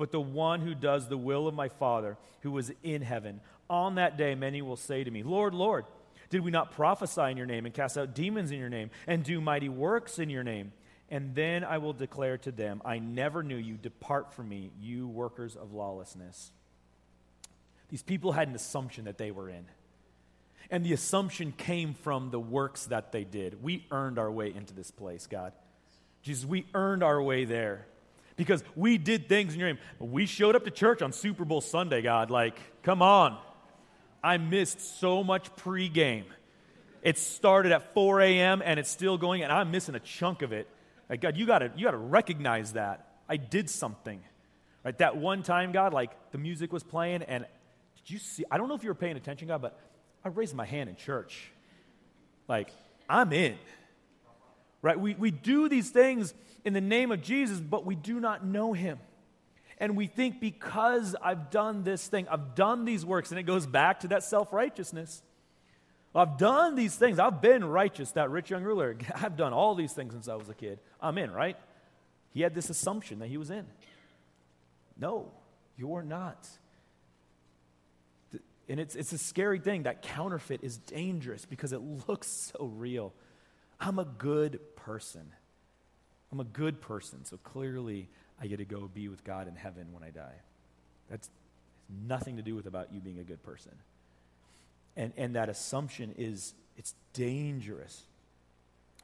but 0.00 0.12
the 0.12 0.18
one 0.18 0.62
who 0.62 0.74
does 0.74 1.08
the 1.08 1.18
will 1.18 1.46
of 1.46 1.52
my 1.52 1.68
Father 1.68 2.16
who 2.40 2.56
is 2.56 2.72
in 2.82 3.02
heaven. 3.02 3.38
On 3.68 3.96
that 3.96 4.16
day, 4.16 4.34
many 4.34 4.62
will 4.62 4.78
say 4.78 5.04
to 5.04 5.10
me, 5.10 5.22
Lord, 5.22 5.52
Lord, 5.52 5.84
did 6.30 6.40
we 6.40 6.50
not 6.50 6.72
prophesy 6.72 7.30
in 7.30 7.36
your 7.36 7.44
name 7.44 7.66
and 7.66 7.74
cast 7.74 7.98
out 7.98 8.14
demons 8.14 8.50
in 8.50 8.58
your 8.58 8.70
name 8.70 8.88
and 9.06 9.22
do 9.22 9.42
mighty 9.42 9.68
works 9.68 10.18
in 10.18 10.30
your 10.30 10.42
name? 10.42 10.72
And 11.10 11.34
then 11.34 11.64
I 11.64 11.76
will 11.76 11.92
declare 11.92 12.38
to 12.38 12.50
them, 12.50 12.80
I 12.82 12.98
never 12.98 13.42
knew 13.42 13.58
you. 13.58 13.74
Depart 13.74 14.32
from 14.32 14.48
me, 14.48 14.70
you 14.80 15.06
workers 15.06 15.54
of 15.54 15.74
lawlessness. 15.74 16.50
These 17.90 18.02
people 18.02 18.32
had 18.32 18.48
an 18.48 18.54
assumption 18.54 19.04
that 19.04 19.18
they 19.18 19.30
were 19.30 19.50
in. 19.50 19.66
And 20.70 20.82
the 20.82 20.94
assumption 20.94 21.52
came 21.52 21.92
from 21.92 22.30
the 22.30 22.40
works 22.40 22.86
that 22.86 23.12
they 23.12 23.24
did. 23.24 23.62
We 23.62 23.84
earned 23.90 24.18
our 24.18 24.32
way 24.32 24.50
into 24.50 24.72
this 24.72 24.90
place, 24.90 25.26
God. 25.26 25.52
Jesus, 26.22 26.46
we 26.46 26.64
earned 26.72 27.02
our 27.02 27.22
way 27.22 27.44
there 27.44 27.84
because 28.40 28.64
we 28.74 28.96
did 28.96 29.28
things 29.28 29.52
in 29.52 29.60
your 29.60 29.68
name. 29.68 29.78
We 29.98 30.24
showed 30.24 30.56
up 30.56 30.64
to 30.64 30.70
church 30.70 31.02
on 31.02 31.12
Super 31.12 31.44
Bowl 31.44 31.60
Sunday, 31.60 32.00
God. 32.00 32.30
Like, 32.30 32.58
come 32.82 33.02
on. 33.02 33.36
I 34.24 34.38
missed 34.38 34.98
so 34.98 35.22
much 35.22 35.54
pregame. 35.56 36.24
It 37.02 37.18
started 37.18 37.70
at 37.70 37.92
4 37.92 38.22
a.m. 38.22 38.62
and 38.64 38.80
it's 38.80 38.88
still 38.88 39.18
going, 39.18 39.42
and 39.42 39.52
I'm 39.52 39.70
missing 39.70 39.94
a 39.94 40.00
chunk 40.00 40.40
of 40.40 40.54
it. 40.54 40.68
Like, 41.10 41.20
God, 41.20 41.36
you 41.36 41.44
gotta, 41.44 41.70
you 41.76 41.84
gotta 41.84 41.98
recognize 41.98 42.72
that. 42.72 43.10
I 43.28 43.36
did 43.36 43.68
something. 43.68 44.22
Right? 44.86 44.96
That 44.96 45.18
one 45.18 45.42
time, 45.42 45.70
God, 45.70 45.92
like 45.92 46.10
the 46.32 46.38
music 46.38 46.72
was 46.72 46.82
playing, 46.82 47.22
and 47.24 47.44
did 47.96 48.10
you 48.10 48.18
see? 48.18 48.46
I 48.50 48.56
don't 48.56 48.68
know 48.68 48.74
if 48.74 48.82
you 48.82 48.88
were 48.88 48.94
paying 48.94 49.18
attention, 49.18 49.48
God, 49.48 49.60
but 49.60 49.78
I 50.24 50.28
raised 50.28 50.54
my 50.54 50.64
hand 50.64 50.88
in 50.88 50.96
church. 50.96 51.50
Like, 52.48 52.70
I'm 53.06 53.34
in. 53.34 53.58
Right? 54.82 54.98
We, 54.98 55.14
we 55.14 55.30
do 55.30 55.68
these 55.68 55.90
things 55.90 56.34
in 56.64 56.72
the 56.72 56.80
name 56.80 57.12
of 57.12 57.22
Jesus, 57.22 57.60
but 57.60 57.84
we 57.84 57.94
do 57.94 58.20
not 58.20 58.44
know 58.44 58.72
him. 58.72 58.98
And 59.78 59.96
we 59.96 60.06
think 60.06 60.40
because 60.40 61.16
I've 61.22 61.50
done 61.50 61.84
this 61.84 62.06
thing, 62.06 62.28
I've 62.28 62.54
done 62.54 62.84
these 62.84 63.04
works, 63.04 63.30
and 63.30 63.40
it 63.40 63.44
goes 63.44 63.66
back 63.66 64.00
to 64.00 64.08
that 64.08 64.22
self 64.22 64.52
righteousness. 64.52 65.22
I've 66.14 66.38
done 66.38 66.74
these 66.74 66.96
things. 66.96 67.18
I've 67.18 67.40
been 67.40 67.64
righteous, 67.64 68.12
that 68.12 68.30
rich 68.30 68.50
young 68.50 68.62
ruler. 68.62 68.96
I've 69.14 69.36
done 69.36 69.52
all 69.52 69.74
these 69.74 69.92
things 69.92 70.12
since 70.12 70.28
I 70.28 70.34
was 70.34 70.48
a 70.48 70.54
kid. 70.54 70.80
I'm 71.00 71.16
in, 71.18 71.30
right? 71.30 71.56
He 72.32 72.42
had 72.42 72.54
this 72.54 72.68
assumption 72.68 73.20
that 73.20 73.28
he 73.28 73.36
was 73.36 73.50
in. 73.50 73.66
No, 74.98 75.32
you're 75.76 76.02
not. 76.02 76.48
And 78.68 78.78
it's, 78.78 78.94
it's 78.94 79.12
a 79.12 79.18
scary 79.18 79.58
thing. 79.58 79.84
That 79.84 80.02
counterfeit 80.02 80.60
is 80.62 80.78
dangerous 80.78 81.44
because 81.44 81.72
it 81.72 81.80
looks 82.06 82.28
so 82.28 82.66
real. 82.66 83.12
I'm 83.80 83.98
a 83.98 84.04
good 84.04 84.60
person. 84.84 85.22
I'm 86.32 86.40
a 86.40 86.44
good 86.44 86.80
person, 86.80 87.24
so 87.24 87.36
clearly 87.38 88.08
I 88.40 88.46
get 88.46 88.58
to 88.58 88.64
go 88.64 88.88
be 88.92 89.08
with 89.08 89.24
God 89.24 89.48
in 89.48 89.56
heaven 89.56 89.88
when 89.92 90.02
I 90.02 90.10
die. 90.10 90.36
That's 91.08 91.28
nothing 92.06 92.36
to 92.36 92.42
do 92.42 92.54
with 92.54 92.66
about 92.66 92.92
you 92.92 93.00
being 93.00 93.18
a 93.18 93.24
good 93.24 93.42
person. 93.42 93.72
And, 94.96 95.12
and 95.16 95.34
that 95.34 95.48
assumption 95.48 96.14
is, 96.16 96.54
it's 96.76 96.94
dangerous 97.12 98.02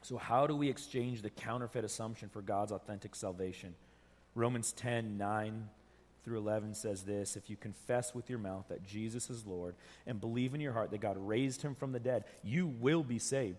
So, 0.03 0.17
how 0.17 0.47
do 0.47 0.55
we 0.55 0.69
exchange 0.69 1.21
the 1.21 1.29
counterfeit 1.29 1.83
assumption 1.83 2.29
for 2.29 2.41
God's 2.41 2.71
authentic 2.71 3.15
salvation? 3.15 3.75
Romans 4.35 4.71
10 4.73 5.17
9 5.17 5.69
through 6.23 6.37
11 6.39 6.75
says 6.75 7.03
this 7.03 7.35
If 7.35 7.49
you 7.49 7.55
confess 7.55 8.13
with 8.13 8.29
your 8.29 8.39
mouth 8.39 8.65
that 8.69 8.85
Jesus 8.85 9.29
is 9.29 9.45
Lord 9.45 9.75
and 10.05 10.19
believe 10.19 10.53
in 10.53 10.61
your 10.61 10.73
heart 10.73 10.91
that 10.91 11.01
God 11.01 11.17
raised 11.17 11.61
him 11.61 11.73
from 11.73 11.93
the 11.93 11.99
dead, 11.99 12.25
you 12.43 12.67
will 12.67 13.03
be 13.03 13.19
saved. 13.19 13.57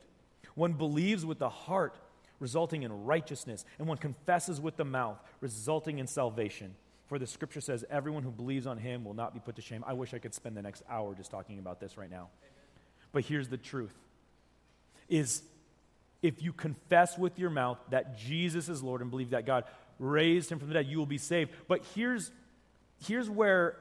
One 0.55 0.75
believes 0.75 1.25
with 1.25 1.39
the 1.39 1.49
heart, 1.49 1.97
resulting 2.41 2.83
in 2.83 3.05
righteousness, 3.05 3.65
and 3.79 3.89
one 3.89 3.99
confesses 3.99 4.61
with 4.61 4.77
the 4.77 4.85
mouth, 4.85 5.19
resulting 5.41 5.99
in 5.99 6.07
salvation. 6.07 6.75
For 7.09 7.19
the 7.19 7.27
scripture 7.27 7.61
says, 7.61 7.85
Everyone 7.91 8.23
who 8.23 8.31
believes 8.31 8.67
on 8.67 8.79
him 8.79 9.05
will 9.05 9.15
not 9.15 9.35
be 9.35 9.41
put 9.41 9.57
to 9.57 9.63
shame. 9.63 9.83
I 9.87 9.95
wish 9.95 10.13
I 10.15 10.19
could 10.19 10.35
spend 10.35 10.57
the 10.57 10.63
next 10.63 10.83
hour 10.89 11.15
just 11.15 11.31
talking 11.31 11.59
about 11.59 11.81
this 11.81 11.97
right 11.97 12.11
now. 12.11 12.29
But 13.13 13.25
here's 13.25 13.49
the 13.49 13.57
truth 13.57 13.95
is 15.09 15.43
if 16.21 16.43
you 16.43 16.53
confess 16.53 17.17
with 17.17 17.39
your 17.39 17.51
mouth 17.51 17.79
that 17.91 18.19
Jesus 18.19 18.69
is 18.69 18.83
Lord 18.83 19.01
and 19.01 19.11
believe 19.11 19.31
that 19.31 19.47
God 19.47 19.65
raised 19.99 20.51
him 20.51 20.59
from 20.59 20.69
the 20.69 20.75
dead, 20.75 20.87
you 20.87 20.99
will 20.99 21.07
be 21.07 21.19
saved. 21.19 21.51
But 21.67 21.83
here's, 21.95 22.31
here's 23.07 23.31
where 23.31 23.77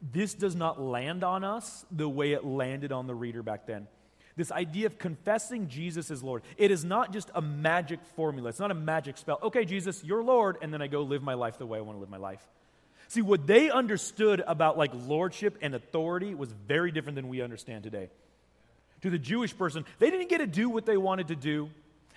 this 0.00 0.34
does 0.34 0.54
not 0.54 0.80
land 0.80 1.24
on 1.24 1.44
us 1.44 1.84
the 1.90 2.08
way 2.08 2.32
it 2.32 2.44
landed 2.44 2.92
on 2.92 3.06
the 3.06 3.14
reader 3.14 3.42
back 3.42 3.66
then. 3.66 3.88
This 4.36 4.52
idea 4.52 4.86
of 4.86 4.98
confessing 4.98 5.68
Jesus 5.68 6.10
as 6.10 6.22
Lord. 6.22 6.42
It 6.56 6.70
is 6.70 6.84
not 6.84 7.12
just 7.12 7.30
a 7.34 7.42
magic 7.42 8.00
formula, 8.16 8.48
it's 8.48 8.60
not 8.60 8.70
a 8.70 8.74
magic 8.74 9.18
spell. 9.18 9.38
Okay, 9.42 9.64
Jesus, 9.64 10.02
you're 10.04 10.22
Lord, 10.22 10.56
and 10.62 10.72
then 10.72 10.80
I 10.80 10.86
go 10.86 11.02
live 11.02 11.22
my 11.22 11.34
life 11.34 11.58
the 11.58 11.66
way 11.66 11.78
I 11.78 11.82
want 11.82 11.96
to 11.96 12.00
live 12.00 12.10
my 12.10 12.16
life. 12.16 12.46
See, 13.08 13.22
what 13.22 13.46
they 13.46 13.70
understood 13.70 14.40
about 14.46 14.78
like 14.78 14.92
lordship 14.94 15.58
and 15.60 15.74
authority 15.74 16.34
was 16.34 16.52
very 16.52 16.92
different 16.92 17.16
than 17.16 17.28
we 17.28 17.42
understand 17.42 17.82
today. 17.82 18.08
To 19.02 19.10
the 19.10 19.18
Jewish 19.18 19.56
person, 19.56 19.84
they 19.98 20.10
didn't 20.10 20.28
get 20.28 20.38
to 20.38 20.46
do 20.46 20.68
what 20.68 20.86
they 20.86 20.96
wanted 20.96 21.28
to 21.28 21.36
do. 21.36 21.70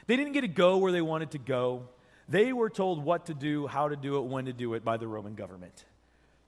They 0.05 0.15
didn't 0.15 0.33
get 0.33 0.41
to 0.41 0.47
go 0.47 0.77
where 0.77 0.91
they 0.91 1.01
wanted 1.01 1.31
to 1.31 1.39
go. 1.39 1.87
They 2.29 2.53
were 2.53 2.69
told 2.69 3.03
what 3.03 3.25
to 3.25 3.33
do, 3.33 3.67
how 3.67 3.89
to 3.89 3.95
do 3.95 4.17
it, 4.17 4.25
when 4.25 4.45
to 4.45 4.53
do 4.53 4.75
it 4.75 4.85
by 4.85 4.97
the 4.97 5.07
Roman 5.07 5.33
government. 5.33 5.83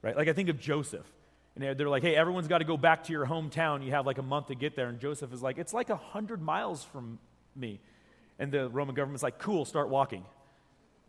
Right? 0.02 0.16
Like 0.16 0.28
I 0.28 0.32
think 0.32 0.48
of 0.48 0.60
Joseph. 0.60 1.06
And 1.56 1.78
they're 1.78 1.88
like, 1.88 2.02
hey, 2.02 2.14
everyone's 2.14 2.48
got 2.48 2.58
to 2.58 2.64
go 2.64 2.76
back 2.76 3.04
to 3.04 3.12
your 3.12 3.26
hometown. 3.26 3.82
You 3.84 3.92
have 3.92 4.04
like 4.06 4.18
a 4.18 4.22
month 4.22 4.48
to 4.48 4.54
get 4.54 4.76
there. 4.76 4.88
And 4.88 5.00
Joseph 5.00 5.32
is 5.32 5.42
like, 5.42 5.56
it's 5.56 5.72
like 5.72 5.88
a 5.88 5.96
hundred 5.96 6.42
miles 6.42 6.84
from 6.84 7.18
me. 7.56 7.80
And 8.38 8.52
the 8.52 8.68
Roman 8.68 8.94
government's 8.94 9.22
like, 9.22 9.38
cool, 9.38 9.64
start 9.64 9.88
walking. 9.88 10.24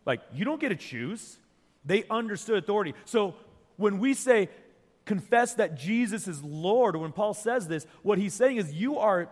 Like, 0.06 0.22
you 0.32 0.46
don't 0.46 0.58
get 0.58 0.70
to 0.70 0.76
choose. 0.76 1.36
They 1.84 2.04
understood 2.08 2.56
authority. 2.56 2.94
So 3.04 3.34
when 3.76 3.98
we 3.98 4.14
say 4.14 4.48
confess 5.04 5.54
that 5.54 5.76
Jesus 5.76 6.26
is 6.26 6.42
Lord, 6.42 6.96
when 6.96 7.12
Paul 7.12 7.34
says 7.34 7.68
this, 7.68 7.86
what 8.02 8.16
he's 8.16 8.32
saying 8.32 8.56
is 8.56 8.72
you 8.72 8.98
are 8.98 9.28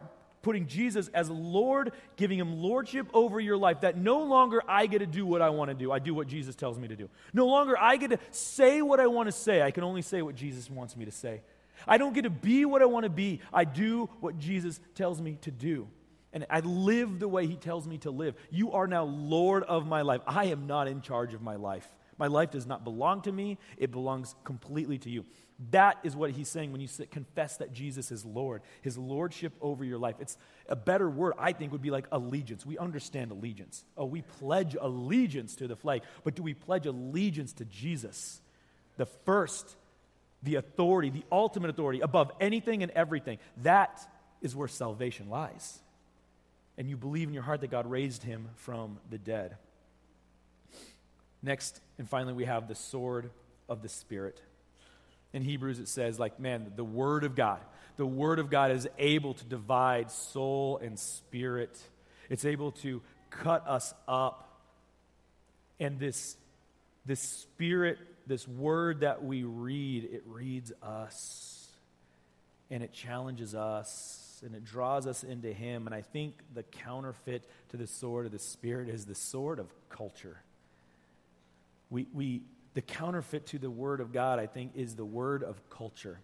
putting 0.46 0.68
Jesus 0.68 1.08
as 1.08 1.28
Lord, 1.28 1.90
giving 2.14 2.38
him 2.38 2.62
lordship 2.62 3.08
over 3.12 3.40
your 3.40 3.56
life, 3.56 3.80
that 3.80 3.96
no 3.96 4.22
longer 4.22 4.62
I 4.68 4.86
get 4.86 5.00
to 5.00 5.06
do 5.06 5.26
what 5.26 5.42
I 5.42 5.50
want 5.50 5.70
to 5.70 5.74
do. 5.74 5.90
I 5.90 5.98
do 5.98 6.14
what 6.14 6.28
Jesus 6.28 6.54
tells 6.54 6.78
me 6.78 6.86
to 6.86 6.94
do. 6.94 7.08
No 7.32 7.48
longer 7.48 7.76
I 7.76 7.96
get 7.96 8.10
to 8.10 8.18
say 8.30 8.80
what 8.80 9.00
I 9.00 9.08
want 9.08 9.26
to 9.26 9.32
say. 9.32 9.60
I 9.60 9.72
can 9.72 9.82
only 9.82 10.02
say 10.02 10.22
what 10.22 10.36
Jesus 10.36 10.70
wants 10.70 10.96
me 10.96 11.04
to 11.04 11.10
say. 11.10 11.40
I 11.84 11.98
don't 11.98 12.12
get 12.12 12.22
to 12.22 12.30
be 12.30 12.64
what 12.64 12.80
I 12.80 12.84
want 12.84 13.02
to 13.02 13.10
be. 13.10 13.40
I 13.52 13.64
do 13.64 14.08
what 14.20 14.38
Jesus 14.38 14.78
tells 14.94 15.20
me 15.20 15.36
to 15.40 15.50
do. 15.50 15.88
And 16.32 16.46
I 16.48 16.60
live 16.60 17.18
the 17.18 17.26
way 17.26 17.48
he 17.48 17.56
tells 17.56 17.88
me 17.88 17.98
to 17.98 18.12
live. 18.12 18.36
You 18.48 18.70
are 18.70 18.86
now 18.86 19.02
Lord 19.02 19.64
of 19.64 19.84
my 19.88 20.02
life. 20.02 20.20
I 20.28 20.44
am 20.44 20.68
not 20.68 20.86
in 20.86 21.00
charge 21.00 21.34
of 21.34 21.42
my 21.42 21.56
life. 21.56 21.88
My 22.18 22.28
life 22.28 22.50
does 22.50 22.66
not 22.66 22.84
belong 22.84 23.22
to 23.22 23.32
me, 23.32 23.58
it 23.76 23.90
belongs 23.90 24.34
completely 24.44 24.98
to 24.98 25.10
you. 25.10 25.24
That 25.70 25.98
is 26.02 26.14
what 26.14 26.32
he's 26.32 26.48
saying 26.48 26.72
when 26.72 26.82
you 26.82 26.88
confess 27.10 27.56
that 27.58 27.72
Jesus 27.72 28.12
is 28.12 28.24
Lord, 28.26 28.60
his 28.82 28.98
lordship 28.98 29.54
over 29.62 29.84
your 29.84 29.98
life. 29.98 30.16
It's 30.20 30.36
a 30.68 30.76
better 30.76 31.08
word, 31.08 31.32
I 31.38 31.52
think, 31.52 31.72
would 31.72 31.80
be 31.80 31.90
like 31.90 32.06
allegiance. 32.12 32.66
We 32.66 32.76
understand 32.76 33.30
allegiance. 33.30 33.82
Oh, 33.96 34.04
we 34.04 34.20
pledge 34.20 34.76
allegiance 34.78 35.56
to 35.56 35.66
the 35.66 35.76
flag, 35.76 36.02
but 36.24 36.34
do 36.34 36.42
we 36.42 36.52
pledge 36.52 36.84
allegiance 36.84 37.54
to 37.54 37.64
Jesus? 37.64 38.40
The 38.98 39.06
first, 39.06 39.76
the 40.42 40.56
authority, 40.56 41.08
the 41.08 41.24
ultimate 41.32 41.70
authority 41.70 42.00
above 42.00 42.32
anything 42.38 42.82
and 42.82 42.92
everything. 42.92 43.38
That 43.62 44.06
is 44.42 44.54
where 44.54 44.68
salvation 44.68 45.30
lies. 45.30 45.80
And 46.76 46.90
you 46.90 46.98
believe 46.98 47.28
in 47.28 47.34
your 47.34 47.42
heart 47.42 47.62
that 47.62 47.70
God 47.70 47.90
raised 47.90 48.22
him 48.22 48.48
from 48.56 48.98
the 49.08 49.16
dead. 49.16 49.56
Next, 51.42 51.80
and 51.98 52.08
finally, 52.08 52.32
we 52.32 52.44
have 52.44 52.68
the 52.68 52.74
sword 52.74 53.30
of 53.68 53.82
the 53.82 53.88
Spirit 53.88 54.40
in 55.36 55.42
Hebrews 55.42 55.78
it 55.78 55.88
says, 55.88 56.18
like, 56.18 56.40
man, 56.40 56.72
the 56.76 56.84
Word 56.84 57.22
of 57.22 57.34
God. 57.34 57.60
The 57.98 58.06
Word 58.06 58.38
of 58.38 58.48
God 58.48 58.70
is 58.70 58.88
able 58.98 59.34
to 59.34 59.44
divide 59.44 60.10
soul 60.10 60.78
and 60.82 60.98
spirit, 60.98 61.78
it's 62.30 62.46
able 62.46 62.72
to 62.72 63.02
cut 63.28 63.66
us 63.68 63.92
up. 64.08 64.42
And 65.78 65.98
this, 65.98 66.36
this 67.04 67.20
Spirit, 67.20 67.98
this 68.26 68.48
Word 68.48 69.00
that 69.00 69.24
we 69.24 69.44
read, 69.44 70.04
it 70.04 70.22
reads 70.26 70.72
us 70.82 71.68
and 72.70 72.82
it 72.82 72.94
challenges 72.94 73.54
us 73.54 74.42
and 74.44 74.54
it 74.54 74.64
draws 74.64 75.06
us 75.06 75.22
into 75.22 75.52
Him. 75.52 75.86
And 75.86 75.94
I 75.94 76.00
think 76.00 76.34
the 76.54 76.62
counterfeit 76.62 77.42
to 77.70 77.76
the 77.76 77.86
sword 77.86 78.24
of 78.24 78.32
the 78.32 78.38
Spirit 78.38 78.88
is 78.88 79.04
the 79.04 79.14
sword 79.14 79.58
of 79.58 79.66
culture. 79.90 80.38
We, 81.90 82.06
we, 82.12 82.42
the 82.74 82.82
counterfeit 82.82 83.46
to 83.46 83.58
the 83.58 83.70
Word 83.70 84.00
of 84.00 84.12
God, 84.12 84.38
I 84.38 84.46
think, 84.46 84.72
is 84.74 84.94
the 84.94 85.04
word 85.04 85.42
of 85.42 85.68
culture. 85.70 86.20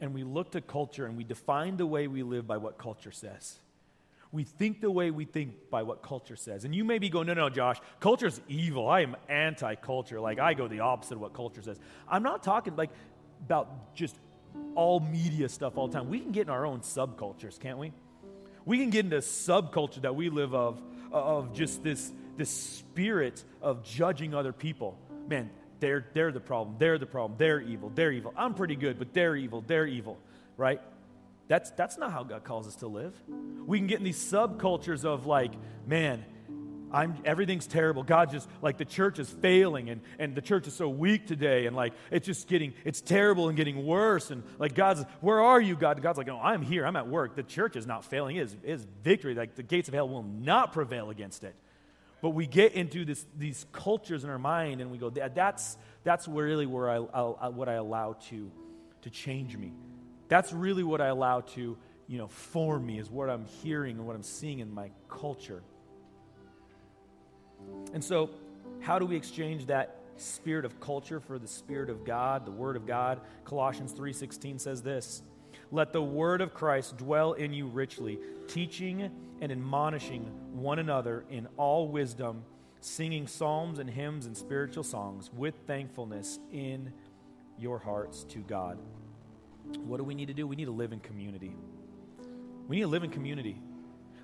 And 0.00 0.14
we 0.14 0.24
look 0.24 0.52
to 0.52 0.60
culture 0.60 1.06
and 1.06 1.16
we 1.16 1.24
define 1.24 1.76
the 1.76 1.86
way 1.86 2.06
we 2.06 2.22
live 2.22 2.46
by 2.46 2.58
what 2.58 2.78
culture 2.78 3.12
says. 3.12 3.58
We 4.32 4.44
think 4.44 4.80
the 4.80 4.90
way 4.90 5.10
we 5.10 5.24
think 5.24 5.70
by 5.70 5.82
what 5.82 6.02
culture 6.02 6.36
says. 6.36 6.64
And 6.64 6.74
you 6.74 6.84
may 6.84 6.98
be 6.98 7.08
going, 7.08 7.28
no, 7.28 7.34
no, 7.34 7.48
Josh, 7.48 7.78
culture's 8.00 8.40
evil. 8.48 8.88
I 8.88 9.00
am 9.00 9.16
anti 9.28 9.74
culture. 9.76 10.20
Like, 10.20 10.38
I 10.38 10.52
go 10.54 10.68
the 10.68 10.80
opposite 10.80 11.14
of 11.14 11.20
what 11.20 11.32
culture 11.32 11.62
says. 11.62 11.78
I'm 12.08 12.22
not 12.22 12.42
talking 12.42 12.76
like 12.76 12.90
about 13.44 13.94
just 13.94 14.16
all 14.74 15.00
media 15.00 15.48
stuff 15.48 15.76
all 15.76 15.88
the 15.88 15.94
time. 15.94 16.10
We 16.10 16.20
can 16.20 16.32
get 16.32 16.42
in 16.42 16.50
our 16.50 16.66
own 16.66 16.80
subcultures, 16.80 17.58
can't 17.58 17.78
we? 17.78 17.92
We 18.64 18.78
can 18.78 18.90
get 18.90 19.04
into 19.04 19.18
subculture 19.18 20.02
that 20.02 20.16
we 20.16 20.28
live 20.28 20.54
of, 20.54 20.82
of 21.12 21.54
just 21.54 21.84
this, 21.84 22.12
this 22.36 22.50
spirit 22.50 23.42
of 23.62 23.82
judging 23.84 24.34
other 24.34 24.52
people. 24.52 24.98
Man, 25.28 25.50
they're, 25.80 26.06
they're 26.12 26.32
the 26.32 26.40
problem. 26.40 26.76
They're 26.78 26.98
the 26.98 27.06
problem. 27.06 27.36
They're 27.38 27.60
evil. 27.60 27.90
They're 27.94 28.12
evil. 28.12 28.32
I'm 28.36 28.54
pretty 28.54 28.76
good, 28.76 28.98
but 28.98 29.12
they're 29.12 29.36
evil. 29.36 29.64
They're 29.66 29.86
evil, 29.86 30.18
right? 30.56 30.80
That's, 31.48 31.70
that's 31.72 31.98
not 31.98 32.12
how 32.12 32.24
God 32.24 32.44
calls 32.44 32.66
us 32.66 32.76
to 32.76 32.88
live. 32.88 33.14
We 33.66 33.78
can 33.78 33.86
get 33.86 33.98
in 33.98 34.04
these 34.04 34.18
subcultures 34.18 35.04
of 35.04 35.26
like, 35.26 35.52
man, 35.86 36.24
I'm, 36.92 37.16
everything's 37.24 37.66
terrible. 37.66 38.04
God 38.04 38.30
just, 38.30 38.48
like, 38.62 38.78
the 38.78 38.84
church 38.84 39.18
is 39.18 39.28
failing 39.28 39.90
and, 39.90 40.00
and 40.18 40.34
the 40.36 40.40
church 40.40 40.68
is 40.68 40.74
so 40.74 40.88
weak 40.88 41.26
today. 41.26 41.66
And, 41.66 41.74
like, 41.74 41.92
it's 42.12 42.24
just 42.24 42.46
getting, 42.46 42.74
it's 42.84 43.00
terrible 43.00 43.48
and 43.48 43.56
getting 43.56 43.84
worse. 43.84 44.30
And, 44.30 44.44
like, 44.58 44.74
God's, 44.74 45.04
where 45.20 45.40
are 45.40 45.60
you, 45.60 45.74
God? 45.74 46.00
God's 46.00 46.16
like, 46.16 46.28
I'm 46.28 46.62
here. 46.62 46.86
I'm 46.86 46.94
at 46.96 47.08
work. 47.08 47.34
The 47.34 47.42
church 47.42 47.74
is 47.74 47.88
not 47.88 48.04
failing. 48.04 48.36
It 48.36 48.42
is, 48.44 48.52
it 48.62 48.70
is 48.70 48.86
victory. 49.02 49.34
Like, 49.34 49.56
the 49.56 49.64
gates 49.64 49.88
of 49.88 49.94
hell 49.94 50.08
will 50.08 50.22
not 50.22 50.72
prevail 50.72 51.10
against 51.10 51.42
it. 51.42 51.56
But 52.22 52.30
we 52.30 52.46
get 52.46 52.72
into 52.72 53.04
this, 53.04 53.24
these 53.36 53.66
cultures 53.72 54.24
in 54.24 54.30
our 54.30 54.38
mind 54.38 54.80
and 54.80 54.90
we 54.90 54.98
go, 54.98 55.10
that's, 55.10 55.76
that's 56.02 56.26
really 56.26 56.66
where 56.66 56.90
I, 56.90 56.96
I, 56.96 57.48
what 57.48 57.68
I 57.68 57.74
allow 57.74 58.14
to, 58.30 58.50
to 59.02 59.10
change 59.10 59.56
me. 59.56 59.72
That's 60.28 60.52
really 60.52 60.82
what 60.82 61.00
I 61.00 61.08
allow 61.08 61.40
to 61.40 61.76
you 62.08 62.18
know, 62.18 62.28
form 62.28 62.86
me, 62.86 62.98
is 62.98 63.10
what 63.10 63.28
I'm 63.28 63.44
hearing 63.62 63.96
and 63.96 64.06
what 64.06 64.14
I'm 64.14 64.22
seeing 64.22 64.60
in 64.60 64.72
my 64.72 64.90
culture. 65.08 65.62
And 67.92 68.02
so, 68.02 68.30
how 68.80 68.98
do 68.98 69.06
we 69.06 69.16
exchange 69.16 69.66
that 69.66 69.96
spirit 70.16 70.64
of 70.64 70.78
culture 70.80 71.20
for 71.20 71.38
the 71.38 71.48
spirit 71.48 71.90
of 71.90 72.04
God, 72.04 72.46
the 72.46 72.52
word 72.52 72.76
of 72.76 72.86
God? 72.86 73.20
Colossians 73.44 73.92
3:16 73.92 74.60
says 74.60 74.82
this, 74.82 75.22
"Let 75.70 75.92
the 75.92 76.02
word 76.02 76.40
of 76.40 76.54
Christ 76.54 76.96
dwell 76.96 77.32
in 77.32 77.52
you 77.52 77.66
richly, 77.66 78.18
teaching 78.48 79.10
and 79.40 79.52
admonishing 79.52 80.22
one 80.52 80.78
another 80.78 81.24
in 81.30 81.48
all 81.56 81.88
wisdom, 81.88 82.44
singing 82.80 83.26
psalms 83.26 83.78
and 83.78 83.90
hymns 83.90 84.26
and 84.26 84.36
spiritual 84.36 84.84
songs 84.84 85.30
with 85.36 85.54
thankfulness 85.66 86.38
in 86.52 86.92
your 87.58 87.78
hearts 87.78 88.24
to 88.24 88.38
God. 88.38 88.78
What 89.84 89.96
do 89.98 90.04
we 90.04 90.14
need 90.14 90.28
to 90.28 90.34
do? 90.34 90.46
We 90.46 90.56
need 90.56 90.66
to 90.66 90.70
live 90.70 90.92
in 90.92 91.00
community. 91.00 91.54
We 92.68 92.76
need 92.76 92.82
to 92.82 92.88
live 92.88 93.04
in 93.04 93.10
community. 93.10 93.60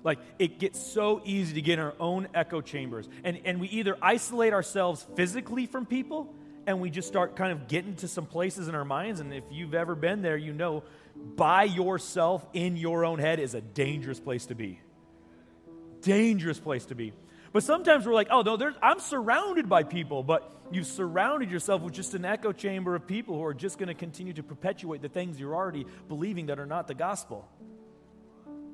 Like, 0.03 0.19
it 0.37 0.59
gets 0.59 0.85
so 0.85 1.21
easy 1.23 1.53
to 1.55 1.61
get 1.61 1.73
in 1.73 1.79
our 1.79 1.93
own 1.99 2.27
echo 2.33 2.61
chambers. 2.61 3.07
And, 3.23 3.39
and 3.45 3.59
we 3.59 3.67
either 3.69 3.97
isolate 4.01 4.53
ourselves 4.53 5.05
physically 5.15 5.65
from 5.65 5.85
people 5.85 6.33
and 6.65 6.79
we 6.79 6.89
just 6.89 7.07
start 7.07 7.35
kind 7.35 7.51
of 7.51 7.67
getting 7.67 7.95
to 7.97 8.07
some 8.07 8.25
places 8.25 8.67
in 8.67 8.75
our 8.75 8.85
minds. 8.85 9.19
And 9.19 9.33
if 9.33 9.43
you've 9.51 9.73
ever 9.73 9.95
been 9.95 10.21
there, 10.21 10.37
you 10.37 10.53
know 10.53 10.83
by 11.35 11.63
yourself 11.63 12.43
in 12.53 12.75
your 12.75 13.05
own 13.05 13.19
head 13.19 13.39
is 13.39 13.53
a 13.53 13.61
dangerous 13.61 14.19
place 14.19 14.47
to 14.47 14.55
be 14.55 14.79
dangerous 16.03 16.59
place 16.59 16.85
to 16.85 16.95
be. 16.95 17.13
But 17.51 17.63
sometimes 17.63 18.05
we're 18.05 18.13
like, 18.13 18.27
oh, 18.29 18.41
no, 18.41 18.57
I'm 18.81 18.99
surrounded 18.99 19.67
by 19.67 19.83
people, 19.83 20.23
but 20.23 20.49
you've 20.71 20.87
surrounded 20.87 21.49
yourself 21.49 21.81
with 21.81 21.93
just 21.93 22.13
an 22.13 22.25
echo 22.25 22.51
chamber 22.51 22.95
of 22.95 23.07
people 23.07 23.35
who 23.35 23.43
are 23.43 23.53
just 23.53 23.77
going 23.77 23.87
to 23.87 23.93
continue 23.93 24.33
to 24.33 24.43
perpetuate 24.43 25.01
the 25.01 25.09
things 25.09 25.39
you're 25.39 25.55
already 25.55 25.85
believing 26.07 26.47
that 26.47 26.59
are 26.59 26.65
not 26.65 26.87
the 26.87 26.93
gospel. 26.93 27.47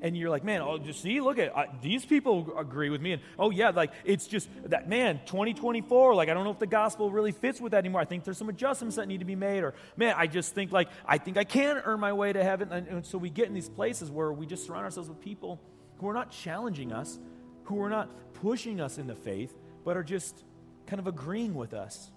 And 0.02 0.16
you're 0.16 0.30
like, 0.30 0.44
man, 0.44 0.62
oh, 0.62 0.78
just 0.78 1.02
see, 1.02 1.20
look 1.20 1.40
at 1.40 1.82
these 1.82 2.06
people 2.06 2.58
agree 2.58 2.90
with 2.90 3.02
me, 3.02 3.14
and 3.14 3.22
oh 3.38 3.50
yeah, 3.50 3.70
like 3.70 3.92
it's 4.06 4.28
just 4.28 4.50
that 4.66 4.88
man, 4.88 5.20
2024, 5.26 6.16
like 6.16 6.30
I 6.30 6.34
don't 6.34 6.44
know 6.44 6.52
if 6.52 6.60
the 6.60 6.68
gospel 6.68 7.12
really 7.12 7.32
fits 7.32 7.60
with 7.60 7.72
that 7.72 7.80
anymore. 7.80 8.02
I 8.02 8.06
think 8.06 8.24
there's 8.24 8.38
some 8.38 8.50
adjustments 8.50 8.96
that 8.96 9.08
need 9.08 9.20
to 9.20 9.26
be 9.26 9.36
made, 9.36 9.64
or 9.64 9.74
man, 9.98 10.16
I 10.18 10.28
just 10.28 10.54
think 10.54 10.72
like 10.72 10.90
I 11.06 11.18
think 11.18 11.38
I 11.38 11.44
can 11.44 11.82
earn 11.86 12.00
my 12.00 12.14
way 12.14 12.34
to 12.34 12.44
heaven, 12.44 12.72
and, 12.72 12.88
and 12.88 13.06
so 13.06 13.18
we 13.18 13.30
get 13.30 13.48
in 13.48 13.54
these 13.54 13.70
places 13.70 14.10
where 14.10 14.32
we 14.32 14.46
just 14.46 14.66
surround 14.66 14.86
ourselves 14.86 15.10
with 15.10 15.20
people 15.22 15.60
who 16.00 16.08
are 16.08 16.14
not 16.14 16.32
challenging 16.32 16.92
us, 16.94 17.20
who 17.66 17.82
are 17.82 17.90
not 17.90 18.10
pushing 18.36 18.80
us 18.80 18.98
in 18.98 19.08
the 19.08 19.16
faith, 19.16 19.54
but 19.84 19.98
are 19.98 20.04
just 20.04 20.44
kind 20.88 21.00
of 21.00 21.08
agreeing 21.08 21.54
with 21.54 21.74
us. 21.74 22.12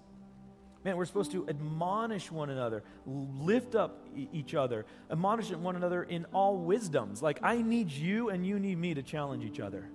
Man, 0.83 0.97
we're 0.97 1.05
supposed 1.05 1.31
to 1.31 1.47
admonish 1.47 2.29
one 2.29 2.49
another, 2.49 2.83
lift 3.05 3.73
up 3.73 4.05
each 4.33 4.53
other, 4.53 4.85
admonish 5.09 5.49
one 5.51 5.77
another 5.77 6.03
in 6.03 6.25
all 6.33 6.57
wisdoms. 6.57 7.21
Like, 7.21 7.39
I 7.41 7.61
need 7.61 7.89
you 7.89 8.29
and 8.29 8.45
you 8.45 8.59
need 8.59 8.77
me 8.77 8.93
to 8.93 9.01
challenge 9.01 9.45
each 9.45 9.61
other. 9.61 9.89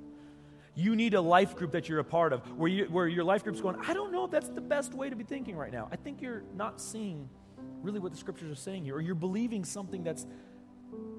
You 0.74 0.96
need 0.96 1.12
a 1.12 1.20
life 1.20 1.56
group 1.56 1.72
that 1.72 1.88
you're 1.88 1.98
a 1.98 2.04
part 2.04 2.32
of 2.32 2.40
where, 2.56 2.70
you, 2.70 2.84
where 2.86 3.06
your 3.06 3.24
life 3.24 3.44
group's 3.44 3.60
going, 3.60 3.76
I 3.86 3.92
don't 3.92 4.12
know 4.12 4.24
if 4.24 4.30
that's 4.30 4.48
the 4.48 4.60
best 4.60 4.94
way 4.94 5.10
to 5.10 5.16
be 5.16 5.24
thinking 5.24 5.56
right 5.56 5.72
now. 5.72 5.88
I 5.92 5.96
think 5.96 6.22
you're 6.22 6.44
not 6.54 6.80
seeing 6.80 7.28
really 7.82 7.98
what 7.98 8.12
the 8.12 8.18
scriptures 8.18 8.50
are 8.50 8.60
saying 8.60 8.84
here, 8.84 8.96
or 8.96 9.00
you're 9.00 9.14
believing 9.14 9.64
something 9.64 10.02
that's, 10.02 10.26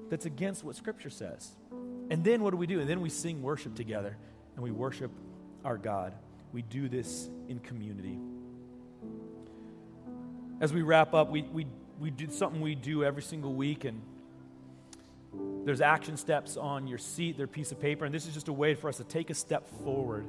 that's 0.08 0.26
against 0.26 0.64
what 0.64 0.74
scripture 0.74 1.10
says. 1.10 1.52
And 2.10 2.24
then 2.24 2.42
what 2.42 2.50
do 2.50 2.56
we 2.56 2.66
do? 2.66 2.80
And 2.80 2.90
then 2.90 3.00
we 3.00 3.08
sing 3.08 3.40
worship 3.40 3.76
together 3.76 4.16
and 4.56 4.64
we 4.64 4.72
worship 4.72 5.12
our 5.64 5.78
God. 5.78 6.14
We 6.52 6.62
do 6.62 6.88
this 6.88 7.30
in 7.48 7.60
community 7.60 8.18
as 10.60 10.72
we 10.72 10.82
wrap 10.82 11.14
up, 11.14 11.30
we, 11.30 11.42
we, 11.42 11.66
we 11.98 12.10
did 12.10 12.32
something 12.32 12.60
we 12.60 12.74
do 12.74 13.02
every 13.02 13.22
single 13.22 13.54
week, 13.54 13.84
and 13.84 14.00
there's 15.64 15.80
action 15.80 16.16
steps 16.16 16.56
on 16.56 16.86
your 16.86 16.98
seat, 16.98 17.38
their 17.38 17.46
piece 17.46 17.72
of 17.72 17.80
paper, 17.80 18.04
and 18.04 18.14
this 18.14 18.26
is 18.26 18.34
just 18.34 18.48
a 18.48 18.52
way 18.52 18.74
for 18.74 18.88
us 18.88 18.98
to 18.98 19.04
take 19.04 19.30
a 19.30 19.34
step 19.34 19.68
forward 19.82 20.26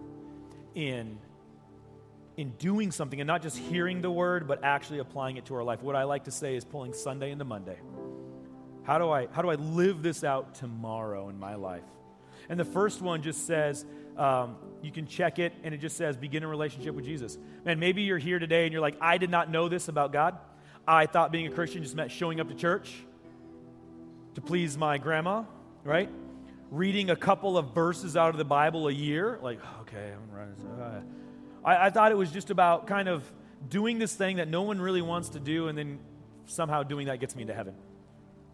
in, 0.73 1.17
in 2.37 2.51
doing 2.51 2.91
something 2.91 3.19
and 3.19 3.27
not 3.27 3.41
just 3.41 3.57
hearing 3.57 4.01
the 4.01 4.11
word, 4.11 4.47
but 4.47 4.63
actually 4.63 4.99
applying 4.99 5.35
it 5.35 5.45
to 5.45 5.55
our 5.55 5.63
life. 5.63 5.81
What 5.81 5.95
I 5.95 6.03
like 6.03 6.23
to 6.25 6.31
say 6.31 6.55
is 6.55 6.63
pulling 6.63 6.93
Sunday 6.93 7.31
into 7.31 7.45
Monday. 7.45 7.77
How 8.83 8.97
do 8.97 9.09
I, 9.09 9.27
how 9.31 9.41
do 9.41 9.49
I 9.49 9.55
live 9.55 10.01
this 10.01 10.23
out 10.23 10.55
tomorrow 10.55 11.29
in 11.29 11.37
my 11.39 11.55
life? 11.55 11.83
And 12.51 12.59
the 12.59 12.65
first 12.65 13.01
one 13.01 13.21
just 13.21 13.47
says, 13.47 13.85
um, 14.17 14.57
you 14.81 14.91
can 14.91 15.07
check 15.07 15.39
it, 15.39 15.53
and 15.63 15.73
it 15.73 15.77
just 15.77 15.95
says, 15.95 16.17
begin 16.17 16.43
a 16.43 16.47
relationship 16.47 16.93
with 16.93 17.05
Jesus. 17.05 17.37
Man, 17.63 17.79
maybe 17.79 18.01
you're 18.01 18.17
here 18.17 18.39
today 18.39 18.65
and 18.65 18.73
you're 18.73 18.81
like, 18.81 18.97
I 18.99 19.17
did 19.17 19.29
not 19.29 19.49
know 19.49 19.69
this 19.69 19.87
about 19.87 20.11
God. 20.11 20.37
I 20.85 21.05
thought 21.05 21.31
being 21.31 21.47
a 21.47 21.49
Christian 21.49 21.81
just 21.81 21.95
meant 21.95 22.11
showing 22.11 22.41
up 22.41 22.49
to 22.49 22.53
church 22.53 22.93
to 24.35 24.41
please 24.41 24.77
my 24.77 24.97
grandma, 24.97 25.45
right? 25.85 26.09
Reading 26.71 27.09
a 27.09 27.15
couple 27.15 27.57
of 27.57 27.73
verses 27.73 28.17
out 28.17 28.31
of 28.31 28.37
the 28.37 28.43
Bible 28.43 28.89
a 28.89 28.91
year. 28.91 29.39
Like, 29.41 29.61
okay, 29.83 30.11
I'm 30.13 30.37
running. 30.37 30.81
Uh, 30.81 31.01
I, 31.63 31.85
I 31.85 31.89
thought 31.89 32.11
it 32.11 32.17
was 32.17 32.31
just 32.31 32.49
about 32.49 32.85
kind 32.85 33.07
of 33.07 33.23
doing 33.69 33.97
this 33.97 34.13
thing 34.13 34.37
that 34.37 34.49
no 34.49 34.63
one 34.63 34.81
really 34.81 35.01
wants 35.01 35.29
to 35.29 35.39
do, 35.39 35.69
and 35.69 35.77
then 35.77 35.99
somehow 36.47 36.83
doing 36.83 37.07
that 37.07 37.21
gets 37.21 37.33
me 37.33 37.43
into 37.43 37.53
heaven. 37.53 37.75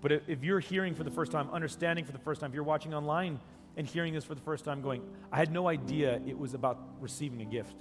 But 0.01 0.11
if 0.27 0.43
you're 0.43 0.59
hearing 0.59 0.93
for 0.93 1.03
the 1.03 1.09
first 1.09 1.31
time, 1.31 1.49
understanding 1.51 2.05
for 2.05 2.11
the 2.11 2.19
first 2.19 2.41
time, 2.41 2.51
if 2.51 2.53
you're 2.53 2.63
watching 2.63 2.93
online, 2.93 3.39
and 3.77 3.87
hearing 3.87 4.13
this 4.13 4.25
for 4.25 4.35
the 4.35 4.41
first 4.41 4.65
time, 4.65 4.81
going, 4.81 5.03
I 5.31 5.37
had 5.37 5.51
no 5.51 5.67
idea 5.67 6.19
it 6.25 6.37
was 6.37 6.53
about 6.53 6.79
receiving 6.99 7.41
a 7.41 7.45
gift. 7.45 7.75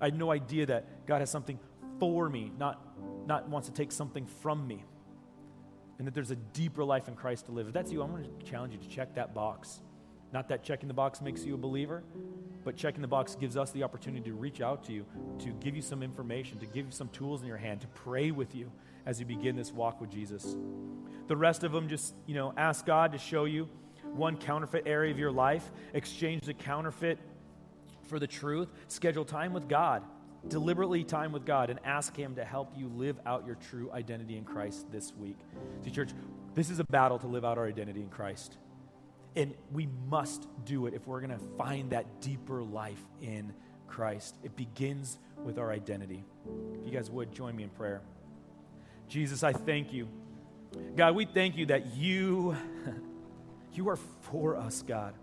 I 0.00 0.06
had 0.06 0.18
no 0.18 0.32
idea 0.32 0.66
that 0.66 1.06
God 1.06 1.20
has 1.20 1.30
something 1.30 1.58
for 2.00 2.28
me, 2.28 2.50
not, 2.58 2.80
not 3.26 3.48
wants 3.48 3.68
to 3.68 3.74
take 3.74 3.92
something 3.92 4.26
from 4.26 4.66
me. 4.66 4.82
And 5.98 6.08
that 6.08 6.14
there's 6.14 6.32
a 6.32 6.36
deeper 6.36 6.82
life 6.82 7.06
in 7.06 7.14
Christ 7.14 7.46
to 7.46 7.52
live. 7.52 7.68
If 7.68 7.74
that's 7.74 7.92
you, 7.92 8.02
I'm 8.02 8.10
going 8.10 8.24
to 8.24 8.46
challenge 8.50 8.72
you 8.72 8.80
to 8.80 8.88
check 8.88 9.14
that 9.14 9.34
box. 9.34 9.80
Not 10.32 10.48
that 10.48 10.64
checking 10.64 10.88
the 10.88 10.94
box 10.94 11.20
makes 11.20 11.44
you 11.44 11.54
a 11.54 11.58
believer, 11.58 12.02
but 12.64 12.74
checking 12.74 13.02
the 13.02 13.08
box 13.08 13.36
gives 13.36 13.56
us 13.56 13.70
the 13.70 13.84
opportunity 13.84 14.28
to 14.30 14.34
reach 14.34 14.60
out 14.60 14.82
to 14.84 14.92
you, 14.92 15.06
to 15.38 15.50
give 15.60 15.76
you 15.76 15.82
some 15.82 16.02
information, 16.02 16.58
to 16.58 16.66
give 16.66 16.86
you 16.86 16.92
some 16.92 17.08
tools 17.10 17.42
in 17.42 17.46
your 17.46 17.56
hand, 17.56 17.82
to 17.82 17.86
pray 17.88 18.32
with 18.32 18.54
you 18.54 18.72
as 19.06 19.20
you 19.20 19.26
begin 19.26 19.54
this 19.54 19.70
walk 19.72 20.00
with 20.00 20.10
Jesus. 20.10 20.56
The 21.28 21.36
rest 21.36 21.62
of 21.62 21.70
them 21.70 21.88
just, 21.88 22.14
you 22.26 22.34
know, 22.34 22.52
ask 22.56 22.84
God 22.84 23.12
to 23.12 23.18
show 23.18 23.44
you 23.44 23.68
one 24.12 24.36
counterfeit 24.36 24.84
area 24.86 25.10
of 25.10 25.18
your 25.18 25.32
life, 25.32 25.70
exchange 25.92 26.42
the 26.42 26.54
counterfeit 26.54 27.18
for 28.04 28.18
the 28.18 28.26
truth, 28.26 28.68
schedule 28.88 29.24
time 29.24 29.52
with 29.52 29.68
God, 29.68 30.02
deliberately 30.48 31.04
time 31.04 31.32
with 31.32 31.44
God, 31.44 31.70
and 31.70 31.80
ask 31.84 32.16
Him 32.16 32.34
to 32.36 32.44
help 32.44 32.72
you 32.76 32.88
live 32.88 33.18
out 33.26 33.46
your 33.46 33.56
true 33.56 33.90
identity 33.92 34.36
in 34.36 34.44
Christ 34.44 34.90
this 34.92 35.12
week. 35.16 35.38
See, 35.84 35.90
church, 35.90 36.10
this 36.54 36.70
is 36.70 36.78
a 36.78 36.84
battle 36.84 37.18
to 37.18 37.26
live 37.26 37.44
out 37.44 37.58
our 37.58 37.66
identity 37.66 38.00
in 38.00 38.08
Christ. 38.08 38.56
And 39.36 39.54
we 39.72 39.88
must 40.08 40.46
do 40.64 40.86
it 40.86 40.94
if 40.94 41.06
we're 41.06 41.20
going 41.20 41.36
to 41.36 41.44
find 41.58 41.90
that 41.90 42.20
deeper 42.20 42.62
life 42.62 43.02
in 43.20 43.52
Christ. 43.88 44.36
It 44.44 44.54
begins 44.54 45.18
with 45.44 45.58
our 45.58 45.72
identity. 45.72 46.24
If 46.80 46.86
you 46.86 46.92
guys 46.92 47.10
would 47.10 47.32
join 47.32 47.56
me 47.56 47.64
in 47.64 47.70
prayer. 47.70 48.00
Jesus, 49.08 49.42
I 49.42 49.52
thank 49.52 49.92
you. 49.92 50.08
God, 50.96 51.14
we 51.14 51.24
thank 51.24 51.56
you 51.56 51.66
that 51.66 51.94
you 51.94 52.56
You 53.76 53.88
are 53.88 53.96
for 53.96 54.56
us, 54.56 54.82
God. 54.82 55.14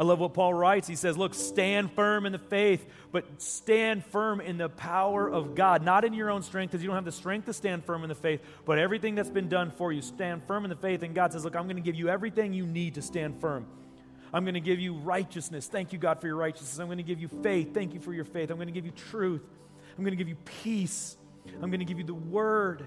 I 0.00 0.04
love 0.04 0.20
what 0.20 0.32
Paul 0.32 0.54
writes. 0.54 0.86
He 0.86 0.94
says, 0.94 1.16
Look, 1.18 1.34
stand 1.34 1.92
firm 1.92 2.24
in 2.24 2.32
the 2.32 2.38
faith, 2.38 2.86
but 3.10 3.42
stand 3.42 4.04
firm 4.04 4.40
in 4.40 4.56
the 4.56 4.68
power 4.68 5.28
of 5.28 5.56
God, 5.56 5.82
not 5.82 6.04
in 6.04 6.14
your 6.14 6.30
own 6.30 6.42
strength, 6.42 6.70
because 6.70 6.82
you 6.82 6.86
don't 6.86 6.94
have 6.94 7.04
the 7.04 7.10
strength 7.10 7.46
to 7.46 7.52
stand 7.52 7.84
firm 7.84 8.04
in 8.04 8.08
the 8.08 8.14
faith, 8.14 8.40
but 8.64 8.78
everything 8.78 9.16
that's 9.16 9.30
been 9.30 9.48
done 9.48 9.72
for 9.72 9.92
you, 9.92 10.00
stand 10.00 10.44
firm 10.44 10.64
in 10.64 10.70
the 10.70 10.76
faith. 10.76 11.02
And 11.02 11.14
God 11.14 11.32
says, 11.32 11.44
Look, 11.44 11.56
I'm 11.56 11.64
going 11.64 11.76
to 11.76 11.82
give 11.82 11.96
you 11.96 12.08
everything 12.08 12.52
you 12.52 12.64
need 12.64 12.94
to 12.94 13.02
stand 13.02 13.40
firm. 13.40 13.66
I'm 14.32 14.44
going 14.44 14.54
to 14.54 14.60
give 14.60 14.78
you 14.78 14.94
righteousness. 14.94 15.66
Thank 15.66 15.92
you, 15.92 15.98
God, 15.98 16.20
for 16.20 16.26
your 16.26 16.36
righteousness. 16.36 16.78
I'm 16.78 16.86
going 16.86 16.98
to 16.98 17.04
give 17.04 17.18
you 17.18 17.28
faith. 17.28 17.74
Thank 17.74 17.94
you 17.94 18.00
for 18.00 18.12
your 18.12 18.26
faith. 18.26 18.50
I'm 18.50 18.56
going 18.56 18.68
to 18.68 18.72
give 18.72 18.84
you 18.84 18.92
truth. 18.92 19.42
I'm 19.96 20.04
going 20.04 20.12
to 20.12 20.16
give 20.16 20.28
you 20.28 20.36
peace. 20.62 21.16
I'm 21.54 21.70
going 21.70 21.80
to 21.80 21.86
give 21.86 21.98
you 21.98 22.04
the 22.04 22.14
word. 22.14 22.84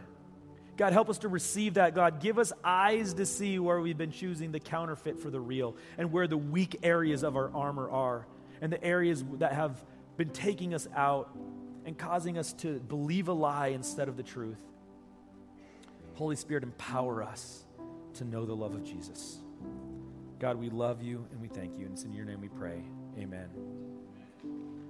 God, 0.82 0.94
help 0.94 1.12
us 1.12 1.20
to 1.20 1.28
receive 1.28 1.76
that. 1.76 1.94
God, 1.94 2.20
give 2.20 2.40
us 2.40 2.52
eyes 2.64 3.14
to 3.14 3.24
see 3.28 3.60
where 3.60 3.80
we've 3.80 4.00
been 4.00 4.10
choosing 4.10 4.52
the 4.52 4.60
counterfeit 4.60 5.20
for 5.20 5.30
the 5.30 5.40
real 5.40 5.76
and 6.00 6.12
where 6.12 6.26
the 6.26 6.40
weak 6.40 6.80
areas 6.82 7.22
of 7.24 7.36
our 7.36 7.54
armor 7.54 7.88
are 7.92 8.26
and 8.62 8.74
the 8.74 8.84
areas 8.84 9.24
that 9.34 9.54
have 9.54 9.80
been 10.18 10.32
taking 10.32 10.74
us 10.74 10.88
out 10.96 11.38
and 11.86 12.00
causing 12.00 12.36
us 12.36 12.54
to 12.54 12.80
believe 12.80 13.28
a 13.28 13.32
lie 13.32 13.68
instead 13.68 14.08
of 14.08 14.18
the 14.18 14.24
truth. 14.24 14.64
Holy 16.16 16.36
Spirit, 16.36 16.64
empower 16.64 17.22
us 17.22 17.64
to 18.16 18.26
know 18.26 18.48
the 18.48 18.56
love 18.56 18.74
of 18.74 18.84
Jesus. 18.84 19.38
God, 20.40 20.58
we 20.58 20.72
love 20.72 21.04
you 21.04 21.28
and 21.32 21.40
we 21.40 21.48
thank 21.48 21.78
you. 21.78 21.86
And 21.86 21.94
it's 21.94 22.06
in 22.06 22.14
your 22.14 22.26
name 22.26 22.42
we 22.42 22.50
pray. 22.50 22.82
Amen. 23.20 23.81